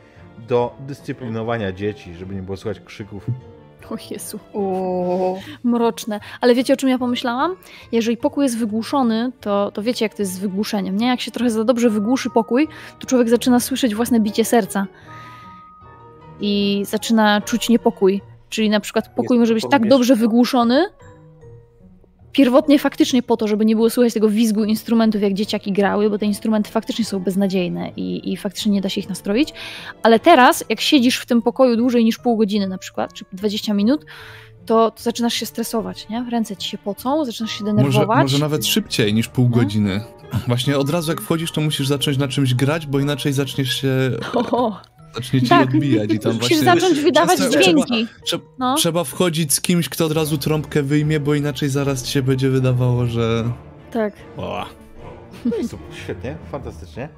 do 0.48 0.76
dyscyplinowania 0.80 1.72
dzieci, 1.72 2.14
żeby 2.14 2.34
nie 2.34 2.42
było 2.42 2.56
słychać 2.56 2.84
krzyków. 2.84 3.26
O 3.90 3.96
Jezu. 4.10 4.38
Uuu. 4.52 5.38
Mroczne. 5.64 6.20
Ale 6.40 6.54
wiecie, 6.54 6.74
o 6.74 6.76
czym 6.76 6.88
ja 6.88 6.98
pomyślałam? 6.98 7.56
Jeżeli 7.92 8.16
pokój 8.16 8.44
jest 8.44 8.58
wygłuszony, 8.58 9.32
to, 9.40 9.70
to 9.70 9.82
wiecie, 9.82 10.04
jak 10.04 10.14
to 10.14 10.22
jest 10.22 10.32
z 10.32 10.38
wygłuszeniem, 10.38 10.96
nie? 10.96 11.06
Jak 11.06 11.20
się 11.20 11.30
trochę 11.30 11.50
za 11.50 11.64
dobrze 11.64 11.90
wygłuszy 11.90 12.30
pokój, 12.30 12.68
to 12.98 13.06
człowiek 13.06 13.28
zaczyna 13.28 13.60
słyszeć 13.60 13.94
własne 13.94 14.20
bicie 14.20 14.44
serca. 14.44 14.86
I 16.40 16.82
zaczyna 16.86 17.40
czuć 17.40 17.68
niepokój. 17.68 18.22
Czyli 18.48 18.70
na 18.70 18.80
przykład 18.80 19.08
pokój 19.08 19.36
Jest 19.36 19.40
może 19.40 19.54
być 19.54 19.64
tak 19.70 19.88
dobrze 19.88 20.16
wygłuszony, 20.16 20.86
pierwotnie 22.39 22.78
faktycznie 22.78 23.22
po 23.22 23.36
to, 23.36 23.49
żeby 23.49 23.64
nie 23.64 23.76
było 23.76 23.91
słychać 23.91 24.14
tego 24.14 24.28
wizgu 24.28 24.64
instrumentów, 24.64 25.22
jak 25.22 25.34
dzieciaki 25.34 25.72
grały, 25.72 26.11
bo 26.11 26.18
te 26.18 26.26
instrumenty 26.26 26.70
faktycznie 26.70 27.05
są 27.05 27.20
beznadziejne 27.20 27.91
i, 27.97 28.32
i 28.32 28.36
faktycznie 28.36 28.72
nie 28.72 28.80
da 28.80 28.89
się 28.89 29.01
ich 29.01 29.09
nastroić. 29.09 29.53
Ale 30.03 30.20
teraz, 30.20 30.64
jak 30.68 30.80
siedzisz 30.80 31.18
w 31.18 31.26
tym 31.26 31.43
pokoju 31.43 31.76
dłużej 31.76 32.05
niż 32.05 32.18
pół 32.18 32.36
godziny 32.36 32.68
na 32.68 32.78
przykład, 32.78 33.12
czy 33.12 33.24
20 33.32 33.74
minut, 33.74 34.05
to, 34.66 34.91
to 34.91 35.03
zaczynasz 35.03 35.34
się 35.34 35.47
stresować, 35.47 36.09
nie? 36.09 36.26
Ręce 36.30 36.57
ci 36.57 36.68
się 36.68 36.78
pocą, 36.78 37.24
zaczynasz 37.24 37.53
się 37.53 37.64
może, 37.64 37.76
denerwować. 37.76 38.22
może 38.22 38.39
nawet 38.39 38.66
szybciej 38.66 39.14
niż 39.14 39.28
pół 39.28 39.49
No. 39.49 39.57
godziny. 39.57 40.01
Właśnie 40.47 40.78
od 40.78 40.91
razu 40.91 41.11
jak 41.11 41.20
wchodzisz, 41.20 41.53
to 41.53 41.61
musisz 41.61 41.89
zacząć 41.89 42.18
na 42.18 42.28
czymś 42.28 42.55
grać, 42.55 42.86
bo 42.86 43.01
inaczej 43.01 43.32
zaczniesz 43.32 43.72
się... 43.80 43.89
Zacznie 45.14 45.42
ci 45.42 45.48
Tak. 45.48 45.68
odbijać 45.68 46.12
i 46.12 46.18
tam 46.18 46.32
musisz 46.36 46.48
właśnie... 46.48 46.64
zacząć 46.80 47.00
wydawać 47.00 47.36
Trzeba- 47.38 47.62
dźwięki. 47.62 48.06
Trzeba, 48.24 48.44
No. 48.59 48.74
trzeba 48.74 49.04
wchodzić 49.04 49.52
z 49.54 49.61
kimś, 49.61 49.88
kto 49.88 50.06
od 50.06 50.12
razu 50.12 50.38
trąbkę 50.38 50.82
wyjmie, 50.82 51.20
bo 51.20 51.34
inaczej 51.34 51.68
zaraz 51.68 52.02
ci 52.02 52.12
się 52.12 52.22
będzie 52.22 52.50
wydawało, 52.50 53.06
że... 53.06 53.50
Tak. 53.90 54.14
O, 54.36 54.66
No 55.44 55.56
i 55.56 55.68
super, 55.68 55.86
świetnie, 56.04 56.36
fantastycznie. 56.52 57.09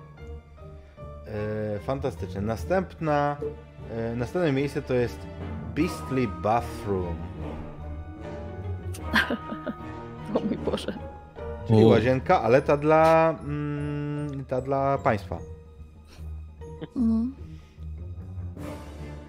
E, 1.27 1.79
fantastycznie. 1.79 2.41
Następna, 2.41 3.37
e, 3.91 4.17
następne 4.17 4.53
miejsce 4.53 4.83
to 4.83 4.95
jest 4.95 5.19
Beastly 5.77 6.29
Bathroom, 6.43 7.15
O 10.35 10.41
mój 10.41 10.57
Boże. 10.59 10.93
czyli 11.69 11.85
O. 11.85 11.89
łazienka, 11.89 12.43
ale 12.43 12.63
ta 12.63 12.77
dla, 12.77 13.35
mm, 13.45 14.45
ta 14.45 14.61
dla 14.61 14.99
państwa. 14.99 15.39
Mm. 16.97 17.35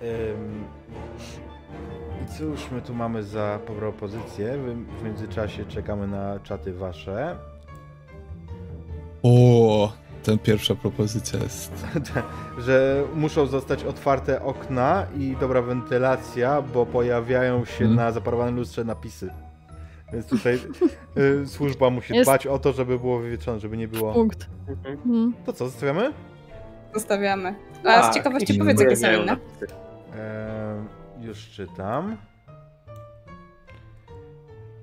Ym, 0.03 0.63
I 2.23 2.37
cóż 2.37 2.71
my 2.71 2.81
tu 2.81 2.93
mamy 2.93 3.23
za 3.23 3.59
propozycję? 3.65 4.57
W- 4.57 4.99
W 4.99 5.03
międzyczasie 5.03 5.65
czekamy 5.65 6.07
na 6.07 6.39
czaty 6.39 6.73
wasze. 6.73 7.37
o, 9.23 9.91
ten 10.23 10.39
pierwsza 10.39 10.75
propozycja 10.75 11.39
jest... 11.39 11.87
że 12.65 13.03
muszą 13.15 13.45
zostać 13.45 13.83
otwarte 13.83 14.41
okna 14.43 15.07
i 15.17 15.35
dobra 15.39 15.61
wentylacja, 15.61 16.61
bo 16.61 16.85
pojawiają 16.85 17.65
się 17.65 17.85
Mhm. 17.85 17.95
na 17.95 18.11
zaparowanym 18.11 18.55
lustrze 18.55 18.83
napisy. 18.83 19.29
Więc 20.13 20.25
tutaj 20.25 20.59
y, 21.17 21.47
służba 21.47 21.89
musi 21.89 22.13
Jest- 22.13 22.29
dbać 22.29 22.47
o 22.47 22.59
to, 22.59 22.73
żeby 22.73 22.99
było 22.99 23.19
wywietrzone, 23.19 23.59
żeby 23.59 23.77
nie 23.77 23.87
było. 23.87 24.13
Punkt. 24.13 24.49
Mhm. 24.67 24.97
Mm. 25.05 25.33
To 25.45 25.53
co, 25.53 25.65
zostawiamy? 25.65 26.13
Zostawiamy. 26.93 27.55
A 27.79 27.83
Tak, 27.83 28.11
z 28.13 28.15
ciekawości 28.15 28.53
powiedz, 28.59 28.81
jakie 28.81 28.95
są 28.95 29.07
inne. 29.11 29.37
Eee, 30.15 31.25
już 31.25 31.49
czytam. 31.49 32.17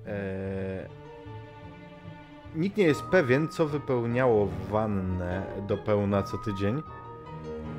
Eee, 0.07 0.89
nikt 2.55 2.77
nie 2.77 2.85
jest 2.85 3.03
pewien, 3.03 3.49
co 3.49 3.67
wypełniało 3.67 4.49
wannę 4.71 5.43
do 5.69 5.77
pełna 5.77 6.23
co 6.23 6.39
tydzień. 6.39 6.83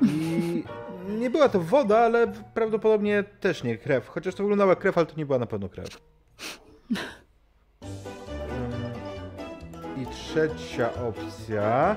I 0.02 0.64
nie 1.08 1.30
była 1.30 1.48
to 1.48 1.60
woda, 1.60 1.98
ale 1.98 2.32
prawdopodobnie 2.54 3.24
też 3.40 3.62
nie 3.62 3.78
krew. 3.78 4.08
Chociaż 4.08 4.34
to 4.34 4.42
wyglądała 4.42 4.76
krew, 4.76 4.98
ale 4.98 5.06
to 5.06 5.16
nie 5.16 5.26
była 5.26 5.38
na 5.38 5.46
pewno 5.46 5.68
krew. 5.68 5.88
I 9.96 10.06
trzecia 10.06 10.90
opcja. 10.94 11.96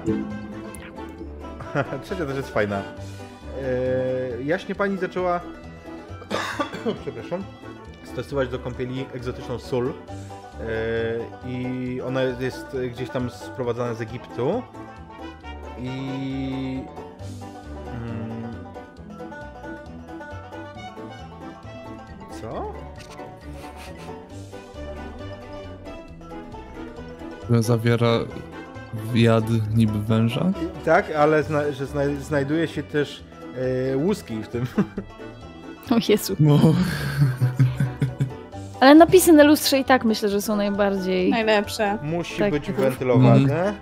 trzecia 2.03 2.25
też 2.25 2.37
jest 2.37 2.49
fajna. 2.49 2.81
Eee, 3.61 4.47
jaśnie 4.47 4.75
pani 4.75 4.97
zaczęła 4.97 5.39
przepraszam, 7.01 7.43
stosować 8.03 8.49
do 8.49 8.59
kąpieli 8.59 9.05
egzotyczną 9.13 9.59
sól. 9.59 9.93
Eee, 9.93 11.21
I 11.45 12.01
ona 12.01 12.21
jest 12.23 12.77
gdzieś 12.91 13.09
tam 13.09 13.29
sprowadzana 13.29 13.93
z 13.93 14.01
Egiptu. 14.01 14.63
I. 15.79 16.83
Mm, 17.87 18.53
co? 22.41 22.73
Zawiera 27.61 28.19
jad 29.13 29.43
niby 29.75 29.99
węża? 29.99 30.51
Tak, 30.85 31.11
ale 31.11 31.43
zna, 31.43 31.71
że 31.71 31.85
zna, 31.85 32.01
znajduje 32.21 32.67
się 32.67 32.83
też 32.83 33.23
e, 33.91 33.97
łuski 33.97 34.43
w 34.43 34.47
tym. 34.47 34.65
O 35.91 35.95
Jezu. 36.09 36.35
No, 36.39 36.59
Ale 38.79 38.95
napisy 38.95 39.33
na 39.33 39.43
lustrze 39.43 39.79
i 39.79 39.83
tak 39.85 40.05
myślę, 40.05 40.29
że 40.29 40.41
są 40.41 40.55
najbardziej... 40.55 41.29
Najlepsze. 41.31 41.97
Musi 42.03 42.39
Tak. 42.39 42.51
być 42.51 42.71
wentylowane. 42.71 43.73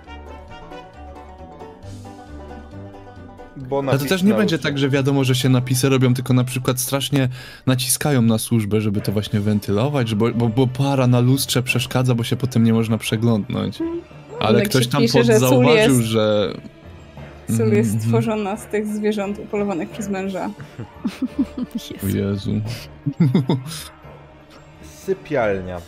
bo 3.56 3.78
Ale 3.78 3.86
to 3.86 3.92
napis 3.92 4.08
też 4.08 4.22
nie 4.22 4.34
będzie 4.34 4.58
tak, 4.58 4.78
że 4.78 4.88
wiadomo, 4.88 5.24
że 5.24 5.34
się 5.34 5.48
napisy 5.48 5.88
robią, 5.88 6.14
tylko 6.14 6.34
na 6.34 6.44
przykład 6.44 6.80
strasznie 6.80 7.28
naciskają 7.66 8.22
na 8.22 8.38
służbę, 8.38 8.80
żeby 8.80 9.00
to 9.00 9.12
właśnie 9.12 9.40
wentylować, 9.40 10.08
że 10.08 10.16
bo, 10.16 10.30
bo, 10.30 10.48
bo 10.48 10.66
para 10.66 11.06
na 11.06 11.20
lustrze 11.20 11.62
przeszkadza, 11.62 12.14
bo 12.14 12.24
się 12.24 12.36
potem 12.36 12.64
nie 12.64 12.72
można 12.72 12.98
przeglądnć. 12.98 13.78
Ale 14.40 14.58
Jak 14.58 14.68
ktoś 14.68 14.86
tam 14.86 15.02
pisze, 15.02 15.18
pod 15.18 15.26
że 15.26 15.38
zauważył, 15.38 15.94
jest- 15.98 16.00
że... 16.10 16.54
Mhm, 17.50 17.74
jest 17.76 17.94
mhm. 17.94 18.00
stworzona 18.00 18.56
z 18.56 18.66
tych 18.66 18.86
zwierząt 18.86 19.38
upolowanych 19.38 19.90
przez 19.90 20.08
męża. 20.08 20.50
O 22.04 22.06
Jezu. 22.06 22.18
Jezu. 22.18 22.60
Sypialnia. 25.06 25.80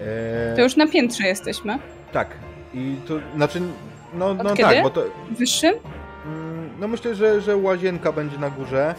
E, 0.00 0.56
To 0.56 0.62
już 0.62 0.76
na 0.76 0.86
piętrze 0.86 1.26
jesteśmy. 1.26 1.78
Tak. 2.12 2.28
I 2.74 2.96
to 3.08 3.14
znaczy, 3.36 3.60
no, 4.14 4.30
Od 4.30 4.42
no 4.42 4.54
kiedy? 4.54 4.74
tak, 4.74 4.82
bo 4.82 4.90
to. 4.90 5.04
Wyższym? 5.38 5.74
Mm, 6.26 6.70
No 6.80 6.88
myślę, 6.88 7.14
że, 7.14 7.40
że 7.40 7.56
łazienka 7.56 8.12
będzie 8.12 8.38
na 8.38 8.50
górze 8.50 8.94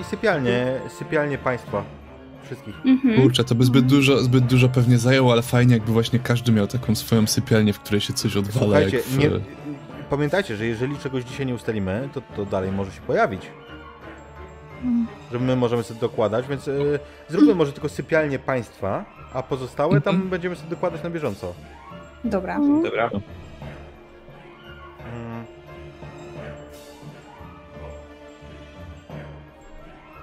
i 0.00 0.04
sypialnie, 0.04 0.80
sypialnie 0.98 1.38
państwa. 1.38 1.84
Wszystkich. 2.44 2.74
Mhm. 2.86 3.22
Kurczę, 3.22 3.44
to 3.44 3.54
by 3.54 3.64
zbyt 3.64 3.86
dużo, 3.86 4.18
zbyt 4.18 4.46
dużo 4.46 4.68
pewnie 4.68 4.98
zajęło, 4.98 5.32
ale 5.32 5.42
fajnie 5.42 5.74
jakby 5.74 5.92
właśnie 5.92 6.18
każdy 6.18 6.52
miał 6.52 6.66
taką 6.66 6.94
swoją 6.94 7.26
sypialnię, 7.26 7.72
w 7.72 7.80
której 7.80 8.00
się 8.00 8.12
coś 8.12 8.36
odwala. 8.36 8.66
Słuchajcie, 8.66 8.96
jak 8.96 9.06
w... 9.06 9.18
nie, 9.18 9.30
pamiętajcie, 10.10 10.56
że 10.56 10.66
jeżeli 10.66 10.98
czegoś 10.98 11.24
dzisiaj 11.24 11.46
nie 11.46 11.54
ustalimy, 11.54 12.08
to, 12.14 12.20
to 12.36 12.44
dalej 12.44 12.72
może 12.72 12.92
się 12.92 13.00
pojawić. 13.00 13.46
Mm. 14.84 15.06
Że 15.32 15.38
my 15.38 15.56
możemy 15.56 15.82
sobie 15.82 16.00
dokładać, 16.00 16.46
więc 16.48 16.68
y, 16.68 16.98
zróbmy 17.28 17.54
może 17.54 17.72
tylko 17.72 17.88
sypialnie 17.88 18.38
państwa, 18.38 19.04
a 19.32 19.42
pozostałe 19.42 20.00
tam 20.00 20.14
Mhm. 20.14 20.30
będziemy 20.30 20.56
sobie 20.56 20.70
dokładać 20.70 21.02
na 21.02 21.10
bieżąco. 21.10 21.54
Dobra. 22.24 22.56
Mm. 22.56 22.82
Dobra. 22.82 23.10
Mm. 25.14 25.44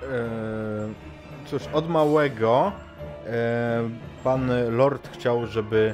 Eee, 0.01 0.93
Cóż, 1.45 1.63
od 1.73 1.89
małego 1.89 2.71
e, 3.27 3.89
pan 4.23 4.51
Lord 4.69 5.09
chciał, 5.13 5.45
żeby, 5.47 5.93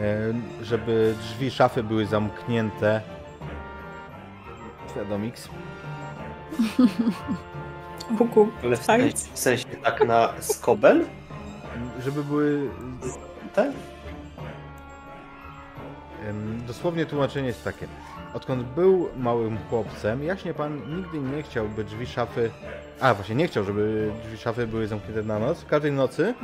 e, 0.00 0.32
żeby 0.64 1.14
drzwi 1.22 1.50
szafy 1.50 1.82
były 1.82 2.06
zamknięte. 2.06 3.00
Wiadomix. 4.96 5.48
Huku. 8.18 8.48
Ale 8.64 8.76
w 8.76 8.86
Tak. 8.86 9.00
sensie, 9.00 9.16
w 9.34 9.38
sensie 9.38 9.64
tak 9.82 10.06
na 10.06 10.28
skobel? 10.40 11.04
Żeby 12.04 12.24
były. 12.24 12.70
Tak? 13.54 13.68
em, 16.28 16.62
Dosłownie 16.66 17.06
tłumaczenie 17.06 17.46
jest 17.46 17.64
takie. 17.64 17.86
Odkąd 18.34 18.62
był 18.62 19.08
małym 19.16 19.58
chłopcem, 19.70 20.24
jaśnie 20.24 20.54
pan 20.54 20.96
nigdy 20.96 21.18
nie 21.36 21.42
chciał, 21.42 21.68
by 21.68 21.84
drzwi 21.84 22.06
szafy. 22.06 22.50
A 23.00 23.14
właśnie, 23.14 23.34
nie 23.34 23.48
chciał, 23.48 23.64
żeby 23.64 24.10
drzwi 24.24 24.38
szafy 24.38 24.66
były 24.66 24.86
zamknięte 24.86 25.22
na 25.22 25.38
noc. 25.38 25.64
Każdej 25.64 25.92
nocy 25.92 26.34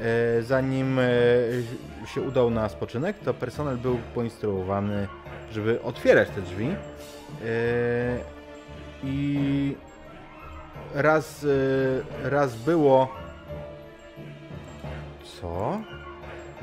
E, 0.00 0.42
zanim 0.42 0.98
e, 0.98 1.02
się 2.14 2.20
udał 2.20 2.50
na 2.50 2.68
spoczynek, 2.68 3.18
to 3.18 3.34
personel 3.34 3.76
był 3.76 3.98
poinstruowany, 4.14 5.08
żeby 5.52 5.82
otwierać 5.82 6.28
te 6.30 6.42
drzwi. 6.42 6.74
E, 7.44 8.18
I 9.04 9.76
raz, 10.94 11.44
e, 12.24 12.30
raz 12.30 12.56
było. 12.56 13.08
Co? 15.40 15.80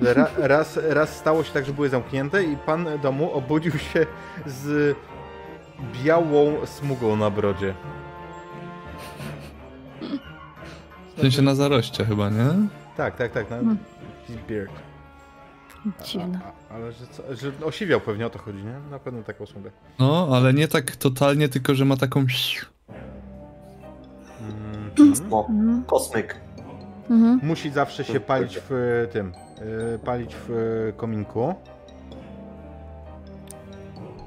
Ra, 0.01 0.28
raz, 0.38 0.80
raz 0.89 1.15
stało 1.17 1.43
się 1.43 1.53
tak, 1.53 1.65
że 1.65 1.74
były 1.74 1.89
zamknięte 1.89 2.43
i 2.43 2.57
pan 2.57 2.88
domu 3.01 3.32
obudził 3.34 3.71
się 3.71 4.05
z 4.45 4.95
białą 6.03 6.65
smugą 6.65 7.15
na 7.15 7.30
brodzie. 7.30 7.74
W 11.17 11.21
sensie 11.21 11.41
na 11.41 11.55
zaroście 11.55 12.05
chyba, 12.05 12.30
nie? 12.30 12.45
Tak, 12.97 13.15
tak, 13.15 13.32
tak. 13.32 13.49
Na, 13.49 13.55
Hmm. 13.57 13.78
beard. 14.47 14.71
Dziwne. 16.06 16.40
A, 16.70 16.74
a, 16.74 16.76
ale 16.76 16.92
że, 16.92 17.08
co, 17.08 17.24
że 17.36 17.52
osiwiał 17.66 18.00
pewnie 18.02 18.26
o 18.26 18.30
to 18.30 18.40
chodzi, 18.40 18.58
nie? 18.64 18.80
Na 18.92 19.00
pewno 19.00 19.24
taką 19.24 19.46
smugę. 19.46 19.72
No, 20.00 20.28
ale 20.32 20.54
nie 20.54 20.68
tak 20.68 20.96
totalnie, 20.96 21.50
tylko 21.50 21.76
że 21.76 21.86
ma 21.86 21.98
taką... 21.98 22.26
Mhm. 25.00 25.34
O, 25.34 25.48
Mhm. 25.50 25.84
kosmyk. 25.88 26.36
Mhm. 27.10 27.40
Musi 27.44 27.70
zawsze 27.72 28.04
się 28.04 28.20
palić 28.20 28.60
w 28.70 29.08
tym, 29.14 29.32
y, 29.96 30.00
palić 30.00 30.36
w 30.48 30.94
kominku. 30.98 31.56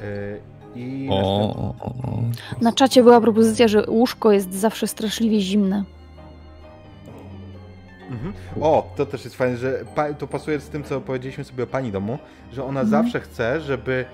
Y, 0.00 0.40
I 0.78 1.08
o, 1.10 1.16
o, 1.56 1.74
o. 1.80 2.22
Na 2.60 2.72
czacie 2.72 3.02
była 3.02 3.20
propozycja, 3.20 3.68
że 3.68 3.84
łóżko 3.88 4.32
jest 4.32 4.52
zawsze 4.54 4.86
straszliwie 4.86 5.40
zimne. 5.40 5.84
Mhm. 8.10 8.32
O, 8.60 8.90
to 8.96 9.06
też 9.06 9.24
jest 9.24 9.36
fajne, 9.36 9.56
że 9.56 9.84
pa, 9.94 10.14
to 10.14 10.26
pasuje 10.26 10.60
z 10.60 10.68
tym, 10.68 10.84
co 10.84 11.00
powiedzieliśmy 11.00 11.44
sobie 11.44 11.64
o 11.64 11.66
pani 11.66 11.92
domu, 11.92 12.18
że 12.52 12.64
ona 12.64 12.80
Mhm. 12.80 12.88
zawsze 13.04 13.20
chce, 13.20 13.60
żeby 13.60 14.04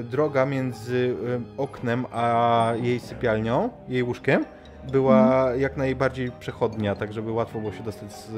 e, 0.00 0.02
droga 0.02 0.46
między 0.46 1.16
e, 1.58 1.62
oknem 1.62 2.06
a 2.12 2.72
jej 2.82 3.00
sypialnią, 3.00 3.70
jej 3.88 4.02
łóżkiem, 4.02 4.44
była 4.92 5.50
jak 5.56 5.76
najbardziej 5.76 6.30
przechodnia, 6.40 6.94
tak 6.94 7.12
żeby 7.12 7.32
łatwo 7.32 7.58
było 7.60 7.72
się 7.72 7.82
dostać 7.82 8.12
z 8.12 8.30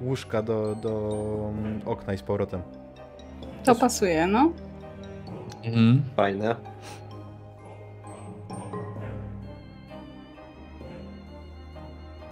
łóżka 0.00 0.42
do, 0.42 0.74
do 0.74 1.50
mm, 1.58 1.80
okna 1.86 2.12
i 2.14 2.18
z 2.18 2.22
powrotem. 2.22 2.62
to 3.64 3.74
pasuje, 3.74 4.26
no. 4.26 4.52
Mhm. 5.64 6.02
Fajne. 6.16 6.56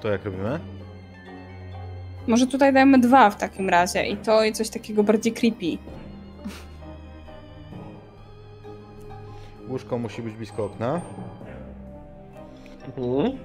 To 0.03 0.09
jak 0.09 0.25
robimy? 0.25 0.61
Może 2.29 2.47
tutaj 2.47 2.73
dajmy 2.73 2.99
dwa 2.99 3.31
w 3.31 3.37
takim 3.37 3.69
razie. 3.69 4.07
I 4.07 4.17
to 4.17 4.45
i 4.45 4.53
coś 4.53 4.69
takiego 4.69 5.03
bardziej 5.03 5.33
creepy. 5.33 5.79
Łóżko 9.69 9.99
musi 9.99 10.23
być 10.23 10.35
blisko 10.35 10.65
okna. 10.65 11.01
Mhm. 12.97 13.39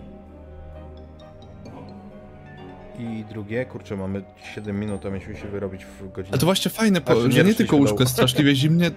I 2.99 3.23
drugie, 3.29 3.65
kurczę, 3.65 3.97
mamy 3.97 4.23
7 4.55 4.79
minut, 4.79 5.05
a 5.05 5.09
mieliśmy 5.09 5.35
się 5.35 5.47
wyrobić 5.47 5.85
w 5.85 6.11
godzinę. 6.11 6.35
A 6.35 6.37
to 6.37 6.45
właśnie 6.45 6.71
fajne, 6.71 7.01
po, 7.01 7.13
nie 7.13 7.31
że 7.31 7.43
nie 7.43 7.55
tylko 7.55 7.77
łóżko 7.77 7.99
jest 7.99 8.13
straszliwie 8.13 8.55
zimnie 8.55 8.91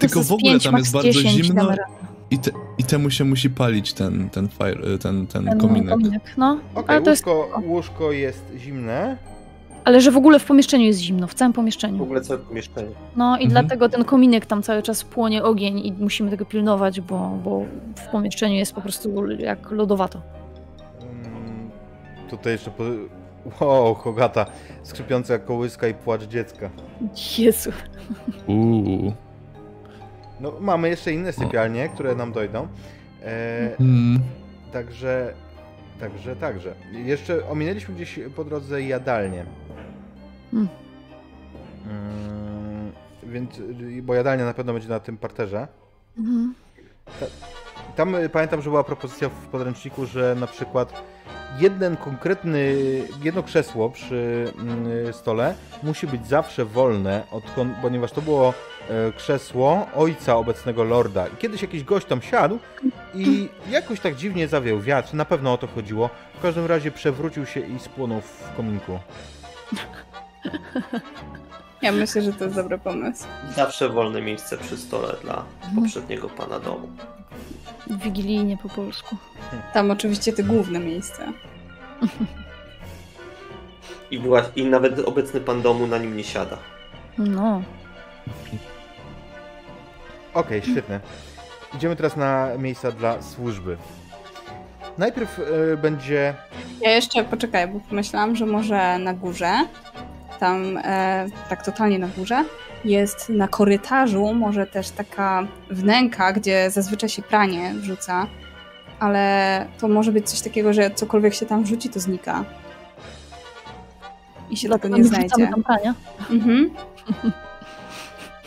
Tylko 0.00 0.22
w 0.22 0.32
ogóle 0.32 0.52
5, 0.52 0.64
tam 0.64 0.76
jest 0.76 0.92
bardzo 0.92 1.12
10 1.12 1.46
zimno. 1.46 1.74
I, 2.30 2.38
te, 2.38 2.50
i 2.78 2.84
temu 2.84 3.10
się 3.10 3.24
musi 3.24 3.50
palić 3.50 3.92
ten, 3.92 4.30
ten, 4.30 4.48
fire, 4.48 4.98
ten, 4.98 5.26
ten 5.26 5.44
Ten 5.44 5.58
kominek. 5.58 5.90
kominek. 5.90 6.22
No, 6.36 6.58
Okej, 6.74 6.96
ale 6.96 7.04
to 7.04 7.10
jest... 7.10 7.26
łóżko, 7.26 7.60
łóżko 7.66 8.12
jest 8.12 8.44
zimne. 8.56 9.16
Ale 9.84 10.00
że 10.00 10.10
w 10.10 10.16
ogóle 10.16 10.38
w 10.38 10.44
pomieszczeniu 10.44 10.84
jest 10.84 11.00
zimno, 11.00 11.26
w 11.26 11.34
całym 11.34 11.52
W 11.52 11.56
pomieszczeniu. 11.56 12.02
ogóle 12.02 12.20
całe 12.20 12.38
pomieszczenie. 12.40 12.88
No 13.16 13.38
i 13.38 13.44
Mhm. 13.44 13.50
dlatego 13.50 13.88
ten 13.88 14.04
kominek 14.04 14.46
tam 14.46 14.62
cały 14.62 14.82
czas 14.82 15.04
płonie 15.04 15.42
ogień 15.44 15.78
i 15.86 15.92
musimy 15.92 16.30
tego 16.30 16.44
pilnować, 16.44 17.00
bo, 17.00 17.38
bo 17.44 17.64
w 17.96 18.06
pomieszczeniu 18.12 18.54
jest 18.54 18.72
po 18.74 18.80
prostu 18.80 19.30
jak 19.30 19.70
lodowato. 19.70 20.20
Mm, 21.02 21.70
Tutaj 22.30 22.52
jeszcze 22.52 22.70
po... 22.70 22.84
Wow, 23.60 23.94
Hogata, 23.94 24.46
skrzypiąca 24.82 25.38
kołyska 25.38 25.88
i 25.88 25.94
płacz 25.94 26.22
dziecka. 26.24 26.70
Jezu. 27.38 27.70
Uuu. 28.46 29.12
No, 30.40 30.52
mamy 30.60 30.88
jeszcze 30.88 31.12
inne 31.12 31.32
sypialnie, 31.32 31.88
które 31.88 32.14
nam 32.14 32.32
dojdą. 32.32 32.68
E, 33.24 33.76
Mm. 33.80 34.20
także, 34.72 35.34
także, 36.00 36.36
także. 36.36 36.74
Jeszcze 36.92 37.48
ominęliśmy 37.48 37.94
gdzieś 37.94 38.20
po 38.36 38.44
drodze 38.44 38.82
jadalnię. 38.82 39.44
Hmm. 40.50 40.68
Mm, 41.86 42.92
więc, 43.22 43.50
bo 44.02 44.14
jadalnia 44.14 44.44
na 44.44 44.54
pewno 44.54 44.72
będzie 44.72 44.88
na 44.88 45.00
tym 45.00 45.18
parterze. 45.18 45.68
Mhm. 46.18 46.54
Tam 47.96 48.14
y, 48.14 48.28
pamiętam, 48.28 48.62
że 48.62 48.70
była 48.70 48.84
propozycja 48.84 49.28
w 49.28 49.46
podręczniku, 49.46 50.06
że 50.06 50.36
na 50.40 50.46
przykład 50.46 51.02
jeden 51.60 51.96
konkretny, 51.96 52.74
jedno 53.22 53.42
krzesło 53.42 53.90
przy 53.90 54.52
mm, 54.58 55.12
stole 55.12 55.54
musi 55.82 56.06
być 56.06 56.26
zawsze 56.26 56.64
wolne, 56.64 57.22
odkąd, 57.30 57.74
ponieważ 57.82 58.12
to 58.12 58.22
było 58.22 58.54
krzesło 59.16 59.86
ojca 59.94 60.36
obecnego 60.36 60.84
lorda. 60.84 61.26
I 61.26 61.36
kiedyś 61.36 61.62
jakiś 61.62 61.84
gość 61.84 62.06
tam 62.06 62.22
siadł 62.22 62.58
i 63.14 63.48
jakoś 63.70 64.00
tak 64.00 64.16
dziwnie 64.16 64.48
zawiał 64.48 64.80
wiatr, 64.80 65.14
na 65.14 65.24
pewno 65.24 65.52
o 65.52 65.58
to 65.58 65.66
chodziło. 65.66 66.10
W 66.38 66.42
każdym 66.42 66.66
razie 66.66 66.90
przewrócił 66.90 67.46
się 67.46 67.60
i 67.60 67.78
spłonął 67.78 68.20
w 68.20 68.56
kominku. 68.56 68.98
Ja 71.82 71.92
myślę, 71.92 72.22
że 72.22 72.32
to 72.32 72.44
jest 72.44 72.56
dobry 72.56 72.78
pomysł. 72.78 73.24
Zawsze 73.56 73.88
wolne 73.88 74.22
miejsce 74.22 74.58
przy 74.58 74.76
stole 74.76 75.14
dla 75.22 75.44
poprzedniego 75.74 76.28
pana 76.28 76.60
domu. 76.60 76.88
Wigilijnie 78.04 78.56
po 78.62 78.68
polsku. 78.68 79.16
Tam 79.74 79.90
oczywiście 79.90 80.32
te 80.32 80.42
główne 80.42 80.78
miejsce. 80.78 81.32
I, 84.10 84.18
była, 84.18 84.42
I 84.56 84.64
nawet 84.64 84.98
obecny 84.98 85.40
pan 85.40 85.62
domu 85.62 85.86
na 85.86 85.98
nim 85.98 86.16
nie 86.16 86.24
siada. 86.24 86.56
No. 87.18 87.62
Okej, 90.34 90.62
świetnie. 90.62 91.00
idziemy 91.74 91.96
teraz 91.96 92.16
na 92.16 92.48
miejsca 92.58 92.92
dla 92.92 93.22
służby. 93.22 93.76
Najpierw 94.98 95.38
y, 95.38 95.76
będzie. 95.76 96.34
Ja 96.80 96.90
jeszcze 96.90 97.24
poczekaj, 97.24 97.68
bo 97.68 97.80
pomyślałam, 97.80 98.36
że 98.36 98.46
może 98.46 98.98
na 98.98 99.14
górze, 99.14 99.52
tam 100.40 100.78
e, 100.84 101.26
tak 101.48 101.64
totalnie 101.64 101.98
na 101.98 102.08
górze, 102.08 102.44
jest 102.84 103.28
na 103.28 103.48
korytarzu 103.48 104.34
może 104.34 104.66
też 104.66 104.90
taka 104.90 105.46
wnęka, 105.70 106.32
gdzie 106.32 106.70
zazwyczaj 106.70 107.08
się 107.08 107.22
pranie 107.22 107.74
wrzuca, 107.74 108.26
ale 109.00 109.66
to 109.78 109.88
może 109.88 110.12
być 110.12 110.30
coś 110.30 110.40
takiego, 110.40 110.72
że 110.72 110.90
cokolwiek 110.90 111.34
się 111.34 111.46
tam 111.46 111.64
wrzuci, 111.64 111.88
to 111.88 112.00
znika. 112.00 112.44
I 114.50 114.56
się 114.56 114.68
tego 114.68 114.78
Dlatego 114.78 114.96
nie 114.96 115.04
znajdzie. 115.04 115.48
tam 115.50 115.62
prania. 115.62 115.94
Mhm. 116.30 116.70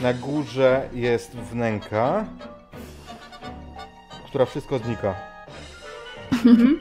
Na 0.02 0.14
górze 0.14 0.90
jest 0.94 1.32
wnęka, 1.32 2.26
która 4.26 4.46
wszystko 4.46 4.80
znika. 4.80 5.16
Mhm. 6.46 6.80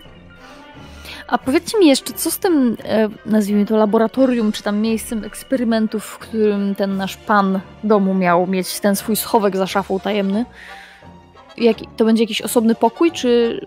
A 1.26 1.38
powiedzcie 1.38 1.78
mi 1.78 1.86
jeszcze, 1.86 2.12
co 2.12 2.30
z 2.30 2.38
tym, 2.38 2.76
e, 2.84 3.08
nazwijmy 3.26 3.66
to 3.66 3.76
laboratorium, 3.76 4.52
czy 4.52 4.62
tam 4.62 4.78
miejscem 4.78 5.24
eksperymentów, 5.24 6.04
w 6.04 6.18
którym 6.18 6.74
ten 6.74 6.96
nasz 6.96 7.16
pan 7.16 7.60
domu 7.84 8.14
miał 8.14 8.46
mieć 8.46 8.80
ten 8.80 8.96
swój 8.96 9.16
schowek 9.16 9.56
za 9.56 9.66
szafą 9.66 10.00
tajemny? 10.00 10.44
Jaki, 11.56 11.88
to 11.96 12.04
będzie 12.04 12.22
jakiś 12.22 12.42
osobny 12.42 12.74
pokój, 12.74 13.12
czy... 13.12 13.60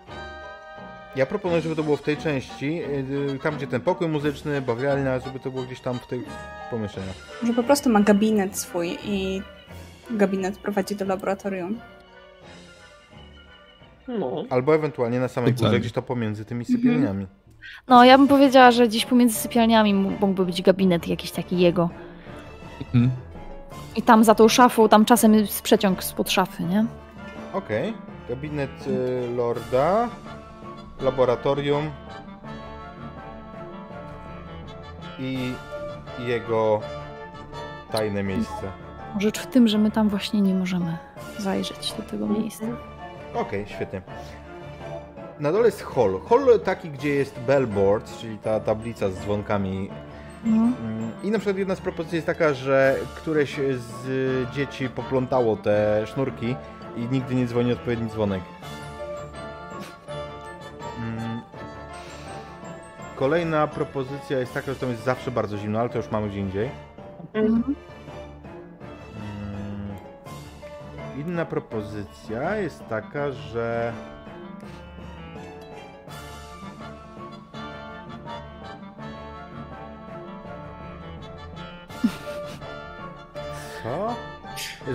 Ja 1.16 1.26
proponuję, 1.26 1.62
żeby 1.62 1.76
to 1.76 1.84
było 1.84 1.98
w 1.98 2.02
tej 2.02 2.18
części, 2.18 2.82
y, 3.36 3.40
tam 3.44 3.56
gdzie 3.56 3.68
ten 3.68 3.82
pokój 3.82 4.08
muzyczny, 4.08 4.62
bawialnia, 4.62 5.20
żeby 5.20 5.40
to 5.40 5.52
było 5.52 5.64
gdzieś 5.64 5.80
tam 5.80 6.00
w 6.00 6.08
tych 6.08 6.24
pomieszczeniach. 6.72 7.16
Może 7.42 7.54
po 7.54 7.64
prostu 7.64 7.90
ma 7.90 8.02
gabinet 8.02 8.58
swój 8.58 8.98
i 9.04 9.42
gabinet 10.12 10.58
prowadzi 10.58 10.96
do 10.96 11.06
laboratorium. 11.06 11.80
No. 14.08 14.44
Albo 14.50 14.76
ewentualnie 14.76 15.20
na 15.20 15.28
samej 15.28 15.54
górze, 15.54 15.80
gdzieś 15.80 15.92
to 15.92 16.02
pomiędzy 16.02 16.46
tymi 16.46 16.66
sypialniami. 16.66 17.28
No, 17.88 18.04
ja 18.04 18.18
bym 18.18 18.28
powiedziała, 18.28 18.72
że 18.72 18.88
gdzieś 18.88 19.06
pomiędzy 19.06 19.36
sypialniami 19.36 19.94
mógłby 19.94 20.46
być 20.46 20.62
gabinet 20.62 21.08
jakiś 21.08 21.32
taki 21.32 21.60
jego. 21.60 21.90
Mhm. 22.80 23.12
I 23.96 24.02
tam 24.02 24.24
za 24.24 24.36
tą 24.36 24.48
szafą, 24.48 24.90
tam 24.90 25.06
czasem 25.06 25.34
jest 25.34 25.62
przeciąg 25.62 26.04
spod 26.04 26.32
szafy, 26.32 26.64
nie? 26.64 26.86
Okej. 27.54 27.94
Gabinet 28.30 28.88
y, 28.88 29.36
Lorda, 29.36 30.10
laboratorium 31.04 31.92
i 35.20 35.54
jego 36.20 36.82
tajne 37.92 38.24
miejsce. 38.24 38.72
Rzecz 39.20 39.40
w 39.40 39.48
tym, 39.48 39.68
że 39.68 39.78
my 39.78 39.92
tam 39.92 40.10
właśnie 40.10 40.42
nie 40.42 40.54
możemy 40.54 40.98
zajrzeć 41.38 41.94
do 41.94 42.04
tego 42.04 42.28
miejsca. 42.28 42.66
Okej, 43.34 43.66
świetnie. 43.68 44.02
Na 45.40 45.52
dole 45.52 45.66
jest 45.66 45.84
hall. 45.84 46.20
Hall 46.30 46.60
taki, 46.60 46.90
gdzie 46.90 47.10
jest 47.10 47.40
bellboard, 47.40 48.18
czyli 48.20 48.38
ta 48.38 48.60
tablica 48.60 49.10
z 49.10 49.14
dzwonkami. 49.14 49.90
No. 50.46 50.62
Mm, 50.62 51.12
I 51.24 51.32
na 51.32 51.40
przykład 51.40 51.58
jedna 51.58 51.76
z 51.76 51.82
propozycji 51.82 52.16
jest 52.16 52.28
taka, 52.28 52.54
że 52.54 52.96
któreś 53.16 53.60
z 53.78 54.52
dzieci 54.52 54.90
poplątało 54.90 55.56
te 55.56 56.04
sznurki 56.08 56.56
i 56.98 57.00
nigdy 57.12 57.36
nie 57.36 57.46
dzwoni 57.46 57.74
odpowiedni 57.74 58.10
dzwonek. 58.10 58.42
Kolejna 63.24 63.68
propozycja 63.68 64.40
jest 64.40 64.54
taka, 64.54 64.74
że 64.74 64.80
tam 64.80 64.90
jest 64.90 65.04
zawsze 65.04 65.32
bardzo 65.32 65.58
zimno, 65.58 65.80
ale 65.80 65.90
to 65.90 65.98
już 65.98 66.12
mamy 66.12 66.30
gdzie 66.30 66.40
indziej. 66.40 66.70
Mhm. 67.34 67.76
Inna 71.18 71.46
propozycja 71.46 72.56
jest 72.56 72.88
taka, 72.90 73.32
że. 73.32 73.94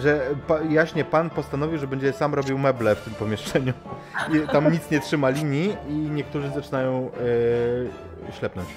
Że 0.03 0.21
pa, 0.47 0.61
jaśnie 0.61 1.05
pan 1.05 1.31
postanowił, 1.31 1.79
że 1.79 1.87
będzie 1.87 2.13
sam 2.13 2.35
robił 2.35 2.59
meble 2.59 2.95
w 2.95 3.01
tym 3.01 3.15
pomieszczeniu. 3.15 3.73
I 4.35 4.49
tam 4.53 4.73
nic 4.73 4.91
nie 4.91 5.01
trzyma 5.01 5.29
linii 5.29 5.77
i 5.89 5.93
niektórzy 5.93 6.49
zaczynają 6.51 7.11
yy, 8.29 8.33
ślepnąć. 8.39 8.69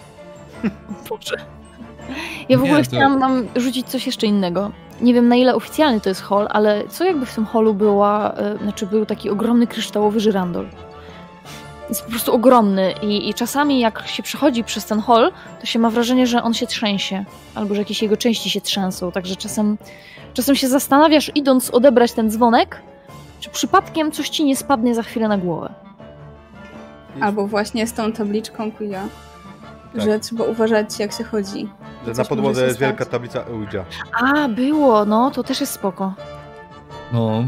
Boże. 1.09 1.35
Ja 2.49 2.57
w 2.57 2.61
Nie, 2.61 2.67
ogóle 2.67 2.83
to- 2.83 2.89
chciałam 2.89 3.19
nam 3.19 3.47
rzucić 3.55 3.87
coś 3.89 4.05
jeszcze 4.05 4.27
innego. 4.27 4.71
Nie 5.01 5.13
wiem 5.13 5.27
na 5.27 5.35
ile 5.35 5.55
oficjalny 5.55 6.01
to 6.01 6.09
jest 6.09 6.21
hall, 6.21 6.47
ale 6.49 6.83
co 6.87 7.03
jakby 7.05 7.25
w 7.25 7.35
tym 7.35 7.45
hallu 7.45 7.73
była, 7.73 8.33
e, 8.33 8.57
znaczy 8.57 8.85
był 8.85 9.05
taki 9.05 9.29
ogromny 9.29 9.67
kryształowy 9.67 10.19
żyrandol. 10.19 10.65
Jest 11.91 12.03
po 12.03 12.09
prostu 12.09 12.33
ogromny 12.33 12.93
i, 13.01 13.29
i 13.29 13.33
czasami 13.33 13.79
jak 13.79 14.07
się 14.07 14.23
przechodzi 14.23 14.63
przez 14.63 14.85
ten 14.85 15.01
hall, 15.01 15.31
to 15.59 15.65
się 15.65 15.79
ma 15.79 15.89
wrażenie, 15.89 16.27
że 16.27 16.43
on 16.43 16.53
się 16.53 16.67
trzęsie, 16.67 17.25
albo 17.55 17.75
że 17.75 17.81
jakieś 17.81 18.01
jego 18.01 18.17
części 18.17 18.49
się 18.49 18.61
trzęsą, 18.61 19.11
także 19.11 19.35
czasem, 19.35 19.77
czasem 20.33 20.55
się 20.55 20.67
zastanawiasz 20.67 21.31
idąc 21.35 21.69
odebrać 21.69 22.11
ten 22.11 22.31
dzwonek, 22.31 22.81
czy 23.39 23.49
przypadkiem 23.49 24.11
coś 24.11 24.29
ci 24.29 24.45
nie 24.45 24.55
spadnie 24.55 24.95
za 24.95 25.03
chwilę 25.03 25.27
na 25.27 25.37
głowę. 25.37 25.73
Albo 27.21 27.47
właśnie 27.47 27.87
z 27.87 27.93
tą 27.93 28.11
tabliczką 28.11 28.71
Kuja, 28.71 29.03
Tak. 29.93 30.01
że 30.01 30.19
trzeba 30.19 30.43
uważać 30.43 30.99
jak 30.99 31.11
się 31.11 31.23
chodzi. 31.23 31.69
Że 32.07 32.13
na 32.13 32.25
podłodze 32.25 32.65
jest 32.65 32.79
wielka 32.79 33.05
tablica 33.05 33.45
Ouija. 33.45 33.85
A, 34.21 34.47
było, 34.47 35.05
no, 35.05 35.31
to 35.31 35.43
też 35.43 35.61
jest 35.61 35.73
spoko. 35.73 36.13
No, 37.13 37.43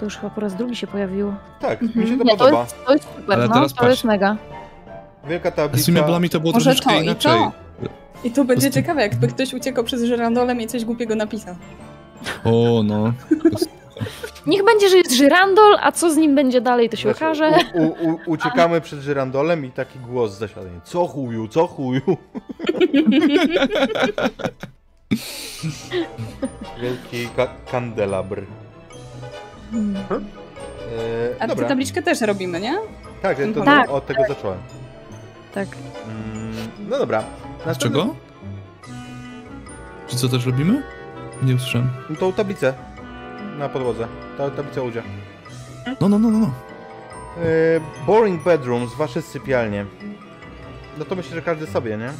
To 0.00 0.04
już 0.04 0.16
chyba 0.16 0.30
po 0.30 0.40
raz 0.40 0.54
drugi 0.54 0.76
się 0.76 0.86
pojawiło. 0.86 1.34
Tak, 1.60 1.82
Mhm. 1.82 2.04
mi 2.04 2.10
się 2.12 2.18
to 2.18 2.24
Nie, 2.24 2.30
to 2.30 2.36
podoba. 2.44 2.60
jest, 2.62 2.76
to 2.86 2.92
jest 2.92 3.04
super, 3.16 3.34
Ale 3.38 3.48
no, 3.48 3.54
teraz 3.54 3.70
to 3.74 3.76
patrz. 3.80 3.90
jest 3.90 4.04
mega. 4.04 4.36
Wielka 5.28 5.50
z 5.50 5.54
tablica. 5.54 5.86
tymi 5.86 6.00
meblami 6.00 6.30
to 6.30 6.40
było 6.40 6.52
Może 6.52 6.64
troszeczkę 6.64 6.90
to 6.94 7.00
i 7.00 7.04
inaczej. 7.04 7.32
to. 7.32 7.52
I 8.24 8.30
to 8.30 8.44
będzie 8.44 8.62
prostu- 8.66 8.80
ciekawe, 8.80 9.02
jakby 9.02 9.28
ktoś 9.28 9.54
uciekał 9.54 9.84
przez 9.84 10.02
żyrandolem 10.04 10.60
i 10.60 10.66
coś 10.66 10.84
głupiego 10.84 11.14
napisał. 11.14 11.54
O, 12.44 12.82
no. 12.84 13.12
Niech 14.46 14.64
będzie, 14.64 14.88
że 14.88 14.96
jest 14.96 15.12
żyrandol, 15.12 15.76
a 15.82 15.92
co 15.92 16.10
z 16.10 16.16
nim 16.16 16.34
będzie 16.34 16.60
dalej, 16.60 16.88
to 16.90 16.96
się 16.96 17.02
Znaczy, 17.14 17.24
okaże. 17.24 17.50
U, 17.74 17.82
u, 17.82 18.10
u, 18.12 18.18
uciekamy 18.26 18.80
przed 18.86 19.00
żyrandolem 19.00 19.64
i 19.64 19.70
taki 19.70 19.98
głos 19.98 20.32
z 20.32 20.38
zasiadania. 20.38 20.80
Co 20.84 21.06
chuju, 21.06 21.48
co 21.48 21.66
chuju? 21.66 22.02
Wielki 26.82 27.28
ka 27.36 27.46
kandelabr. 27.72 28.42
Hmm. 29.70 29.96
E, 29.96 31.42
A 31.42 31.46
dobra, 31.46 31.64
tę 31.64 31.68
tabliczkę 31.68 32.02
też 32.02 32.20
robimy, 32.20 32.60
nie? 32.60 32.78
tak, 33.22 33.38
ja 33.38 33.46
to, 33.54 33.64
Tak. 33.64 33.90
od 33.90 34.06
tego 34.06 34.22
zacząłem. 34.28 34.58
Tak. 35.54 35.68
Mm, 36.08 36.52
no 36.90 36.98
dobra. 36.98 37.24
Następny- 37.66 37.78
czego? 37.82 38.14
Czy 40.08 40.16
co 40.16 40.28
też 40.28 40.46
robimy? 40.46 40.82
Nie 41.42 41.54
usłyszałem. 41.54 41.90
Tą 42.20 42.32
tablicę 42.32 42.74
na 43.58 43.68
podłodze. 43.68 44.06
Ta 44.38 44.50
tablica 44.50 44.80
Ouija. 44.80 45.02
No, 46.00 46.08
no, 46.08 46.18
no, 46.18 46.30
no. 46.30 46.38
no. 46.38 46.46
E, 46.46 47.80
boring 48.06 48.42
bedrooms, 48.44 48.94
wasze 48.94 49.22
sypialnie. 49.22 49.86
No 50.98 51.04
to 51.04 51.14
myślę, 51.16 51.34
że 51.34 51.42
każdy 51.42 51.66
sobie, 51.66 51.96
nie? 51.96 52.10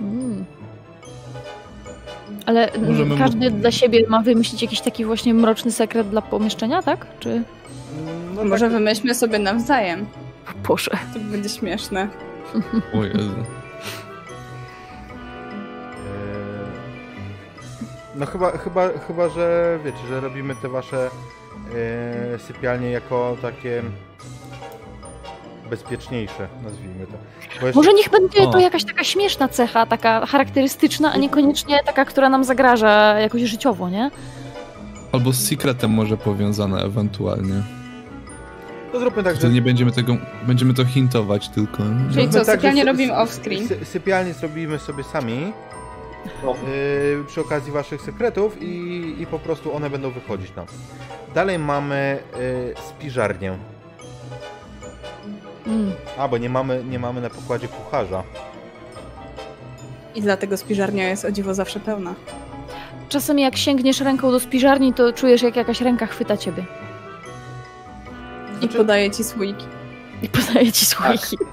Mm. 0.00 0.44
Ale 2.46 2.68
Możemy- 2.86 3.18
każdy 3.18 3.50
dla 3.50 3.70
siebie 3.70 4.04
ma 4.08 4.22
wymyślić 4.22 4.62
jakiś 4.62 4.80
taki 4.80 5.04
właśnie 5.04 5.34
mroczny 5.34 5.72
sekret 5.72 6.08
dla 6.08 6.22
pomieszczenia, 6.22 6.82
tak? 6.82 7.06
Czy... 7.20 7.42
No 8.34 8.44
Może 8.44 8.64
tak, 8.64 8.72
wymyślmy 8.72 9.14
sobie 9.14 9.38
nawzajem. 9.38 10.06
Boże. 10.68 10.90
To 11.14 11.18
będzie 11.20 11.48
śmieszne. 11.48 12.08
O 12.94 13.04
Jezu. 13.04 13.18
Eee, 13.18 13.44
No 18.16 18.26
chyba, 18.26 18.50
chyba, 18.58 18.88
chyba, 19.06 19.28
że 19.28 19.78
wiecie, 19.84 20.06
że 20.08 20.20
robimy 20.20 20.54
te 20.62 20.68
wasze 20.68 21.10
e, 21.74 22.38
sypialnie 22.38 22.90
jako 22.90 23.36
takie 23.42 23.82
bezpieczniejsze, 25.78 26.48
nazwijmy 26.64 27.06
to. 27.06 27.12
Jeszcze, 27.62 27.72
Może 27.78 27.92
niech 27.92 28.10
będzie 28.10 28.46
to 28.52 28.58
jakaś 28.58 28.84
taka 28.84 29.04
śmieszna 29.04 29.48
cecha, 29.48 29.86
taka 29.86 30.26
charakterystyczna, 30.26 31.12
a 31.12 31.16
niekoniecznie 31.16 31.80
taka, 31.86 32.04
która 32.04 32.28
nam 32.28 32.44
zagraża 32.44 33.20
jakoś 33.20 33.42
życiowo, 33.42 33.88
nie? 33.90 34.10
Albo 35.12 35.32
z 35.32 35.48
secretem 35.48 35.90
może 35.90 36.16
powiązane 36.16 36.82
ewentualnie. 36.84 37.62
to 38.92 39.00
zróbmy 39.00 39.22
tak, 39.22 39.40
że 39.40 39.48
nie 39.48 39.62
będziemy 39.62 39.92
tego, 39.92 40.16
będziemy 40.46 40.74
to 40.74 40.84
hintować 40.84 41.48
tylko. 41.48 41.82
Czyli 42.14 42.28
co, 42.28 42.44
tak, 42.44 42.56
sypialnie 42.56 42.82
sy- 42.82 42.86
robimy 42.86 43.12
off-screen? 43.12 43.66
sy- 43.68 43.84
Sypialnie 43.84 44.32
zrobimy 44.34 44.78
sobie 44.78 45.04
sami 45.04 45.52
No. 46.44 46.50
e, 46.52 46.54
przy 47.26 47.40
okazji 47.40 47.72
waszych 47.72 48.00
sekretów 48.02 48.62
i, 48.62 49.14
i 49.20 49.26
po 49.26 49.38
prostu 49.38 49.76
one 49.76 49.90
będą 49.90 50.10
wychodzić 50.10 50.54
nam. 50.56 50.66
Dalej 51.34 51.58
mamy 51.58 52.18
e, 52.74 52.80
spiżarnię. 52.88 53.52
Mm. 55.66 55.92
A, 56.18 56.28
bo 56.28 56.38
nie 56.38 56.48
mamy, 56.50 56.84
nie 56.84 56.98
mamy 56.98 57.20
na 57.20 57.30
pokładzie 57.30 57.68
kucharza. 57.68 58.22
I 60.14 60.22
dlatego 60.22 60.56
spiżarnia 60.56 61.08
jest 61.08 61.24
o 61.24 61.32
dziwo 61.32 61.54
zawsze 61.54 61.80
pełna. 61.80 62.14
czasem 63.08 63.38
jak 63.38 63.56
sięgniesz 63.56 64.00
ręką 64.00 64.30
do 64.30 64.40
spiżarni, 64.40 64.94
to 64.94 65.12
czujesz 65.12 65.42
jak 65.42 65.56
jakaś 65.56 65.80
ręka 65.80 66.06
chwyta 66.06 66.36
ciebie 66.36 66.64
I 68.60 68.68
podaje 68.68 69.10
ci 69.10 69.24
słoiki. 69.24 69.64
i 70.22 70.28
podaje 70.28 70.72
ci 70.72 70.86
słoiki. 70.86 71.36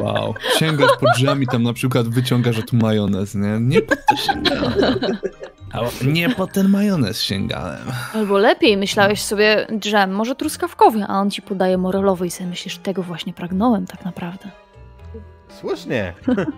Wow. 0.00 0.34
Sięgasz 0.58 0.90
po 1.00 1.06
drzwiami, 1.16 1.46
tam 1.46 1.62
na 1.62 1.72
przykład 1.72 2.08
wyciągasz 2.08 2.58
od 2.58 2.72
majonez, 2.72 3.34
nie? 3.34 3.58
Nie 3.60 3.82
po 3.82 3.96
to 3.96 4.16
sięgałem. 4.16 4.72
Albo 5.72 5.90
Nie 6.06 6.28
po 6.30 6.46
ten 6.46 6.68
majonez 6.68 7.22
sięgałem. 7.22 7.82
Albo 8.14 8.38
lepiej, 8.38 8.76
myślałeś 8.76 9.22
sobie, 9.22 9.66
drzem, 9.70 10.10
może 10.10 10.34
truskawkowy, 10.34 11.04
a 11.08 11.20
on 11.20 11.30
ci 11.30 11.42
podaje 11.42 11.78
morelowy 11.78 12.26
i 12.26 12.30
sobie 12.30 12.50
myślisz, 12.50 12.78
tego 12.78 13.02
właśnie 13.02 13.32
pragnąłem 13.32 13.86
tak 13.86 14.04
naprawdę. 14.04 14.50
Słusznie. 15.60 16.12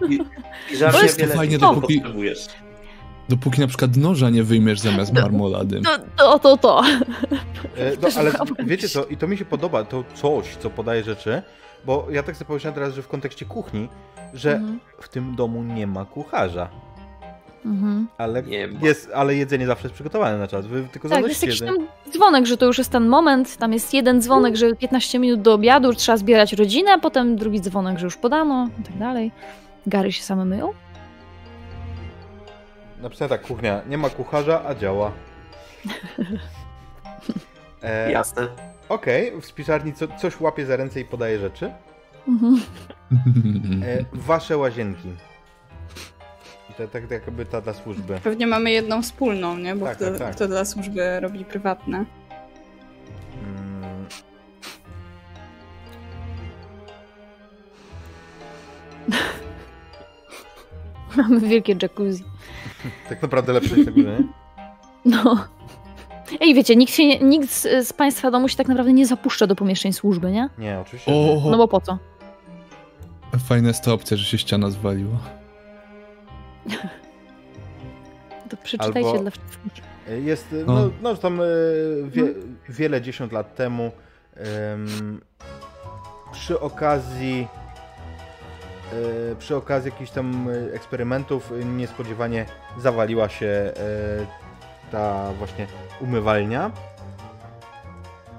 I 0.73 0.77
żarcie 0.77 1.03
jest 1.03 1.19
wiele 1.19 1.35
fajnie, 1.35 1.59
dopóki-. 1.59 2.03
Dopóki 3.29 3.61
na 3.61 3.67
przykład 3.67 3.97
noża 3.97 4.31
nie 4.31 4.43
wyjmiesz 4.43 4.81
zamiast 4.81 5.13
marmolady. 5.13 5.81
To, 5.81 5.99
to, 6.17 6.39
to, 6.39 6.57
to. 6.57 6.83
E, 7.77 7.93
No, 8.03 8.09
ale 8.19 8.33
wiecie 8.67 8.89
co, 8.89 9.05
i 9.05 9.17
to 9.17 9.27
mi 9.29 9.39
się 9.39 9.45
podoba, 9.45 9.85
to 9.85 10.05
coś, 10.15 10.57
co 10.57 10.71
podaje 10.71 11.05
rzeczy, 11.05 11.43
bo 11.87 12.07
ja 12.11 12.23
tak 12.23 12.37
sobie 12.37 12.47
pomyślałem 12.47 12.75
teraz, 12.75 12.95
że 12.95 13.03
w 13.03 13.09
kontekście 13.09 13.45
kuchni, 13.47 13.89
że 14.35 14.53
Mhm. 14.55 14.81
w 15.01 15.09
tym 15.09 15.37
domu 15.37 15.63
nie 15.63 15.87
ma 15.87 16.05
kucharza, 16.05 16.69
Mhm. 17.65 18.09
ale, 18.19 18.43
Nie 18.43 18.69
ma. 18.69 18.81
jest, 18.87 19.11
ale 19.15 19.35
jedzenie 19.35 19.67
zawsze 19.67 19.85
jest 19.87 19.95
przygotowane 19.95 20.39
na 20.39 20.49
czas, 20.49 20.67
wy 20.67 20.89
tylko 20.93 21.09
Tak, 21.09 21.27
jest 21.27 21.43
jakiś 21.43 21.61
jedzenie. 21.61 21.79
tam 21.79 22.13
dzwonek, 22.13 22.47
że 22.47 22.57
to 22.57 22.67
już 22.67 22.79
jest 22.79 22.91
ten 22.91 23.09
moment, 23.09 23.57
tam 23.57 23.73
jest 23.73 23.95
jeden 23.95 24.23
dzwonek, 24.23 24.57
że 24.57 24.75
15 24.77 25.19
minut 25.19 25.43
do 25.43 25.55
obiadu, 25.55 25.95
trzeba 25.95 26.17
zbierać 26.19 26.53
rodzinę, 26.53 26.93
a 26.93 26.99
potem 26.99 27.37
drugi 27.37 27.61
dzwonek, 27.61 27.99
że 27.99 28.05
już 28.07 28.17
podano 28.17 28.69
i 28.81 28.83
tak 28.83 28.99
dalej. 28.99 29.33
Gary 29.87 30.13
się 30.13 30.23
same 30.23 30.45
myją? 30.45 30.73
Napisałem 33.03 33.29
tak, 33.29 33.43
kuchnia, 33.43 33.83
nie 33.89 33.99
ma 33.99 34.11
kucharza, 34.11 34.63
a 34.67 34.75
działa. 34.75 35.13
E, 37.83 38.13
Jasne. 38.13 38.49
Okej, 38.89 39.41
w 39.41 39.45
spiżarni 39.47 39.93
co, 39.93 40.07
coś 40.21 40.41
łapie 40.41 40.67
za 40.67 40.77
ręce 40.77 41.01
i 41.01 41.05
podaje 41.05 41.39
rzeczy. 41.39 41.73
Mhm. 42.29 42.61
E, 43.83 44.05
wasze 44.13 44.57
łazienki. 44.57 45.09
To 46.79 46.89
tak 46.89 47.11
jakby 47.11 47.47
ta 47.47 47.61
dla 47.61 47.75
służby. 47.75 48.21
Pewnie 48.25 48.47
mamy 48.47 48.71
jedną 48.71 49.03
wspólną, 49.03 49.59
nie? 49.59 49.77
Bo 49.77 49.87
Tak, 49.87 49.97
kto, 49.97 50.05
tak, 50.11 50.19
tak. 50.19 50.37
kto 50.37 50.49
dla 50.49 50.65
służby 50.65 51.21
robi 51.21 51.45
prywatne. 51.45 52.05
Mm. 53.43 54.07
Mamy 61.17 61.41
wielkie 61.41 61.77
jacuzzi. 61.83 62.25
Tak 63.09 63.23
naprawdę 63.23 63.53
lepsze 63.53 63.77
niż 63.77 63.87
na 63.87 63.93
górze, 63.93 64.19
nie? 64.19 64.25
No. 65.05 65.45
Ej, 66.41 66.55
wiecie, 66.55 66.77
nikt, 66.77 66.93
się 66.93 67.07
nie, 67.07 67.19
nikt 67.19 67.51
z, 67.51 67.89
z 67.89 67.93
Państwa 67.93 68.31
domu 68.31 68.49
się 68.49 68.57
tak 68.57 68.69
naprawdę 68.69 68.93
nie 68.93 69.07
zapuszcza 69.07 69.47
do 69.47 69.57
pomieszczeń 69.57 69.93
służby, 69.93 70.31
nie? 70.31 70.49
Nie, 70.59 70.81
oczywiście. 70.81 71.13
nie. 71.13 71.51
No 71.51 71.57
bo 71.57 71.69
po 71.69 71.81
co? 71.81 71.99
fajna 73.39 73.69
jest 73.69 73.85
ta 73.85 73.93
opcja, 73.93 74.17
że 74.17 74.25
się 74.25 74.39
ściana 74.39 74.71
zwaliła. 74.71 75.44
To 78.51 78.57
przeczytajcie 78.57 79.09
Albo- 79.09 79.19
dla 79.23 79.31
wszystkich. 79.31 79.85
Jest, 80.25 80.55
No. 80.67 80.75
no, 80.75 80.91
no 81.03 81.15
tam 81.17 81.41
e, 81.41 81.45
wie, 82.09 82.25
wiele 82.69 83.01
dziesiąt 83.03 83.33
lat 83.33 83.55
temu 83.55 83.91
em, 84.37 85.21
przy 86.33 86.61
okazji 86.61 87.49
e, 89.33 89.37
przy 89.37 89.57
okazji 89.57 89.91
jakichś 89.91 90.11
tam 90.11 90.49
eksperymentów 90.75 91.53
niespodziewanie 91.65 92.47
zawaliła 92.79 93.29
się 93.29 93.47
e, 93.47 93.73
ta 94.93 95.33
właśnie 95.33 95.67
umywalnia. 96.01 96.71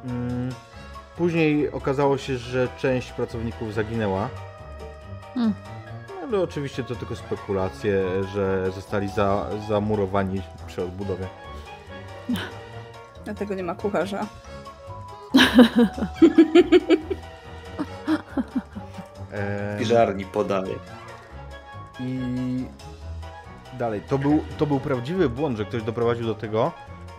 Mm, 0.06 0.50
Później 1.18 1.72
okazało 1.72 2.18
się, 2.18 2.38
że 2.38 2.68
część 2.78 3.12
pracowników 3.12 3.74
zaginęła. 3.74 4.30
Hmm. 5.34 5.54
Ale 6.28 6.42
oczywiście 6.42 6.84
to 6.84 6.96
tylko 6.96 7.16
spekulacje, 7.16 8.24
że 8.34 8.72
zostali 8.72 9.10
za, 9.10 9.46
zamurowani 9.68 10.42
przy 10.68 10.84
odbudowie. 10.84 11.28
Dlatego 13.26 13.56
nie 13.56 13.64
ma 13.64 13.76
kucharza. 13.76 14.26
Piżarni 19.80 20.26
podaje. 20.26 20.76
I 22.00 22.20
dalej, 23.74 24.02
to 24.02 24.18
był, 24.18 24.44
to 24.58 24.66
był 24.66 24.80
prawdziwy 24.80 25.30
błąd, 25.30 25.58
że 25.58 25.66
ktoś 25.66 25.84
doprowadził 25.84 26.26
do 26.26 26.36
tego, 26.36 26.72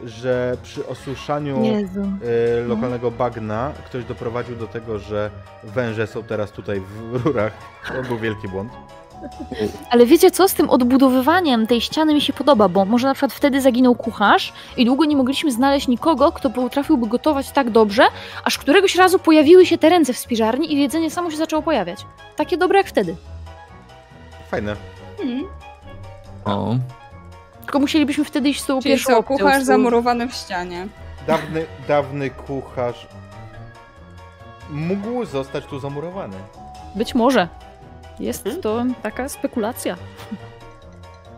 że 0.05 0.57
przy 0.63 0.87
osuszaniu 0.87 1.63
e, 1.65 2.61
lokalnego 2.61 3.11
bagna 3.11 3.73
ktoś 3.87 4.05
doprowadził 4.05 4.57
do 4.57 4.67
tego, 4.67 4.99
że 4.99 5.31
węże 5.65 6.07
są 6.07 6.23
teraz 6.23 6.51
tutaj 6.51 6.81
w 6.81 7.25
rurach. 7.25 7.53
To 7.89 8.03
był 8.03 8.19
wielki 8.19 8.49
błąd. 8.49 8.73
Ale 9.91 10.07
wiecie 10.07 10.31
co, 10.31 10.49
z 10.49 10.55
tym 10.55 10.71
odbudowywaniem 10.71 11.67
tej 11.67 11.81
ściany 11.81 12.15
mi 12.15 12.21
się 12.21 12.33
podoba, 12.33 12.69
bo 12.69 12.85
może 12.85 13.09
na 13.09 13.15
przykład 13.15 13.33
wtedy 13.33 13.61
zaginął 13.61 13.95
kucharz 13.95 14.53
i 14.77 14.85
długo 14.85 15.05
nie 15.05 15.17
mogliśmy 15.17 15.53
znaleźć 15.53 15.89
nikogo, 15.89 16.33
kto 16.33 16.51
potrafiłby 16.51 17.07
gotować 17.07 17.51
tak 17.51 17.71
dobrze, 17.71 18.03
aż 18.45 18.59
któregoś 18.59 18.97
razu 18.97 19.19
pojawiły 19.19 19.67
się 19.67 19.79
te 19.79 19.89
ręce 19.89 20.13
w 20.13 20.19
spiżarni 20.19 20.73
i 20.73 20.81
jedzenie 20.81 21.11
samo 21.11 21.31
się 21.31 21.37
zaczęło 21.37 21.63
pojawiać. 21.63 22.07
Takie 22.37 22.57
dobre 22.57 22.79
jak 22.79 22.87
wtedy. 22.87 23.17
Fajne. 24.51 24.77
Hmm. 25.19 25.45
O. 26.45 26.77
Tylko 27.67 27.79
musielibyśmy 27.79 28.25
wtedy 28.25 28.49
iść 28.49 28.61
z 28.63 28.67
tą 28.67 28.81
Czyli 28.81 28.95
pierwszą 28.95 29.11
co, 29.13 29.19
opcją, 29.19 29.37
kucharz 29.37 29.63
zamurowany 29.63 30.29
w 30.29 30.35
ścianie. 30.35 30.89
Dawny, 31.27 31.67
dawny 31.89 32.31
kucharz 32.31 33.07
mógł 34.71 35.25
zostać 35.25 35.65
tu 35.67 35.79
zamurowany. 35.81 36.37
Być 36.95 37.15
może. 37.15 37.49
Jest 38.21 38.49
to 38.63 38.85
taka 39.03 39.29
spekulacja. 39.29 39.97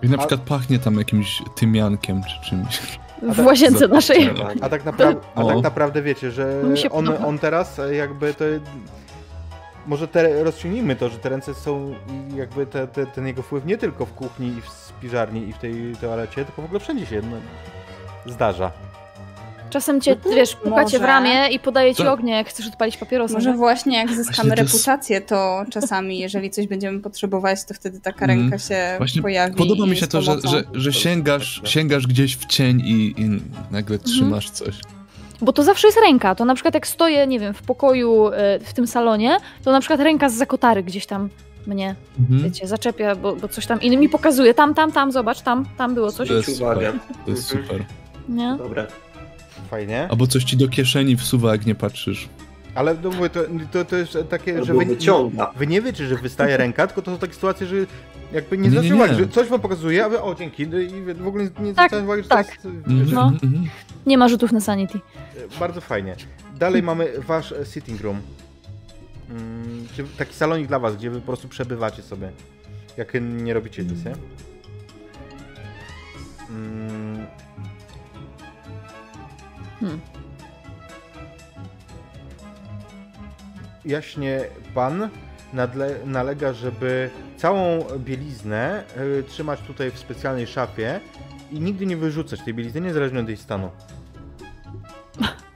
I 0.03 0.09
na 0.09 0.14
A- 0.14 0.18
przykład 0.18 0.41
pachnie 0.41 0.79
tam 0.79 0.99
jakimś 0.99 1.43
tymiankiem 1.57 2.22
czy 2.24 2.51
czymś. 2.51 2.79
W 3.22 3.37
tak- 3.37 3.47
łazience 3.47 3.89
naszej. 3.89 4.31
A 4.61 4.68
tak, 4.68 4.85
napra- 4.85 5.16
a 5.35 5.45
tak 5.45 5.62
naprawdę 5.62 6.03
wiecie, 6.03 6.31
że 6.31 6.62
się 6.74 6.91
on, 6.91 7.09
on 7.26 7.39
teraz 7.39 7.81
jakby 7.93 8.35
to. 8.35 8.45
Może 9.87 10.09
te, 10.09 10.45
rozciągnijmy 10.45 10.97
to, 10.97 11.09
że 11.09 11.18
te 11.18 11.29
ręce 11.29 11.55
są 11.55 11.95
jakby 12.37 12.66
te, 12.66 12.89
te, 12.89 13.07
ten 13.07 13.26
jego 13.26 13.43
wpływ 13.43 13.64
nie 13.66 13.79
tylko 13.79 14.07
w 14.07 14.12
kuchni 14.12 14.47
i 14.49 14.61
w 14.61 14.68
spiżarni 14.99 15.49
i 15.49 15.53
w 15.53 15.59
tej 15.59 15.96
toalecie, 16.01 16.44
tylko 16.44 16.62
w 16.62 16.64
ogóle 16.64 16.80
wszędzie 16.80 17.07
się 17.07 17.22
no, 17.30 17.36
zdarza. 18.32 18.70
Czasem 19.70 20.01
cię, 20.01 20.16
wiesz, 20.34 20.55
pukacie 20.57 20.99
w 20.99 21.01
Może. 21.01 21.07
ramię 21.12 21.49
i 21.49 21.59
podaje 21.59 21.94
ci 21.94 22.03
Tak. 22.03 22.12
ognie, 22.12 22.32
jak 22.32 22.49
chcesz 22.49 22.66
odpalić 22.66 22.96
papierosa. 22.96 23.34
Może 23.34 23.51
nie? 23.51 23.57
właśnie 23.57 23.99
jak 23.99 24.09
zyskamy 24.12 24.34
Właśnie 24.49 24.57
to 24.57 24.62
jest- 24.62 24.74
reputację, 24.74 25.20
to 25.20 25.64
czasami, 25.70 26.18
jeżeli 26.18 26.51
coś 26.51 26.66
będziemy 26.66 27.01
potrzebować, 27.01 27.64
to 27.64 27.74
wtedy 27.74 28.01
taka 28.01 28.24
Mhm. 28.24 28.40
ręka 28.40 28.59
się 28.59 28.94
Właśnie 28.99 29.22
pojawi. 29.22 29.57
Podoba 29.57 29.86
mi 29.86 29.96
się 29.96 30.07
z 30.07 30.09
to, 30.09 30.20
że, 30.22 30.30
pomocą. 30.30 30.49
że, 30.49 30.64
że 30.72 30.92
sięgasz, 30.92 31.61
sięgasz 31.64 32.07
gdzieś 32.07 32.36
w 32.36 32.46
cień 32.46 32.80
i, 32.80 33.14
i 33.20 33.40
nagle 33.70 33.99
trzymasz 33.99 34.51
coś. 34.51 34.74
Bo 35.40 35.53
to 35.53 35.62
zawsze 35.62 35.88
jest 35.88 35.99
ręka. 36.01 36.34
To 36.34 36.44
na 36.44 36.55
przykład 36.55 36.74
jak 36.74 36.86
stoję, 36.86 37.26
nie 37.26 37.40
wiem, 37.40 37.55
w 37.55 37.62
pokoju 37.62 38.28
e, 38.28 38.59
w 38.59 38.72
tym 38.72 38.86
salonie, 38.86 39.36
to 39.64 39.72
na 39.72 39.80
przykład 39.80 40.01
ręka 40.01 40.28
z 40.28 40.34
zakotary 40.34 40.82
gdzieś 40.82 41.07
tam 41.07 41.28
mnie, 41.66 41.94
Mhm. 42.20 42.42
wiecie, 42.42 42.66
zaczepia, 42.66 43.14
bo, 43.16 43.36
bo 43.36 43.48
coś 43.48 43.66
tam 43.66 43.80
inny 43.82 43.96
mi 43.96 44.09
pokazuje. 44.09 44.54
Tam, 44.54 44.74
tam, 44.74 44.92
tam, 44.92 45.12
zobacz, 45.12 45.40
tam, 45.40 45.64
tam 45.78 45.94
było 45.94 46.12
coś. 46.12 46.28
To 46.28 46.34
jest 46.34 46.48
uwagę. 46.48 46.86
super. 46.92 47.00
To 47.24 47.30
jest 47.30 47.52
Mhm. 47.54 47.68
super. 47.68 47.84
Nie? 48.28 48.56
Dobre. 48.59 48.86
Fajnie. 49.70 50.09
Albo 50.11 50.26
coś 50.26 50.44
ci 50.44 50.56
do 50.56 50.68
kieszeni 50.68 51.16
wsuwa, 51.16 51.52
jak 51.52 51.66
nie 51.66 51.74
patrzysz. 51.74 52.28
Ale 52.74 52.96
no, 53.02 53.11
mówię, 53.11 53.30
to, 53.30 53.40
to, 53.72 53.84
to 53.84 53.96
jest 53.96 54.18
takie, 54.30 54.64
że 54.64 54.74
wy, 54.74 54.84
wyciąga. 54.84 55.52
wy 55.56 55.66
nie 55.66 55.82
wiecie, 55.82 56.06
że 56.06 56.16
wystaje 56.16 56.56
ręka, 56.56 56.86
tylko 56.86 57.02
to 57.02 57.11
są 57.11 57.18
takie 57.18 57.34
sytuacje, 57.34 57.66
że 57.66 57.76
jakby 58.32 58.59
nie 58.59 58.70
zwracacie 58.70 58.94
uwagi, 58.94 59.14
że 59.14 59.28
coś 59.28 59.48
wam 59.48 59.61
pokazuje, 59.61 60.04
a 60.04 60.09
wy 60.09 60.22
o 60.22 60.34
dzięki 60.34 60.66
no 60.66 60.78
i 60.78 61.14
w 61.14 61.26
ogóle 61.26 61.44
nie 61.44 61.50
Tak, 61.50 61.90
zwracacie 61.90 62.02
uwagi, 62.04 62.22
że 62.22 62.28
tak. 62.28 62.46
to 62.46 62.52
jest 62.52 62.64
Mhm, 62.88 63.11
No. 63.12 63.22
mhm. 63.42 63.64
Nie 64.06 64.18
ma 64.18 64.28
rzutów 64.28 64.52
na 64.52 64.61
sanity. 64.61 64.98
e, 65.54 65.59
bardzo 65.61 65.80
fajnie. 65.80 66.16
Dalej 66.59 66.82
mamy 66.82 67.12
wasz 67.26 67.52
e, 67.52 67.66
sitting 67.66 68.00
room. 68.00 68.20
Mm, 69.31 69.87
taki 70.18 70.35
salonik 70.35 70.66
dla 70.66 70.79
was, 70.79 70.97
gdzie 70.97 71.11
wy 71.11 71.20
po 71.20 71.26
prostu 71.26 71.49
przebywacie 71.49 72.03
sobie. 72.03 72.33
Jak 72.97 73.12
nie 73.20 73.55
robicie 73.55 73.85
nic, 73.85 74.05
nie? 74.05 74.14
Mm, 76.51 77.26
Hmm. 79.81 80.01
Jaśnie 83.85 84.45
pan 84.74 85.09
nadle, 85.53 85.99
nalega, 86.05 86.53
żeby 86.53 87.11
całą 87.37 87.85
bieliznę 87.99 88.85
y, 89.20 89.22
trzymać 89.22 89.61
tutaj 89.61 89.91
w 89.91 89.99
specjalnej 89.99 90.47
szafie 90.47 91.01
i 91.51 91.61
nigdy 91.61 91.87
nie 91.87 91.97
wyrzucać 91.97 92.41
tej 92.45 92.55
bielizny, 92.55 92.81
niezależnie 92.81 93.20
od 93.20 93.29
jej 93.29 93.37
stanu. 93.37 93.70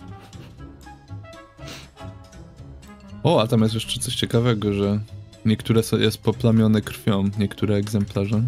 O, 3.23 3.43
a 3.43 3.47
tam 3.47 3.62
jest 3.62 3.75
jeszcze 3.75 4.01
coś 4.01 4.14
ciekawego, 4.14 4.73
że 4.73 5.01
niektóre 5.45 5.83
są, 5.83 5.99
jest 5.99 6.18
poplamione 6.18 6.81
krwią, 6.81 7.31
niektóre 7.39 7.75
egzemplarze. 7.75 8.43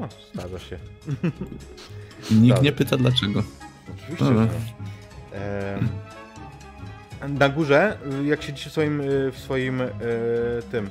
No, 0.00 0.08
zdarza 0.34 0.58
się. 0.58 0.78
Nikt 2.30 2.48
Dobra. 2.48 2.62
nie 2.62 2.72
pyta 2.72 2.96
dlaczego. 2.96 3.42
Oczywiście, 3.94 4.24
Dobra. 4.24 4.48
na 7.28 7.48
górze, 7.48 7.98
jak 8.24 8.42
siedzicie 8.42 8.70
w 8.70 8.72
swoim, 8.72 9.00
y, 9.00 9.32
w 9.32 9.38
swoim 9.38 9.80
y, 9.80 9.86
tym, 10.70 10.86
y, 10.86 10.90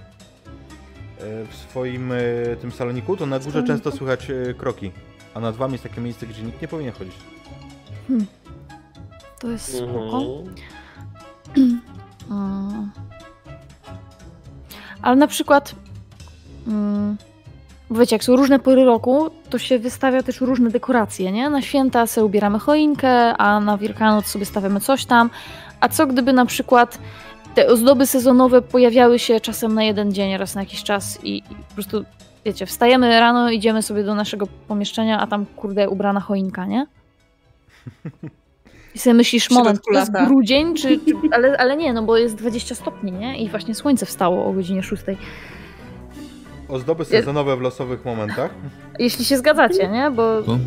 w 1.52 1.56
swoim 1.70 2.14
tym 2.62 2.72
saloniku, 2.72 3.18
to 3.18 3.26
na 3.26 3.38
górze 3.40 3.52
Saloniku? 3.52 3.74
często 3.74 3.92
słychać 3.92 4.28
kroki. 4.58 4.92
A 5.34 5.40
nad 5.40 5.56
wami 5.56 5.72
jest 5.72 5.84
takie 5.84 6.02
miejsce, 6.02 6.28
gdzie 6.28 6.44
nikt 6.44 6.62
nie 6.62 6.68
powinien 6.68 6.94
chodzić. 6.94 7.16
To 9.40 9.48
jest 9.52 9.78
spoko. 9.78 10.44
Mhm. 11.56 11.82
Ale 15.02 15.16
na 15.16 15.28
przykład, 15.28 15.76
mm, 16.68 17.18
wiecie, 17.92 18.16
jak 18.16 18.24
są 18.24 18.36
różne 18.36 18.60
pory 18.60 18.86
roku, 18.86 19.30
to 19.50 19.58
się 19.58 19.80
wystawia 19.80 20.24
też 20.24 20.42
różne 20.42 20.70
dekoracje, 20.70 21.32
nie? 21.32 21.50
Na 21.50 21.62
święta 21.62 22.08
sobie 22.08 22.26
ubieramy 22.26 22.60
choinkę, 22.60 23.38
a 23.38 23.60
na 23.60 23.78
Wielkanoc 23.78 24.28
sobie 24.28 24.46
stawiamy 24.46 24.80
coś 24.80 25.06
tam. 25.06 25.30
A 25.80 25.90
co 25.90 26.08
gdyby 26.08 26.34
na 26.34 26.46
przykład 26.46 27.00
te 27.56 27.68
ozdoby 27.68 28.08
sezonowe 28.08 28.62
pojawiały 28.62 29.20
się 29.20 29.40
czasem 29.40 29.74
na 29.74 29.84
jeden 29.84 30.14
dzień, 30.14 30.38
raz 30.38 30.56
na 30.56 30.62
jakiś 30.62 30.84
czas 30.84 31.24
i, 31.24 31.38
i 31.38 31.56
po 31.70 31.74
prostu, 31.74 32.06
wiecie, 32.46 32.66
wstajemy 32.66 33.20
rano, 33.20 33.50
idziemy 33.50 33.82
sobie 33.82 34.04
do 34.04 34.16
naszego 34.16 34.48
pomieszczenia, 34.68 35.20
a 35.20 35.28
tam, 35.28 35.46
kurde, 35.46 35.90
ubrana 35.90 36.20
choinka, 36.20 36.66
nie? 36.66 36.86
I 38.96 39.00
sobie 39.00 39.14
myślisz, 39.14 39.50
moment, 39.50 39.82
to 39.86 40.00
jest 40.00 40.12
grudzień, 40.12 40.76
czy, 40.76 41.00
czy, 41.00 41.14
ale, 41.36 41.58
ale 41.58 41.78
nie, 41.78 41.94
no 41.94 42.04
bo 42.04 42.18
jest 42.18 42.36
20 42.36 42.76
stopni, 42.76 43.12
nie? 43.12 43.40
I 43.44 43.50
właśnie 43.50 43.76
słońce 43.76 44.06
wstało 44.06 44.46
o 44.46 44.54
godzinie 44.54 44.84
6. 44.84 45.04
Ozdoby 46.70 47.06
sezonowe 47.06 47.58
w 47.58 47.62
losowych 47.62 48.06
momentach. 48.06 48.52
Jeśli 49.00 49.26
się 49.26 49.38
zgadzacie, 49.38 49.88
nie? 49.88 50.12
Bo 50.12 50.42
Spoko, 50.42 50.60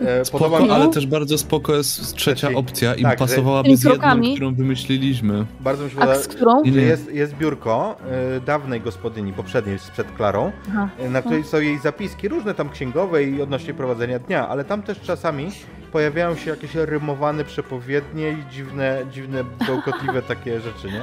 E, 0.00 0.24
spoko 0.24 0.60
mi 0.60 0.70
ale 0.70 0.88
też 0.88 1.06
bardzo 1.06 1.38
spoko 1.38 1.74
jest 1.74 2.14
trzecia 2.16 2.34
Trzeci. 2.46 2.54
opcja 2.54 2.94
i 2.94 3.02
Tak, 3.02 3.18
pasowałaby 3.18 3.76
z 3.76 3.84
jedną, 3.84 4.22
którą 4.34 4.54
wymyśliliśmy. 4.54 5.46
Bardzo 5.60 5.84
mi 5.84 5.90
się 5.90 5.96
a 5.96 6.00
podoba, 6.00 6.18
z 6.18 6.28
którą? 6.28 6.62
Jest, 6.64 7.12
jest 7.12 7.34
biurko 7.34 7.96
y, 8.36 8.40
dawnej 8.40 8.80
gospodyni, 8.80 9.32
poprzedniej, 9.32 9.78
sprzed 9.78 10.06
Klarą, 10.16 10.52
Aha. 10.70 10.88
y, 11.06 11.10
na 11.10 11.22
której 11.22 11.44
są 11.44 11.60
jej 11.60 11.78
zapiski, 11.78 12.28
różne 12.28 12.54
tam 12.54 12.70
księgowe 12.70 13.24
i 13.24 13.42
odnośnie 13.42 13.74
prowadzenia 13.74 14.18
dnia, 14.18 14.48
ale 14.48 14.64
tam 14.64 14.82
też 14.82 15.00
czasami 15.00 15.48
pojawiają 15.92 16.36
się 16.36 16.50
jakieś 16.50 16.74
rymowane 16.74 17.44
przepowiednie 17.44 18.30
i 18.30 18.52
dziwne, 18.52 18.98
dziwne, 19.12 19.44
bełkotliwe 19.66 20.22
takie 20.22 20.60
rzeczy, 20.60 20.86
nie? 20.86 21.00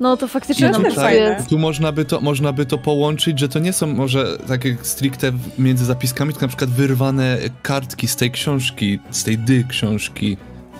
No 0.00 0.16
to 0.16 0.28
faktycznie 0.28 0.70
To 0.70 0.78
nam 0.78 0.92
fajne. 0.92 1.44
Tu 1.48 1.58
można 1.58 1.92
by, 1.92 2.04
to, 2.04 2.20
można 2.20 2.52
by 2.52 2.66
to 2.66 2.78
połączyć, 2.78 3.38
że 3.38 3.48
to 3.48 3.58
nie 3.58 3.72
są 3.72 3.86
może 3.86 4.38
takie 4.48 4.76
stricte 4.82 5.32
między 5.58 5.84
zapiskami, 5.84 6.32
tylko 6.32 6.44
na 6.44 6.48
przykład 6.48 6.70
wyrwane 6.70 7.38
kartki 7.62 8.08
z 8.08 8.16
tej 8.16 8.30
książki, 8.30 8.98
z 9.10 9.24
tej 9.24 9.38
dy 9.38 9.64
książki, 9.68 10.36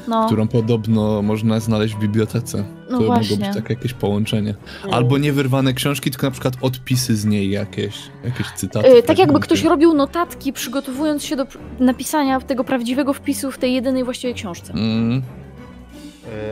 No, 0.09 0.27
którą 0.27 0.49
podobno 0.49 1.23
można 1.23 1.61
znaleźć 1.61 1.95
w 1.95 1.99
bibliotece. 1.99 2.65
No 2.91 2.99
to 2.99 3.07
właśnie. 3.07 3.37
mogło 3.37 3.47
być 3.47 3.57
takie 3.57 3.75
jakieś 3.75 3.93
połączenie. 3.93 4.55
Albo 4.93 5.19
nie 5.19 5.33
wyrwane 5.33 5.73
książki, 5.75 6.11
tylko 6.11 6.27
na 6.27 6.31
przykład 6.31 6.55
odpisy 6.61 7.17
z 7.17 7.25
niej 7.25 7.51
jakieś, 7.51 7.99
jakieś 8.25 8.47
cytaty. 8.51 8.89
y, 8.99 9.03
tak 9.03 9.19
jakby 9.19 9.41
ktoś 9.41 9.65
robił 9.65 9.95
notatki, 9.95 10.53
przygotowując 10.53 11.25
się 11.25 11.37
do 11.37 11.47
napisania 11.81 12.41
tego 12.41 12.65
prawdziwego 12.65 13.13
wpisu 13.13 13.51
w 13.53 13.59
tej 13.59 13.75
jedynej 13.75 14.05
właściwej 14.05 14.35
książce. 14.35 14.73
Mm, 14.73 15.23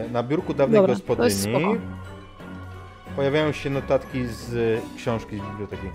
Y, 0.06 0.12
Na 0.12 0.22
biurku 0.22 0.54
dawnej 0.54 0.80
Dobra, 0.80 0.96
to 1.16 1.24
jest 1.24 1.46
gospodyni. 1.46 1.80
Pojawiają 3.16 3.52
się 3.52 3.70
notatki 3.70 4.26
z 4.26 4.52
y, 4.52 4.80
książki 4.96 5.36
z 5.38 5.50
biblioteki. 5.50 5.86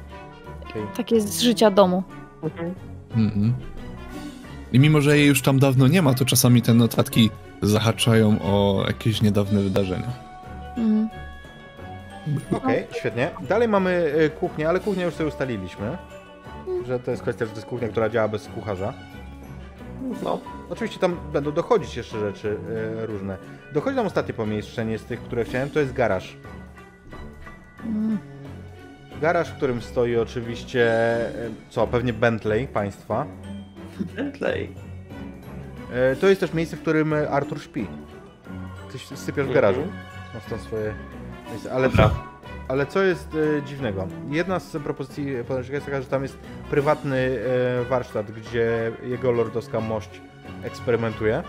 Okej. 0.70 0.84
Takie 0.97 1.22
z 1.22 1.41
życia 1.41 1.72
domu. 1.72 2.03
Mhm. 2.43 2.74
mm. 3.15 3.53
I 4.74 4.80
mimo, 4.80 5.01
że 5.01 5.18
jej 5.18 5.28
już 5.28 5.41
tam 5.41 5.59
dawno 5.59 5.88
nie 5.88 6.01
ma, 6.01 6.13
to 6.13 6.26
czasami 6.26 6.61
te 6.61 6.74
notatki 6.74 7.30
zahaczają 7.61 8.41
o 8.41 8.84
jakieś 8.88 9.22
niedawne 9.22 9.61
wydarzenia. 9.61 10.11
Mhm. 10.78 11.09
Okej, 12.51 12.88
świetnie. 12.91 13.30
Dalej 13.49 13.68
mamy 13.68 14.13
y, 14.26 14.30
kuchnię, 14.30 14.70
ale 14.70 14.80
kuchnię 14.80 15.03
już 15.03 15.13
sobie 15.13 15.30
ustaliliśmy. 15.30 15.97
Że 16.88 16.99
to 16.99 17.11
jest 17.11 17.24
kwestia, 17.24 17.45
że 17.45 17.51
to 17.51 17.57
jest 17.57 17.68
kuchnia, 17.68 17.88
która 17.88 18.09
działa 18.09 18.28
bez 18.28 18.47
kucharza. 18.47 18.93
No, 20.24 20.39
Oczywiście 20.70 20.99
tam 20.99 21.18
będą 21.34 21.51
dochodzić 21.51 21.97
jeszcze 21.97 22.20
rzeczy 22.20 22.57
y, 23.01 23.05
różne. 23.05 23.38
Dochodzi 23.74 23.95
nam 23.95 24.05
ostatnie 24.05 24.34
pomieszczenie 24.34 24.97
z 24.97 25.05
tych, 25.05 25.22
które 25.22 25.45
chciałem, 25.45 25.70
to 25.70 25.80
jest 25.80 25.93
garaż. 25.93 26.38
Garaż, 29.21 29.49
w 29.49 29.55
którym 29.57 29.81
stoi 29.81 30.17
oczywiście, 30.17 30.91
y, 31.45 31.51
co, 31.69 31.88
pewnie 31.88 32.13
Bentley 32.13 32.67
państwa. 32.67 33.25
Bentley. 34.15 34.69
Y, 36.13 36.15
To 36.15 36.27
jest 36.27 36.41
też 36.41 36.53
miejsce, 36.53 36.77
w 36.77 36.81
którym 36.81 37.13
y, 37.13 37.29
Artur 37.29 37.61
śpi. 37.61 37.88
Ty 38.91 39.15
sypiasz 39.17 39.47
w 39.47 39.53
garażu. 39.53 39.81
Mhm. 39.81 39.97
Masz 40.33 40.45
tam 40.45 40.59
swoje 40.59 40.93
miejsce. 41.49 41.71
Ale 41.71 41.89
Dobra. 41.89 42.09
co, 42.09 42.15
ale 42.67 42.85
co 42.85 43.03
jest 43.03 43.29
dziwnego? 43.65 44.07
Jedna 44.29 44.59
z 44.59 44.71
propozycji 44.83 45.25
podręcznika 45.47 45.75
jest 45.75 45.85
taka, 45.85 46.01
że 46.01 46.07
tam 46.07 46.23
jest 46.23 46.38
prywatny 46.69 47.39
warsztat, 47.89 48.31
gdzie 48.31 48.91
jego 49.03 49.31
lordowska 49.31 49.79
mość 49.79 50.21
eksperymentuje. 50.63 51.43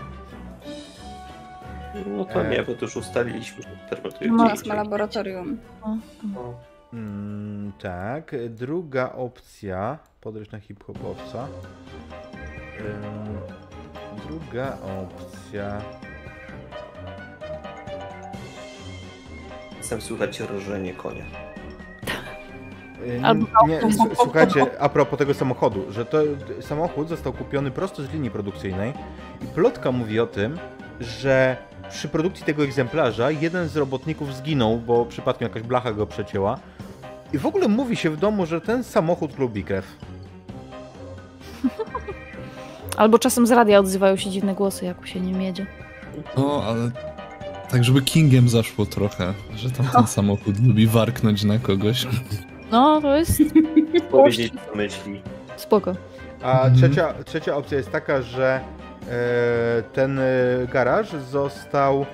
No 2.07 2.25
to 2.25 2.45
E. 2.45 2.49
nie, 2.49 2.63
bo 2.63 2.73
to 2.75 2.85
już 2.85 2.95
ustaliliśmy, 2.97 3.63
że 3.63 3.69
No, 3.69 3.75
Teraz 3.89 4.19
ma 4.31 4.45
indziej. 4.55 4.73
laboratorium. 4.75 5.57
No. 6.33 6.53
Mm, 6.93 7.71
tak, 7.81 8.35
druga 8.49 9.11
opcja, 9.13 9.97
podejść 10.21 10.51
na 10.51 10.59
hip-hopowca. 10.59 11.47
Druga 14.27 14.77
opcja. 15.01 15.81
Chcę 19.81 20.01
słychać 20.01 20.39
rżenie 20.39 20.93
konia. 20.93 21.23
Albo 23.23 23.45
nie, 23.67 23.79
słuchajcie, 24.15 24.65
a 24.81 24.89
propos 24.89 25.19
tego 25.19 25.33
samochodu, 25.33 25.91
że 25.91 26.05
to 26.05 26.17
samochód 26.61 27.09
został 27.09 27.33
kupiony 27.33 27.71
prosto 27.71 28.03
z 28.03 28.13
linii 28.13 28.31
produkcyjnej 28.31 28.93
i 29.41 29.45
plotka 29.45 29.91
mówi 29.91 30.19
o 30.19 30.27
tym, 30.27 30.57
że 30.99 31.57
przy 31.89 32.07
produkcji 32.07 32.45
tego 32.45 32.63
egzemplarza 32.63 33.31
jeden 33.31 33.67
z 33.67 33.75
robotników 33.77 34.35
zginął, 34.35 34.77
bo 34.77 35.05
przypadkiem 35.05 35.47
jakaś 35.47 35.63
blacha 35.63 35.93
go 35.93 36.07
przecięła. 36.07 36.59
I 37.33 37.37
w 37.37 37.45
ogóle 37.45 37.67
mówi 37.67 37.95
się 37.95 38.09
w 38.09 38.17
domu, 38.17 38.45
że 38.45 38.61
ten 38.61 38.83
samochód 38.83 39.39
lubi 39.39 39.63
krew. 39.63 39.85
Albo 42.97 43.19
czasem 43.19 43.47
z 43.47 43.51
radia 43.51 43.79
odzywają 43.79 44.15
się 44.15 44.29
dziwne 44.29 44.55
głosy, 44.55 44.85
jak 44.85 45.07
się 45.07 45.19
nim 45.19 45.41
jedzie. 45.41 45.65
No, 46.37 46.63
ale 46.67 46.91
tak, 47.71 47.83
żeby 47.83 48.01
Kingiem 48.01 48.49
zaszło 48.49 48.85
trochę, 48.85 49.33
że 49.55 49.71
tam 49.71 49.85
ten 49.87 50.07
samochód 50.07 50.67
lubi 50.67 50.87
warknąć 50.87 51.43
na 51.43 51.59
kogoś. 51.59 52.07
No, 52.71 53.01
to 53.01 53.15
jest 53.17 53.41
Powiedzieć 54.11 54.53
co 54.71 54.75
myśli. 54.77 55.21
spoko. 55.57 55.95
A 56.43 56.51
Mhm. 56.51 56.75
trzecia, 56.75 57.13
trzecia 57.25 57.55
opcja 57.55 57.77
jest 57.77 57.91
taka, 57.91 58.21
że 58.21 58.59
ten 59.93 60.19
e, 60.19 60.23
garaż 60.73 61.11
został 61.11 62.05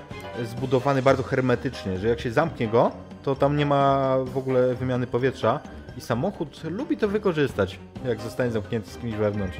zbudowany 0.46 1.02
bardzo 1.02 1.24
hermetycznie, 1.24 1.98
że 2.00 2.08
jak 2.08 2.20
się 2.20 2.32
zamknie 2.32 2.68
go, 2.68 2.92
to 3.24 3.36
tam 3.36 3.58
nie 3.58 3.66
ma 3.66 4.16
w 4.26 4.38
ogóle 4.38 4.76
wymiany 4.76 5.08
powietrza 5.08 5.60
i 5.98 6.02
samochód 6.02 6.64
lubi 6.64 6.98
to 6.98 7.08
wykorzystać, 7.08 7.80
jak 8.06 8.22
zostanie 8.22 8.52
zamknięty 8.52 8.90
z 8.90 8.98
kimś 8.98 9.14
wewnątrz. 9.14 9.58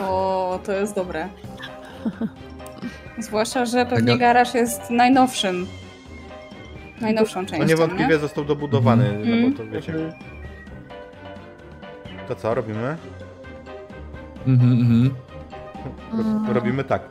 O, 0.00 0.60
to 0.64 0.72
jest 0.72 0.94
dobre. 0.94 1.28
Zwłaszcza, 3.18 3.66
że 3.66 3.86
pewnie 3.86 4.06
Taka- 4.12 4.18
garaż 4.20 4.54
jest 4.54 4.90
najnowszym. 4.90 5.66
Najnowszą 7.00 7.42
No 7.42 7.48
częścią, 7.48 7.66
niewątpliwie 7.66 8.08
nie? 8.14 8.18
został 8.18 8.44
dobudowany, 8.44 9.04
no 9.12 9.18
Mhm. 9.20 9.52
bo 9.52 9.58
to 9.58 9.66
wiecie. 9.70 9.94
To 12.28 12.34
co, 12.34 12.54
robimy? 12.54 12.96
Mhm, 14.46 14.72
mhm. 14.72 15.14
Mm. 16.12 16.50
Robimy 16.52 16.84
tak. 16.84 17.02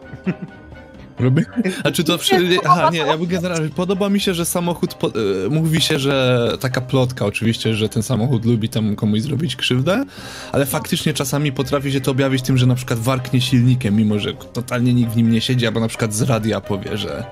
Robię? 1.19 1.45
A 1.83 1.91
czy 1.91 2.03
to 2.03 2.17
wszędzie... 2.17 2.57
Aha, 2.65 2.89
nie, 2.93 2.99
ja 2.99 3.17
bym 3.17 3.27
generalnie... 3.27 3.69
Podoba 3.69 4.09
mi 4.09 4.19
się, 4.19 4.33
że 4.33 4.45
samochód... 4.45 4.93
Po... 4.93 5.07
e, 5.07 5.49
Mówi 5.49 5.81
się, 5.81 5.99
że 5.99 6.47
taka 6.59 6.81
plotka 6.81 7.25
oczywiście, 7.25 7.73
że 7.73 7.89
ten 7.89 8.03
samochód 8.03 8.45
lubi 8.45 8.69
tam 8.69 8.95
komuś 8.95 9.21
zrobić 9.21 9.55
krzywdę, 9.55 10.03
ale 10.51 10.65
faktycznie 10.65 11.13
czasami 11.13 11.51
potrafi 11.51 11.91
się 11.91 12.01
to 12.01 12.11
objawić 12.11 12.41
tym, 12.41 12.57
że 12.57 12.65
na 12.65 12.75
przykład 12.75 12.99
warknie 12.99 13.41
silnikiem, 13.41 13.95
mimo 13.95 14.19
że 14.19 14.33
totalnie 14.33 14.93
nikt 14.93 15.11
w 15.11 15.15
nim 15.17 15.31
nie 15.31 15.41
siedzi, 15.41 15.67
albo 15.67 15.79
na 15.79 15.87
przykład 15.87 16.13
z 16.13 16.21
radia 16.21 16.61
powie, 16.61 16.97
że 16.97 17.25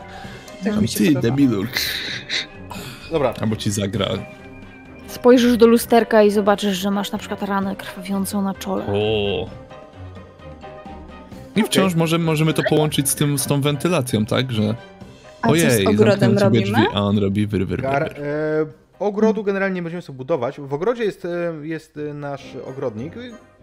Tak 0.63 0.73
tam 0.73 0.81
mi 0.81 0.87
się 0.87 0.97
ty, 0.97 1.05
podoba. 1.05 1.21
debilu, 1.21 1.63
Dobra, 3.11 3.33
albo 3.41 3.55
ci 3.55 3.71
zagra. 3.71 4.07
spojrzysz 5.07 5.57
do 5.57 5.67
lusterka 5.67 6.23
i 6.23 6.31
zobaczysz, 6.31 6.77
że 6.77 6.91
masz 6.91 7.11
na 7.11 7.17
przykład 7.17 7.43
ranę 7.43 7.75
krwawiącą 7.75 8.41
na 8.41 8.53
czole. 8.53 8.85
O. 8.87 9.49
I 11.55 11.63
wciąż 11.63 11.95
może, 11.95 12.17
możemy 12.17 12.53
to 12.53 12.63
połączyć 12.69 13.09
z 13.09 13.15
tym, 13.15 13.37
z 13.39 13.47
tą 13.47 13.61
wentylacją, 13.61 14.25
tak, 14.25 14.51
że 14.51 14.75
A 15.41 15.47
co 15.47 15.55
z 15.55 15.57
ojej, 15.57 15.87
ogrodem 15.87 16.37
robimy? 16.37 16.63
drzwi, 16.65 16.81
a 16.93 17.01
on 17.01 17.17
robi 17.17 17.47
wyr, 17.47 17.67
wyr, 17.67 17.81
wyr, 17.81 17.91
e, 18.03 18.65
Ogrodu 18.99 19.43
generalnie 19.43 19.75
nie 19.75 19.81
będziemy 19.81 20.01
sobie 20.01 20.17
budować. 20.17 20.59
W 20.59 20.73
ogrodzie 20.73 21.03
jest, 21.03 21.25
e, 21.25 21.53
jest 21.61 21.97
e, 21.97 22.13
nasz 22.13 22.55
ogrodnik. 22.67 23.13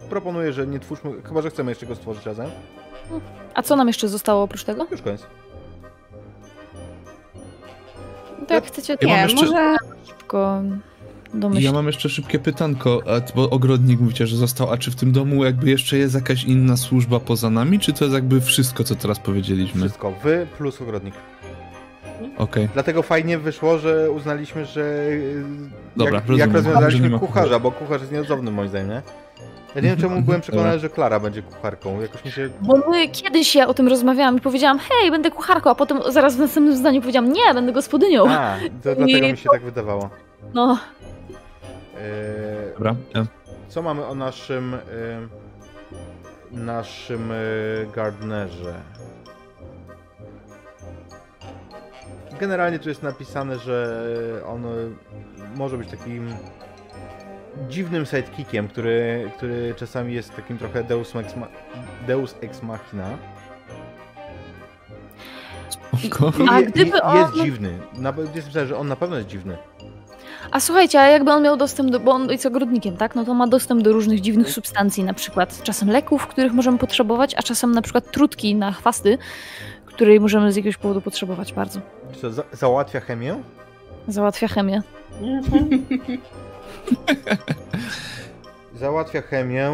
Proponuję, 0.09 0.53
że 0.53 0.67
nie 0.67 0.79
twórzmy, 0.79 1.11
chyba 1.27 1.41
że 1.41 1.49
chcemy 1.49 1.71
jeszcze 1.71 1.85
go 1.85 1.95
stworzyć 1.95 2.25
razem. 2.25 2.49
A 3.53 3.61
co 3.63 3.75
nam 3.75 3.87
jeszcze 3.87 4.07
zostało 4.07 4.43
oprócz 4.43 4.63
tego? 4.63 4.87
Już 4.91 5.01
koniec. 5.01 5.25
To 8.47 8.53
jak 8.53 8.65
chcecie, 8.65 8.97
to 8.97 9.07
Ja 9.07 9.15
Nie, 9.15 9.21
jeszcze- 9.21 9.45
może 9.45 9.75
szybko 10.07 10.61
domyślić. 11.33 11.65
ja 11.65 11.71
mam 11.71 11.87
jeszcze 11.87 12.09
szybkie 12.09 12.39
pytanko, 12.39 13.01
bo 13.35 13.49
ogrodnik 13.49 13.99
mówicie, 13.99 14.27
że 14.27 14.37
został, 14.37 14.71
a 14.71 14.77
czy 14.77 14.91
w 14.91 14.95
tym 14.95 15.11
domu 15.11 15.45
jakby 15.45 15.69
jeszcze 15.69 15.97
jest 15.97 16.15
jakaś 16.15 16.43
inna 16.43 16.77
służba 16.77 17.19
poza 17.19 17.49
nami, 17.49 17.79
czy 17.79 17.93
to 17.93 18.05
jest 18.05 18.15
jakby 18.15 18.41
wszystko, 18.41 18.83
co 18.83 18.95
teraz 18.95 19.19
powiedzieliśmy? 19.19 19.81
Wszystko. 19.81 20.13
Wy 20.23 20.47
plus 20.57 20.81
ogrodnik. 20.81 21.13
Okej, 22.37 22.69
Dlatego 22.73 23.03
fajnie 23.03 23.37
wyszło, 23.37 23.77
że 23.77 24.11
uznaliśmy, 24.11 24.65
że 24.65 24.81
y, 24.81 25.43
Dobra, 25.97 26.13
jak, 26.13 26.27
rozumiem. 26.27 26.39
jak 26.39 26.55
rozwiązaliśmy 26.55 27.19
kucharza, 27.19 27.59
bo 27.59 27.71
kucharz 27.71 28.01
jest 28.01 28.13
nieodzowny 28.13 28.51
moim 28.51 28.69
zdaniem, 28.69 28.89
nie? 28.89 29.01
Ja 29.75 29.81
nie 29.81 29.89
wiem 29.89 29.97
czemu 29.99 30.21
byłem 30.21 30.41
przekonany, 30.41 30.79
że 30.79 30.89
Klara 30.89 31.19
będzie 31.19 31.41
kucharką. 31.41 32.01
Jakoś 32.01 32.25
mi 32.25 32.31
się... 32.31 32.49
Bo 32.61 32.77
my 32.91 33.07
kiedyś 33.07 33.55
ja 33.55 33.67
o 33.67 33.73
tym 33.73 33.87
rozmawiałam 33.87 34.37
i 34.37 34.41
powiedziałam, 34.41 34.79
hej, 34.79 35.11
będę 35.11 35.31
kucharką, 35.31 35.69
a 35.69 35.75
potem 35.75 35.99
zaraz 36.09 36.35
w 36.35 36.39
następnym 36.39 36.77
zdaniu 36.77 37.01
powiedziałam, 37.01 37.33
nie, 37.33 37.53
będę 37.53 37.71
gospodynią. 37.71 38.29
A, 38.29 38.55
to 38.83 38.95
dlatego 38.95 39.05
mi 39.05 39.37
się 39.37 39.49
tak 39.51 39.63
wydawało. 39.63 40.09
No, 40.53 40.77
dobra. 42.73 42.95
Ja. 43.15 43.25
Co 43.67 43.81
mamy 43.81 44.05
o 44.05 44.15
naszym 44.15 44.73
y, 44.73 44.79
naszym 46.51 47.31
y, 47.31 47.87
gardenerze? 47.95 48.73
Generalnie 52.39 52.79
tu 52.79 52.89
jest 52.89 53.03
napisane, 53.03 53.59
że 53.59 54.41
on 54.47 54.63
może 55.55 55.77
być 55.77 55.89
takim 55.89 56.33
dziwnym 57.69 58.05
sidekickiem, 58.05 58.67
który, 58.67 59.31
który 59.37 59.73
czasami 59.77 60.13
jest 60.13 60.35
takim 60.35 60.57
trochę 60.57 60.83
deus 60.83 61.15
ex, 61.15 61.35
ma- 61.35 61.47
deus 62.07 62.35
ex 62.41 62.63
machina. 62.63 63.17
Spoko. 65.69 66.31
A 66.51 66.59
Je- 66.59 66.65
gdyby 66.65 66.97
je- 66.97 67.19
jest 67.19 67.33
on- 67.33 67.45
dziwny. 67.45 67.79
Na, 67.97 68.09
jest 68.09 68.47
napisane, 68.47 68.67
że 68.67 68.77
on 68.77 68.87
na 68.87 68.95
pewno 68.95 69.15
jest 69.15 69.27
dziwny. 69.29 69.57
A 70.51 70.59
słuchajcie, 70.59 71.01
a 71.01 71.07
jakby 71.07 71.31
on 71.31 71.43
miał 71.43 71.57
dostęp 71.57 71.89
do, 71.91 71.99
bo 71.99 72.11
on 72.11 72.29
jest 72.31 72.45
ogrodnikiem, 72.45 72.97
tak, 72.97 73.15
no 73.15 73.25
to 73.25 73.33
ma 73.33 73.47
dostęp 73.47 73.81
do 73.81 73.93
różnych 73.93 74.21
dziwnych 74.21 74.49
substancji, 74.51 75.03
na 75.03 75.13
przykład 75.13 75.63
czasem 75.63 75.89
leków, 75.89 76.27
których 76.27 76.53
możemy 76.53 76.77
potrzebować, 76.77 77.35
a 77.37 77.41
czasem 77.43 77.71
na 77.71 77.81
przykład 77.81 78.11
trutki 78.11 78.55
na 78.55 78.71
chwasty, 78.71 79.17
której 79.85 80.19
możemy 80.19 80.51
z 80.51 80.55
jakiegoś 80.55 80.77
powodu 80.77 81.01
potrzebować 81.01 81.53
bardzo. 81.53 81.79
Co, 82.21 82.31
za, 82.31 82.43
załatwia 82.51 82.99
chemię? 82.99 83.35
Załatwia 84.07 84.47
chemię. 84.47 84.81
Załatwia 88.75 89.21
chemię. 89.21 89.71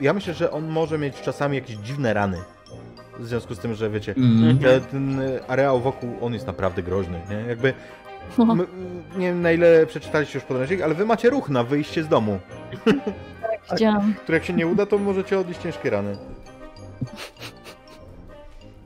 Ja 0.00 0.12
myślę, 0.12 0.34
że 0.34 0.50
on 0.50 0.68
może 0.68 0.98
mieć 0.98 1.20
czasami 1.20 1.56
jakieś 1.56 1.76
dziwne 1.76 2.14
rany. 2.14 2.38
W 3.18 3.26
związku 3.26 3.54
z 3.54 3.58
tym, 3.58 3.74
że 3.74 3.90
wiecie, 3.90 4.14
Mm. 4.16 4.58
te- 4.58 4.80
ten 4.80 5.20
areał 5.48 5.80
wokół, 5.80 6.10
on 6.20 6.34
jest 6.34 6.46
naprawdę 6.46 6.82
groźny, 6.82 7.20
nie? 7.30 7.36
Jakby, 7.48 7.74
my, 8.38 8.66
nie 9.16 9.26
wiem 9.26 9.42
na 9.42 9.52
ile 9.52 9.86
przeczytaliście 9.86 10.38
już 10.38 10.44
podręcznik, 10.44 10.82
ale 10.82 10.94
wy 10.94 11.06
macie 11.06 11.30
ruch 11.30 11.48
na 11.48 11.64
wyjście 11.64 12.02
z 12.02 12.08
domu, 12.08 12.38
widziałam. 13.72 14.14
który 14.22 14.38
jak 14.38 14.44
się 14.44 14.52
nie 14.52 14.66
uda, 14.66 14.86
to 14.86 14.98
możecie 14.98 15.38
odnieść 15.38 15.60
ciężkie 15.62 15.90
rany. 15.90 16.16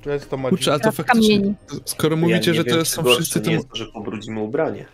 Często 0.00 0.36
macie... 0.36 0.50
Kurczę, 0.50 0.74
a 0.74 0.78
to 0.78 0.92
faktycznie, 0.92 1.36
kamieni. 1.36 1.54
skoro 1.84 2.16
mówicie, 2.16 2.54
że 2.54 2.64
wiem, 2.64 2.78
to 2.78 2.84
są 2.84 3.04
wszyscy, 3.04 3.40
to 3.40 3.48
nie 3.48 3.54
jest 3.54 3.68
to, 3.68 3.76
że 3.76 3.86
pobrudzimy 3.86 4.40
ubranie. 4.40 4.84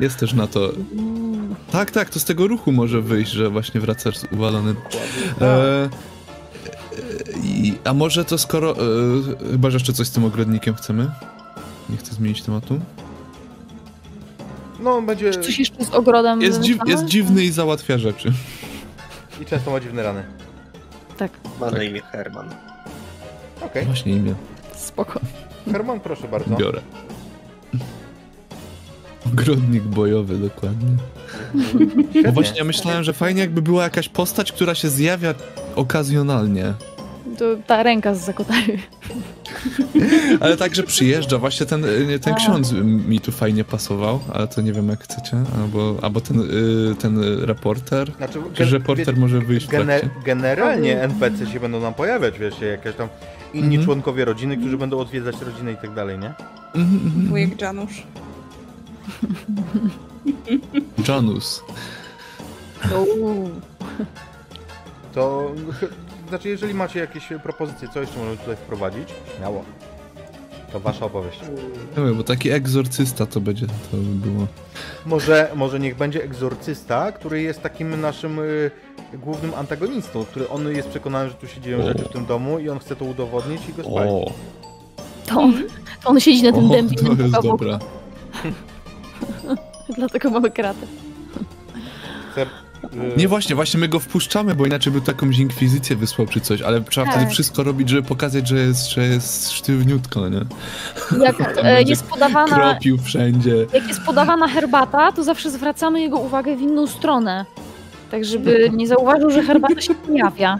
jest 0.00 0.18
też 0.18 0.32
na 0.32 0.46
to. 0.46 0.72
Tak, 1.72 1.90
tak, 1.90 2.10
to 2.10 2.20
z 2.20 2.24
tego 2.24 2.46
ruchu 2.46 2.72
może 2.72 3.00
wyjść, 3.00 3.32
że 3.32 3.50
właśnie 3.50 3.80
wracasz 3.80 4.16
uwalony. 4.32 4.74
Dokładnie. 4.74 5.46
E, 5.46 5.84
e, 5.84 5.88
i, 7.44 7.78
a 7.84 7.94
może 7.94 8.24
to 8.24 8.38
skoro. 8.38 8.72
E, 8.72 9.50
chyba, 9.50 9.70
że 9.70 9.76
jeszcze 9.76 9.92
coś 9.92 10.06
z 10.06 10.10
tym 10.10 10.24
ogrodnikiem 10.24 10.74
chcemy? 10.74 11.10
Nie 11.88 11.96
chcę 11.96 12.14
zmienić 12.14 12.42
tematu. 12.42 12.80
No, 14.80 14.90
on 14.96 15.06
będzie... 15.06 15.30
Czy 15.30 15.40
coś 15.40 15.58
jeszcze 15.58 15.84
z 15.84 15.90
ogrodem 15.90 16.42
Jest, 16.42 16.60
dziw, 16.60 16.78
jest 16.86 17.04
dziwny 17.04 17.44
i 17.44 17.50
załatwia 17.50 17.98
rzeczy. 17.98 18.32
I 19.42 19.44
często 19.44 19.70
ma 19.70 19.80
dziwne 19.80 20.02
rany. 20.02 20.22
Tak, 21.16 21.32
Ma 21.60 21.66
Tak. 21.66 21.74
na 21.78 21.82
imię 21.84 22.00
Herman. 22.00 22.50
Okej. 23.60 23.84
Właśnie 23.84 24.12
imię 24.12 24.34
spoko. 24.76 25.20
Herman, 25.72 26.00
proszę 26.00 26.28
bardzo. 26.28 26.56
biorę. 26.56 26.80
Ogrodnik 29.26 29.82
bojowy, 29.82 30.38
dokładnie. 30.38 30.88
Świetnie. 32.10 32.22
Bo 32.22 32.32
właśnie 32.32 32.58
ja 32.58 32.64
myślałem, 32.64 33.04
że 33.04 33.12
fajnie 33.12 33.40
jakby 33.40 33.62
była 33.62 33.82
jakaś 33.82 34.08
postać, 34.08 34.52
która 34.52 34.74
się 34.74 34.88
zjawia 34.88 35.34
okazjonalnie. 35.76 36.74
To 37.38 37.44
ta 37.66 37.82
ręka 37.82 38.14
z 38.14 38.24
zakotary. 38.24 38.78
Ale 40.40 40.56
także 40.56 40.82
przyjeżdża, 40.82 41.38
właśnie 41.38 41.66
ten, 41.66 41.84
y, 41.84 42.18
ten 42.18 42.32
A. 42.34 42.36
ksiądz 42.36 42.72
mi 42.82 43.20
tu 43.20 43.32
fajnie 43.32 43.64
pasował, 43.64 44.20
ale 44.32 44.48
to 44.48 44.60
nie 44.60 44.72
wiem 44.72 44.88
jak 44.88 45.02
chcecie, 45.04 45.36
albo, 45.62 45.96
albo 46.02 46.20
ten, 46.20 46.40
y, 46.40 46.94
ten 46.98 47.18
reporter. 47.44 48.12
Znaczy, 48.16 48.38
Czy 48.54 48.62
gen- 48.64 48.72
reporter 48.72 49.14
wie- 49.14 49.20
może 49.20 49.40
wyjść 49.40 49.66
w 49.66 49.70
Gene, 49.70 49.98
trakcie? 50.00 50.20
generalnie 50.24 51.02
NPC 51.02 51.46
się 51.46 51.60
będą 51.60 51.80
nam 51.80 51.94
pojawiać, 51.94 52.38
wiesz, 52.38 52.60
jakieś 52.60 52.94
tam 52.94 53.08
inni 53.54 53.66
Mhm. 53.66 53.84
członkowie 53.84 54.24
rodziny, 54.24 54.56
którzy 54.56 54.78
będą 54.78 54.98
odwiedzać 54.98 55.36
rodzinę 55.40 55.72
i 55.72 55.76
tak 55.76 55.94
dalej, 55.94 56.18
nie? 56.18 56.32
Mhm, 56.74 57.26
wujek 57.28 57.60
Janusz. 57.60 58.02
Janus. 61.08 61.62
To 65.14 65.50
znaczy, 66.28 66.48
jeżeli 66.48 66.74
macie 66.74 67.00
jakieś 67.00 67.28
propozycje, 67.42 67.88
co 67.94 68.00
jeszcze 68.00 68.18
możemy 68.18 68.36
tutaj 68.36 68.56
wprowadzić, 68.56 69.08
śmiało. 69.36 69.64
To 70.72 70.80
wasza 70.80 71.06
opowieść. 71.06 71.40
Nie 71.98 72.04
wiem, 72.04 72.14
bo 72.16 72.22
taki 72.24 72.50
egzorcysta 72.50 73.26
to 73.26 73.40
będzie, 73.40 73.66
to 73.66 73.72
by 73.96 74.28
było. 74.30 74.46
Może, 75.06 75.50
może 75.54 75.80
niech 75.80 75.96
będzie 75.96 76.24
egzorcysta, 76.24 77.12
który 77.12 77.42
jest 77.42 77.62
takim 77.62 78.00
naszym 78.00 78.38
y, 78.38 78.70
głównym 79.14 79.54
antagonistą, 79.54 80.24
który 80.24 80.48
on 80.48 80.68
jest 80.76 80.88
przekonany, 80.88 81.28
że 81.28 81.34
tu 81.34 81.46
się 81.48 81.60
dzieją 81.60 81.78
O. 81.78 81.82
rzeczy 81.82 82.04
w 82.04 82.08
tym 82.08 82.26
domu 82.26 82.58
i 82.58 82.68
on 82.68 82.78
chce 82.78 82.96
to 82.96 83.04
udowodnić 83.04 83.68
i 83.68 83.72
go 83.72 83.82
spalić. 83.82 84.12
O, 84.12 84.32
To 85.26 85.40
on, 85.40 85.52
to 86.02 86.08
on 86.10 86.20
siedzi 86.20 86.42
na 86.42 86.52
tym 86.52 86.64
o 86.66 86.68
dębie. 86.68 86.96
to 86.96 87.22
jest 87.22 87.34
okno. 87.34 87.50
dobra. 87.50 87.78
Dlatego 89.96 90.30
mamy 90.30 90.50
kratę. 90.50 90.86
Chce, 92.32 92.42
y, 92.42 92.46
Nie 93.16 93.28
właśnie, 93.28 93.54
właśnie 93.54 93.80
my 93.80 93.88
go 93.88 94.00
wpuszczamy, 94.00 94.54
bo 94.54 94.66
inaczej 94.66 94.92
by 94.92 95.00
taką 95.00 95.30
inkwizycję 95.30 95.96
wysłał 95.96 96.26
czy 96.28 96.40
coś, 96.40 96.62
ale 96.62 96.80
trzeba 96.80 97.06
Tak. 97.06 97.16
wtedy 97.16 97.30
wszystko 97.30 97.62
robić, 97.62 97.88
żeby 97.88 98.02
pokazać, 98.02 98.48
że 98.48 98.56
jest, 98.58 98.90
że 98.90 99.06
jest 99.06 99.52
sztywniutko, 99.52 100.28
nie? 100.28 100.40
Jak 101.24 101.58
e, 101.64 101.82
jest 101.92 102.02
podawana, 102.06 102.56
Kropił 102.56 102.98
wszędzie. 102.98 103.66
jak 103.74 103.88
jest 103.88 104.00
podawana 104.02 104.48
herbata, 104.48 105.12
to 105.12 105.24
zawsze 105.24 105.50
zwracamy 105.50 106.00
jego 106.00 106.16
uwagę 106.18 106.56
w 106.56 106.60
inną 106.60 106.86
stronę. 106.86 107.44
Tak, 108.10 108.24
żeby 108.24 108.70
nie 108.72 108.86
zauważył, 108.88 109.30
że 109.30 109.42
herbata 109.42 109.80
się 109.80 109.94
pojawia. 109.94 110.58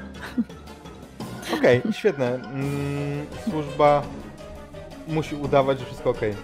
Okej, 1.58 1.82
świetne. 1.92 2.34
Mm, 2.34 3.26
służba 3.44 4.02
musi 5.08 5.34
udawać, 5.34 5.78
że 5.78 5.84
wszystko 5.84 6.10
okej. 6.10 6.34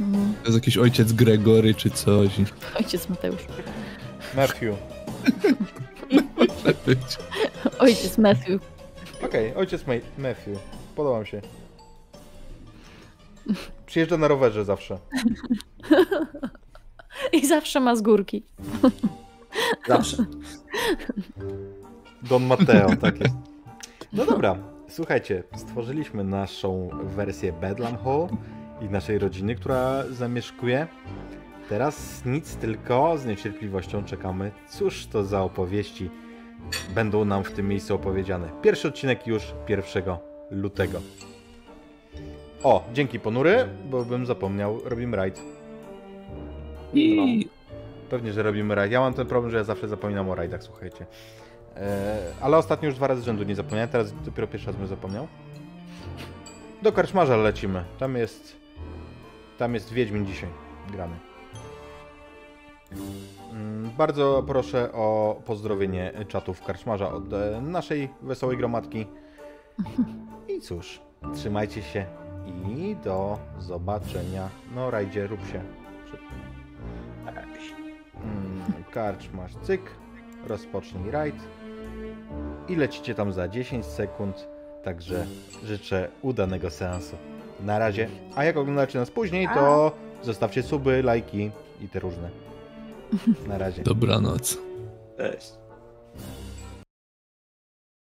Mhm. 0.00 0.34
To 0.42 0.44
jest 0.48 0.54
jakiś 0.54 0.76
ojciec 0.76 1.12
Gregory 1.12 1.74
czy 1.74 1.90
coś. 1.90 2.28
Ojciec 2.78 3.08
Mateusz. 3.08 3.42
Matthew. 4.36 4.76
Może 6.36 6.74
być. 6.86 7.18
Ojciec 7.78 8.18
Matthew. 8.18 8.62
Okej, 9.24 9.54
ojciec 9.54 9.86
Ma- 9.86 9.92
Matthew. 10.28 10.58
Podoba 10.96 11.20
mi 11.20 11.26
się. 11.26 11.40
Przyjeżdża 13.86 14.16
na 14.16 14.28
rowerze 14.28 14.64
zawsze. 14.64 14.98
I 17.32 17.46
zawsze 17.46 17.80
ma 17.80 17.96
z 17.96 18.02
górki. 18.02 18.42
Zawsze. 19.88 20.24
Don 22.22 22.44
Matteo, 22.46 22.96
tak 23.00 23.20
jest. 23.20 23.34
No 24.12 24.26
dobra, 24.26 24.56
słuchajcie, 24.88 25.42
stworzyliśmy 25.56 26.24
naszą 26.24 26.88
wersję 27.04 27.52
Bedlam 27.52 27.96
Hall 28.04 28.28
i 28.80 28.84
naszej 28.84 29.18
rodziny, 29.18 29.54
która 29.54 30.04
zamieszkuje. 30.10 30.86
Teraz 31.68 32.24
nic, 32.24 32.56
tylko 32.56 33.18
z 33.18 33.26
niecierpliwością 33.26 34.04
czekamy, 34.04 34.50
cóż 34.68 35.06
to 35.06 35.24
za 35.24 35.42
opowieści 35.42 36.10
będą 36.94 37.24
nam 37.24 37.44
w 37.44 37.52
tym 37.52 37.68
miejscu 37.68 37.94
opowiedziane. 37.94 38.48
Pierwszy 38.62 38.88
odcinek 38.88 39.26
już 39.26 39.54
1 39.68 40.04
lutego. 40.50 41.00
O, 42.62 42.84
dzięki 42.92 43.20
ponury, 43.20 43.68
bo 43.90 44.04
bym 44.04 44.26
zapomniał, 44.26 44.80
robimy 44.84 45.16
raid. 45.16 45.42
I 46.94 47.48
Pewnie, 48.10 48.32
że 48.32 48.42
robimy 48.42 48.74
raid. 48.74 48.92
Ja 48.92 49.00
mam 49.00 49.14
ten 49.14 49.26
problem, 49.26 49.50
że 49.50 49.56
ja 49.56 49.64
zawsze 49.64 49.88
zapominam 49.88 50.30
o 50.30 50.34
raidach, 50.34 50.62
słuchajcie. 50.62 51.06
E, 51.76 52.18
ale 52.40 52.56
ostatnio 52.56 52.86
już 52.86 52.96
dwa 52.96 53.06
razy 53.06 53.22
z 53.22 53.24
rzędu 53.24 53.42
nie 53.44 53.54
zapomniałem, 53.54 53.88
teraz 53.88 54.12
dopiero 54.24 54.46
pierwszy 54.48 54.66
raz 54.66 54.76
bym 54.76 54.86
zapomniał. 54.86 55.28
Do 56.82 56.92
karczmarza 56.92 57.36
lecimy. 57.36 57.84
Tam 57.98 58.16
jest... 58.16 58.56
Tam 59.58 59.74
jest 59.74 59.92
Wiedźmin 59.92 60.26
dzisiaj. 60.26 60.48
grany. 60.92 61.16
Mm, 63.52 63.90
Bardzo 63.98 64.44
proszę 64.46 64.92
o 64.92 65.36
pozdrowienie 65.44 66.12
czatów 66.28 66.62
karczmarza 66.62 67.12
od 67.12 67.32
e, 67.32 67.60
naszej 67.60 68.08
wesołej 68.22 68.56
gromadki. 68.56 69.06
I 70.48 70.60
cóż, 70.60 71.00
trzymajcie 71.34 71.82
się 71.82 72.06
i 72.68 72.96
do 73.04 73.38
zobaczenia. 73.58 74.48
No, 74.74 74.90
rajdzie, 74.90 75.26
rób 75.26 75.40
się. 75.52 75.62
Mm, 78.22 78.62
Karczmarz, 78.92 79.52
cyk. 79.62 79.82
Rozpocznij 80.46 81.10
rajd. 81.10 81.36
I 82.68 82.76
lecicie 82.76 83.14
tam 83.14 83.32
za 83.32 83.48
10 83.48 83.86
sekund. 83.86 84.48
Także 84.84 85.26
życzę 85.64 86.08
udanego 86.22 86.70
seansu. 86.70 87.16
Na 87.60 87.78
razie. 87.78 88.08
A 88.36 88.44
jak 88.44 88.56
oglądacie 88.56 88.98
nas 88.98 89.10
później, 89.10 89.48
to 89.54 89.92
zostawcie 90.22 90.62
suby, 90.62 91.02
lajki 91.02 91.50
i 91.80 91.88
te 91.88 92.00
różne. 92.00 92.30
Na 93.48 93.58
razie. 93.58 93.82
Dobranoc. 93.82 94.58
Cześć. 95.16 95.65